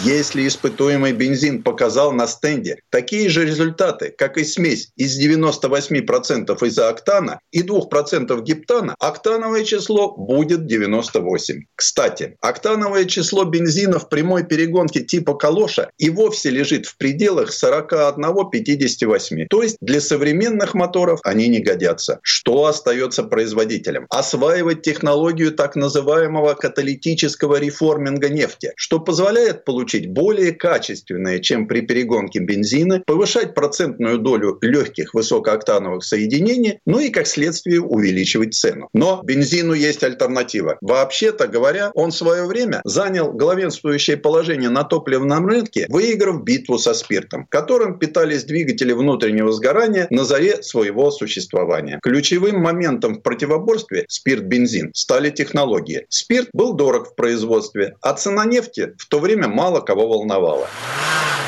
Если 0.00 0.48
испытуемый 0.48 1.12
бензин 1.12 1.62
показал 1.62 2.12
на 2.12 2.26
стенде 2.26 2.78
такие 2.90 3.28
же 3.28 3.44
результаты, 3.44 4.12
как 4.16 4.38
и 4.38 4.44
смесь 4.44 4.90
из 4.96 5.20
98% 5.20 6.56
изооктана 6.66 7.40
и 7.52 7.62
2% 7.62 8.42
гептана, 8.42 8.94
октановое 8.98 9.64
число 9.64 10.16
будет 10.16 10.66
98. 10.66 11.64
Кстати, 11.76 12.36
октановое 12.40 13.04
число 13.04 13.44
бензина 13.44 13.98
в 13.98 14.08
прямой 14.08 14.44
перегонке 14.44 15.00
типа 15.00 15.34
калоша 15.34 15.90
и 15.98 16.08
вовсе 16.10 16.50
лежит 16.50 16.86
в 16.86 16.96
пределах 16.96 17.50
41-58. 17.50 19.46
То 19.50 19.62
есть 19.62 19.76
для 19.80 20.00
современных 20.00 20.74
моторов 20.74 21.20
они 21.22 21.48
не 21.48 21.60
годятся. 21.60 22.18
Что 22.22 22.64
остается 22.66 23.24
производителям? 23.24 24.06
Осваивать 24.08 24.82
технологию 24.82 25.52
так 25.52 25.76
называемого 25.76 26.54
каталитического 26.54 27.56
реформинга 27.60 28.30
нефти, 28.30 28.72
что 28.76 28.98
позволяет 28.98 29.64
получить 29.64 29.81
получить 29.82 30.08
более 30.08 30.52
качественные, 30.52 31.40
чем 31.40 31.66
при 31.66 31.80
перегонке 31.80 32.38
бензина, 32.38 33.02
повышать 33.04 33.52
процентную 33.52 34.18
долю 34.18 34.56
легких 34.62 35.12
высокооктановых 35.12 36.04
соединений, 36.04 36.78
ну 36.86 37.00
и 37.00 37.08
как 37.08 37.26
следствие 37.26 37.80
увеличивать 37.80 38.54
цену. 38.54 38.88
Но 38.92 39.22
бензину 39.24 39.72
есть 39.72 40.04
альтернатива. 40.04 40.78
Вообще-то 40.82 41.48
говоря, 41.48 41.90
он 41.94 42.12
в 42.12 42.14
свое 42.14 42.46
время 42.46 42.80
занял 42.84 43.32
главенствующее 43.32 44.16
положение 44.16 44.70
на 44.70 44.84
топливном 44.84 45.46
рынке, 45.46 45.86
выиграв 45.88 46.44
битву 46.44 46.78
со 46.78 46.94
спиртом, 46.94 47.48
которым 47.48 47.98
питались 47.98 48.44
двигатели 48.44 48.92
внутреннего 48.92 49.50
сгорания 49.50 50.06
на 50.10 50.24
заре 50.24 50.62
своего 50.62 51.10
существования. 51.10 51.98
Ключевым 52.00 52.60
моментом 52.60 53.16
в 53.16 53.22
противоборстве 53.22 54.04
спирт-бензин 54.06 54.92
стали 54.94 55.30
технологии. 55.30 56.06
Спирт 56.08 56.50
был 56.52 56.74
дорог 56.74 57.08
в 57.08 57.14
производстве, 57.16 57.96
а 58.00 58.12
цена 58.12 58.44
нефти 58.44 58.92
в 58.96 59.08
то 59.08 59.18
время 59.18 59.48
мало 59.48 59.71
кого 59.80 60.06
волновало. 60.08 60.68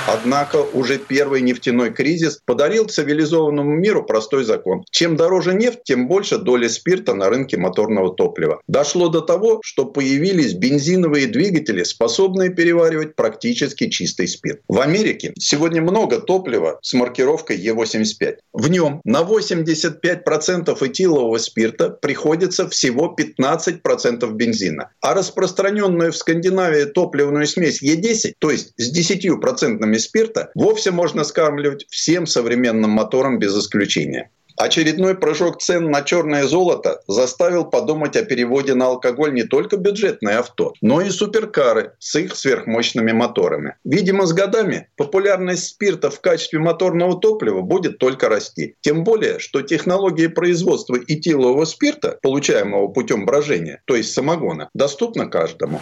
Однако 0.06 0.56
уже 0.56 0.98
первый 0.98 1.40
нефтяной 1.40 1.90
кризис 1.90 2.40
подарил 2.44 2.84
цивилизованному 2.84 3.74
миру 3.74 4.04
простой 4.04 4.44
закон. 4.44 4.84
Чем 4.90 5.16
дороже 5.16 5.54
нефть, 5.54 5.80
тем 5.84 6.08
больше 6.08 6.38
доля 6.38 6.68
спирта 6.68 7.14
на 7.14 7.28
рынке 7.28 7.56
моторного 7.56 8.14
топлива. 8.14 8.60
Дошло 8.68 9.08
до 9.08 9.20
того, 9.20 9.60
что 9.64 9.86
появились 9.86 10.52
бензиновые 10.52 11.26
двигатели, 11.26 11.82
способные 11.84 12.50
переваривать 12.50 13.16
практически 13.16 13.88
чистый 13.88 14.28
спирт. 14.28 14.60
В 14.68 14.80
Америке 14.80 15.32
сегодня 15.38 15.80
много 15.82 16.20
топлива 16.20 16.78
с 16.82 16.92
маркировкой 16.94 17.58
Е85. 17.58 18.36
В 18.52 18.68
нем 18.68 19.00
на 19.04 19.22
85% 19.22 20.86
этилового 20.86 21.38
спирта 21.38 21.90
приходится 21.90 22.68
всего 22.68 23.14
15% 23.18 24.30
бензина. 24.32 24.90
А 25.00 25.14
распространенную 25.14 26.12
в 26.12 26.16
Скандинавии 26.16 26.84
топливную 26.84 27.46
смесь 27.46 27.82
Е10 27.82 28.34
то 28.38 28.50
есть 28.50 28.72
с 28.76 28.94
10% 28.94 29.84
спирта, 29.98 30.50
вовсе 30.54 30.90
можно 30.90 31.24
скармливать 31.24 31.86
всем 31.88 32.26
современным 32.26 32.90
моторам 32.90 33.38
без 33.38 33.56
исключения. 33.56 34.30
Очередной 34.56 35.16
прыжок 35.16 35.60
цен 35.60 35.90
на 35.90 36.02
черное 36.02 36.44
золото 36.46 37.00
заставил 37.08 37.64
подумать 37.64 38.16
о 38.16 38.24
переводе 38.24 38.74
на 38.74 38.86
алкоголь 38.86 39.34
не 39.34 39.42
только 39.42 39.76
бюджетное 39.76 40.38
авто, 40.38 40.74
но 40.80 41.00
и 41.00 41.10
суперкары 41.10 41.92
с 41.98 42.14
их 42.14 42.36
сверхмощными 42.36 43.10
моторами. 43.10 43.76
Видимо, 43.84 44.26
с 44.26 44.32
годами 44.32 44.88
популярность 44.96 45.66
спирта 45.66 46.08
в 46.10 46.20
качестве 46.20 46.60
моторного 46.60 47.18
топлива 47.18 47.62
будет 47.62 47.98
только 47.98 48.28
расти. 48.28 48.76
Тем 48.80 49.02
более, 49.02 49.40
что 49.40 49.62
технология 49.62 50.28
производства 50.28 50.96
этилового 50.96 51.64
спирта, 51.64 52.18
получаемого 52.22 52.88
путем 52.88 53.26
брожения, 53.26 53.82
то 53.86 53.96
есть 53.96 54.12
самогона, 54.12 54.68
доступна 54.72 55.26
каждому. 55.26 55.80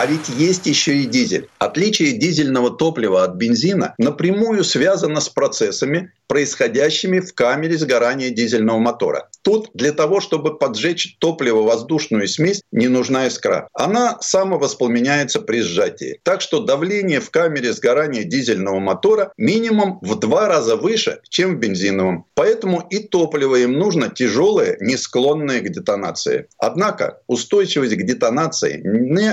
А 0.00 0.06
ведь 0.06 0.28
есть 0.28 0.66
еще 0.66 0.98
и 0.98 1.06
дизель. 1.06 1.48
Отличие 1.58 2.12
дизельного 2.12 2.70
топлива 2.70 3.24
от 3.24 3.34
бензина 3.34 3.96
напрямую 3.98 4.62
связано 4.62 5.20
с 5.20 5.28
процессами, 5.28 6.12
происходящими 6.28 7.18
в 7.18 7.34
камере 7.34 7.76
сгорания 7.76 8.30
дизельного 8.30 8.78
мотора. 8.78 9.28
Тут 9.42 9.70
для 9.74 9.92
того, 9.92 10.20
чтобы 10.20 10.58
поджечь 10.58 11.16
топливо-воздушную 11.20 12.28
смесь, 12.28 12.62
не 12.70 12.86
нужна 12.88 13.26
искра. 13.26 13.68
Она 13.72 14.18
самовоспламеняется 14.20 15.40
при 15.40 15.62
сжатии. 15.62 16.20
Так 16.22 16.42
что 16.42 16.60
давление 16.60 17.20
в 17.20 17.30
камере 17.30 17.72
сгорания 17.72 18.24
дизельного 18.24 18.78
мотора 18.78 19.32
минимум 19.36 19.98
в 20.02 20.16
два 20.16 20.48
раза 20.48 20.76
выше, 20.76 21.20
чем 21.30 21.56
в 21.56 21.58
бензиновом. 21.58 22.26
Поэтому 22.34 22.86
и 22.90 22.98
топливо 22.98 23.56
им 23.56 23.72
нужно 23.72 24.10
тяжелое, 24.10 24.76
не 24.80 24.96
склонное 24.96 25.60
к 25.60 25.70
детонации. 25.70 26.46
Однако 26.58 27.22
устойчивость 27.26 27.96
к 27.96 28.02
детонации 28.04 28.80
не 28.84 29.32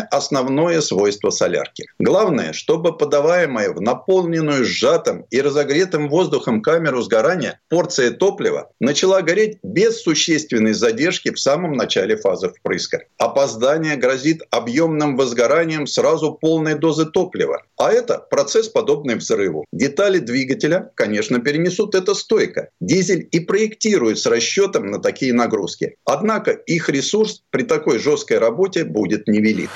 основное 0.56 0.82
свойство 0.82 1.32
солярки. 1.32 1.86
Главное, 2.00 2.54
чтобы 2.54 2.96
подаваемая 2.96 3.72
в 3.72 3.82
наполненную 3.82 4.64
сжатым 4.64 5.26
и 5.30 5.42
разогретым 5.42 6.08
воздухом 6.08 6.62
камеру 6.62 7.02
сгорания 7.02 7.60
порция 7.70 8.12
топлива 8.12 8.72
начала 8.80 9.22
гореть 9.22 9.58
без 9.64 10.02
существенной 10.02 10.74
задержки 10.74 11.32
в 11.32 11.40
самом 11.40 11.74
начале 11.74 12.16
фазы 12.16 12.50
впрыска. 12.50 13.04
Опоздание 13.18 13.98
грозит 13.98 14.44
объемным 14.50 15.18
возгоранием 15.18 15.88
сразу 15.88 16.32
полной 16.32 16.76
дозы 16.76 17.06
топлива. 17.06 17.64
А 17.78 17.92
это 17.92 18.18
процесс, 18.18 18.70
подобный 18.70 19.16
взрыву. 19.16 19.66
Детали 19.74 20.20
двигателя, 20.20 20.90
конечно, 20.96 21.40
перенесут 21.40 21.96
это 21.96 22.14
стойко. 22.14 22.70
Дизель 22.80 23.28
и 23.30 23.42
проектирует 23.42 24.20
с 24.20 24.26
расчетом 24.26 24.88
на 24.88 25.00
такие 25.00 25.34
нагрузки. 25.34 25.96
Однако 26.06 26.52
их 26.52 26.88
ресурс 26.88 27.44
при 27.50 27.64
такой 27.64 28.00
жесткой 28.00 28.38
работе 28.38 28.86
будет 28.86 29.28
невелик. 29.28 29.70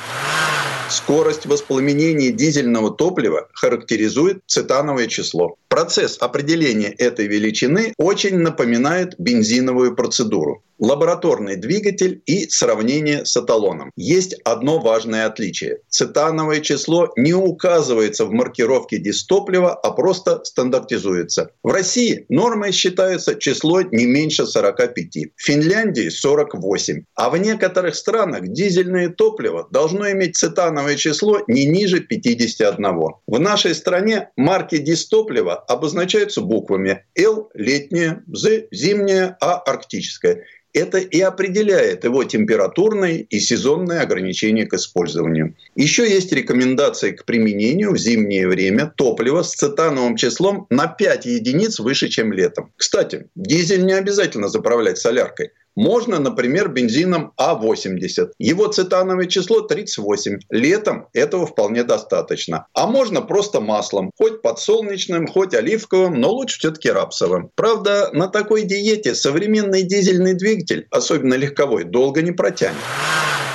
Скорость 0.90 1.46
воспламенения 1.46 2.32
дизельного 2.32 2.90
топлива 2.92 3.48
характеризует 3.54 4.40
цетановое 4.48 5.08
число. 5.08 5.56
Процесс 5.68 6.18
определения 6.20 6.90
этой 6.90 7.28
величины 7.28 7.94
очень 7.98 8.38
напоминает 8.40 9.14
бензиновую 9.20 9.96
процедуру 9.96 10.64
лабораторный 10.80 11.58
двигатель 11.58 12.22
и 12.26 12.50
сравнение 12.50 13.26
с 13.26 13.36
эталоном. 13.38 13.92
Есть 13.96 14.34
одно 14.46 14.80
важное 14.80 15.26
отличие. 15.26 15.80
Цетановое 15.90 16.62
число 16.62 17.12
не 17.16 17.34
указывается 17.34 18.26
в 18.26 18.32
маркировке 18.32 18.98
дистоплива, 18.98 19.74
а 19.74 19.92
просто 19.92 20.42
стандартизуется. 20.44 21.52
В 21.64 21.72
России 21.72 22.26
нормой 22.30 22.72
считается 22.72 23.36
число 23.36 23.82
не 23.82 24.06
меньше 24.06 24.46
45, 24.46 24.98
в 25.36 25.42
Финляндии 25.42 26.10
48, 26.10 27.04
а 27.16 27.30
в 27.30 27.38
некоторых 27.38 27.96
странах 27.96 28.48
дизельное 28.48 29.10
топливо 29.10 29.68
должно 29.72 30.10
иметь 30.12 30.38
цетановое 30.38 30.96
число 30.96 31.42
не 31.48 31.66
ниже 31.66 32.00
51. 32.00 32.80
В 33.28 33.40
нашей 33.40 33.76
стране 33.76 34.30
марки 34.38 34.78
дистоплива 34.78 35.56
обозначаются 35.56 36.42
буквами 36.42 37.06
L– 37.16 37.50
летнее, 37.54 38.24
Z– 38.28 38.68
зимнее, 38.72 39.36
А– 39.42 39.58
арктическое 39.66 40.46
это 40.74 40.98
и 40.98 41.20
определяет 41.20 42.04
его 42.04 42.24
температурные 42.24 43.22
и 43.22 43.40
сезонные 43.40 44.02
ограничения 44.02 44.66
к 44.66 44.74
использованию. 44.74 45.56
Еще 45.76 46.10
есть 46.10 46.32
рекомендации 46.32 47.12
к 47.12 47.26
применению 47.26 47.92
в 47.92 47.98
зимнее 47.98 48.48
время 48.48 48.92
топлива 48.96 49.42
с 49.44 49.54
цетановым 49.54 50.16
числом 50.16 50.68
на 50.70 50.88
5 50.88 51.26
единиц 51.26 51.80
выше, 51.80 52.10
чем 52.10 52.34
летом. 52.34 52.72
Кстати, 52.78 53.28
дизель 53.36 53.86
не 53.86 53.94
обязательно 53.94 54.48
заправлять 54.48 54.98
соляркой. 54.98 55.52
Можно, 55.80 56.20
например, 56.20 56.68
бензином 56.68 57.32
А80. 57.40 58.32
Его 58.38 58.68
цетановое 58.68 59.28
число 59.28 59.62
38. 59.62 60.40
Летом 60.50 61.08
этого 61.14 61.48
вполне 61.48 61.86
достаточно. 61.86 62.68
А 62.74 62.86
можно 62.86 63.22
просто 63.22 63.62
маслом. 63.62 64.12
Хоть 64.18 64.42
подсолнечным, 64.42 65.26
хоть 65.26 65.54
оливковым, 65.54 66.20
но 66.20 66.32
лучше 66.34 66.60
все-таки 66.60 66.92
рапсовым. 66.92 67.52
Правда, 67.56 68.10
на 68.12 68.28
такой 68.28 68.64
диете 68.64 69.16
современный 69.16 69.84
дизельный 69.84 70.34
двигатель, 70.34 70.86
особенно 70.92 71.36
легковой, 71.36 71.86
долго 71.86 72.22
не 72.22 72.34
протянет. 72.34 72.76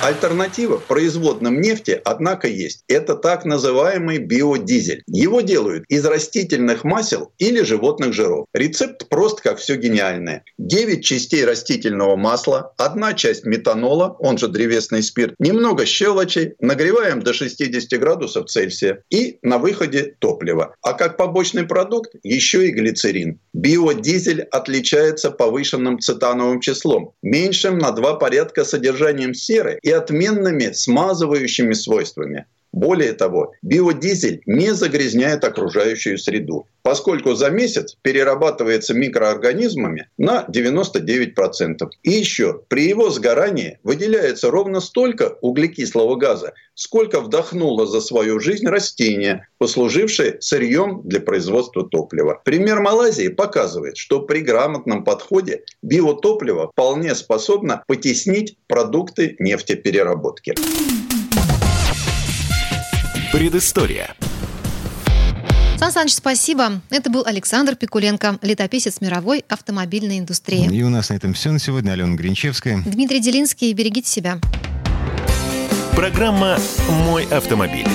Альтернатива 0.05 0.77
производным 0.77 1.59
нефти, 1.59 1.99
однако, 2.05 2.47
есть. 2.47 2.83
Это 2.87 3.15
так 3.15 3.43
называемый 3.43 4.19
биодизель. 4.19 5.01
Его 5.07 5.41
делают 5.41 5.83
из 5.87 6.05
растительных 6.05 6.83
масел 6.83 7.31
или 7.39 7.63
животных 7.63 8.13
жиров. 8.13 8.45
Рецепт 8.53 9.09
прост, 9.09 9.41
как 9.41 9.57
все 9.57 9.77
гениальное. 9.77 10.43
9 10.59 11.03
частей 11.03 11.43
растительного 11.43 12.17
масла, 12.17 12.71
одна 12.77 13.15
часть 13.15 13.45
метанола, 13.45 14.15
он 14.19 14.37
же 14.37 14.47
древесный 14.47 15.01
спирт, 15.01 15.33
немного 15.39 15.87
щелочей, 15.87 16.53
нагреваем 16.59 17.23
до 17.23 17.33
60 17.33 17.99
градусов 17.99 18.45
Цельсия 18.45 19.01
и 19.09 19.39
на 19.41 19.57
выходе 19.57 20.13
топливо. 20.19 20.75
А 20.83 20.93
как 20.93 21.17
побочный 21.17 21.63
продукт 21.63 22.13
еще 22.21 22.67
и 22.67 22.71
глицерин. 22.71 23.39
Биодизель 23.53 24.43
отличается 24.43 25.31
повышенным 25.31 25.97
цетановым 25.97 26.59
числом, 26.59 27.13
меньшим 27.23 27.79
на 27.79 27.91
два 27.91 28.13
порядка 28.13 28.65
содержанием 28.65 29.33
серы 29.33 29.79
отменными 29.97 30.71
смазывающими 30.71 31.73
свойствами. 31.73 32.45
Более 32.75 33.13
того, 33.13 33.53
биодизель 33.61 34.41
не 34.45 34.73
загрязняет 34.73 35.45
окружающую 35.45 36.17
среду, 36.17 36.67
поскольку 36.83 37.33
за 37.33 37.49
месяц 37.49 37.95
перерабатывается 38.01 38.93
микроорганизмами 38.93 40.09
на 40.17 40.45
99%. 40.53 41.89
И 42.03 42.11
еще, 42.11 42.63
при 42.67 42.89
его 42.89 43.09
сгорании 43.11 43.79
выделяется 43.83 44.51
ровно 44.51 44.81
столько 44.81 45.37
углекислого 45.39 46.17
газа, 46.17 46.51
сколько 46.73 47.21
вдохнуло 47.21 47.87
за 47.87 48.01
свою 48.01 48.41
жизнь 48.41 48.67
растение, 48.67 49.47
послужившее 49.57 50.41
сырьем 50.41 51.01
для 51.05 51.21
производства 51.21 51.87
топлива. 51.87 52.41
Пример 52.43 52.81
Малайзии 52.81 53.29
показывает, 53.29 53.95
что 53.95 54.19
при 54.19 54.41
грамотном 54.41 55.05
подходе 55.05 55.63
биотопливо 55.81 56.71
вполне 56.73 57.15
способно 57.15 57.85
потеснить 57.87 58.57
продукты 58.67 59.37
нефтепереработки. 59.39 60.55
Предыстория. 63.35 64.15
Сан 65.77 65.91
Саныч, 65.91 66.13
спасибо. 66.13 66.81
Это 66.89 67.09
был 67.09 67.25
Александр 67.25 67.75
Пикуленко, 67.75 68.39
летописец 68.41 69.01
мировой 69.01 69.43
автомобильной 69.49 70.19
индустрии. 70.19 70.73
И 70.73 70.83
у 70.83 70.89
нас 70.89 71.09
на 71.09 71.15
этом 71.15 71.33
все 71.33 71.51
на 71.51 71.59
сегодня. 71.59 71.91
Алена 71.91 72.15
Гринчевская. 72.15 72.81
Дмитрий 72.85 73.19
Делинский. 73.19 73.73
Берегите 73.73 74.09
себя. 74.09 74.39
Программа 75.97 76.57
«Мой 76.89 77.25
автомобиль». 77.25 77.85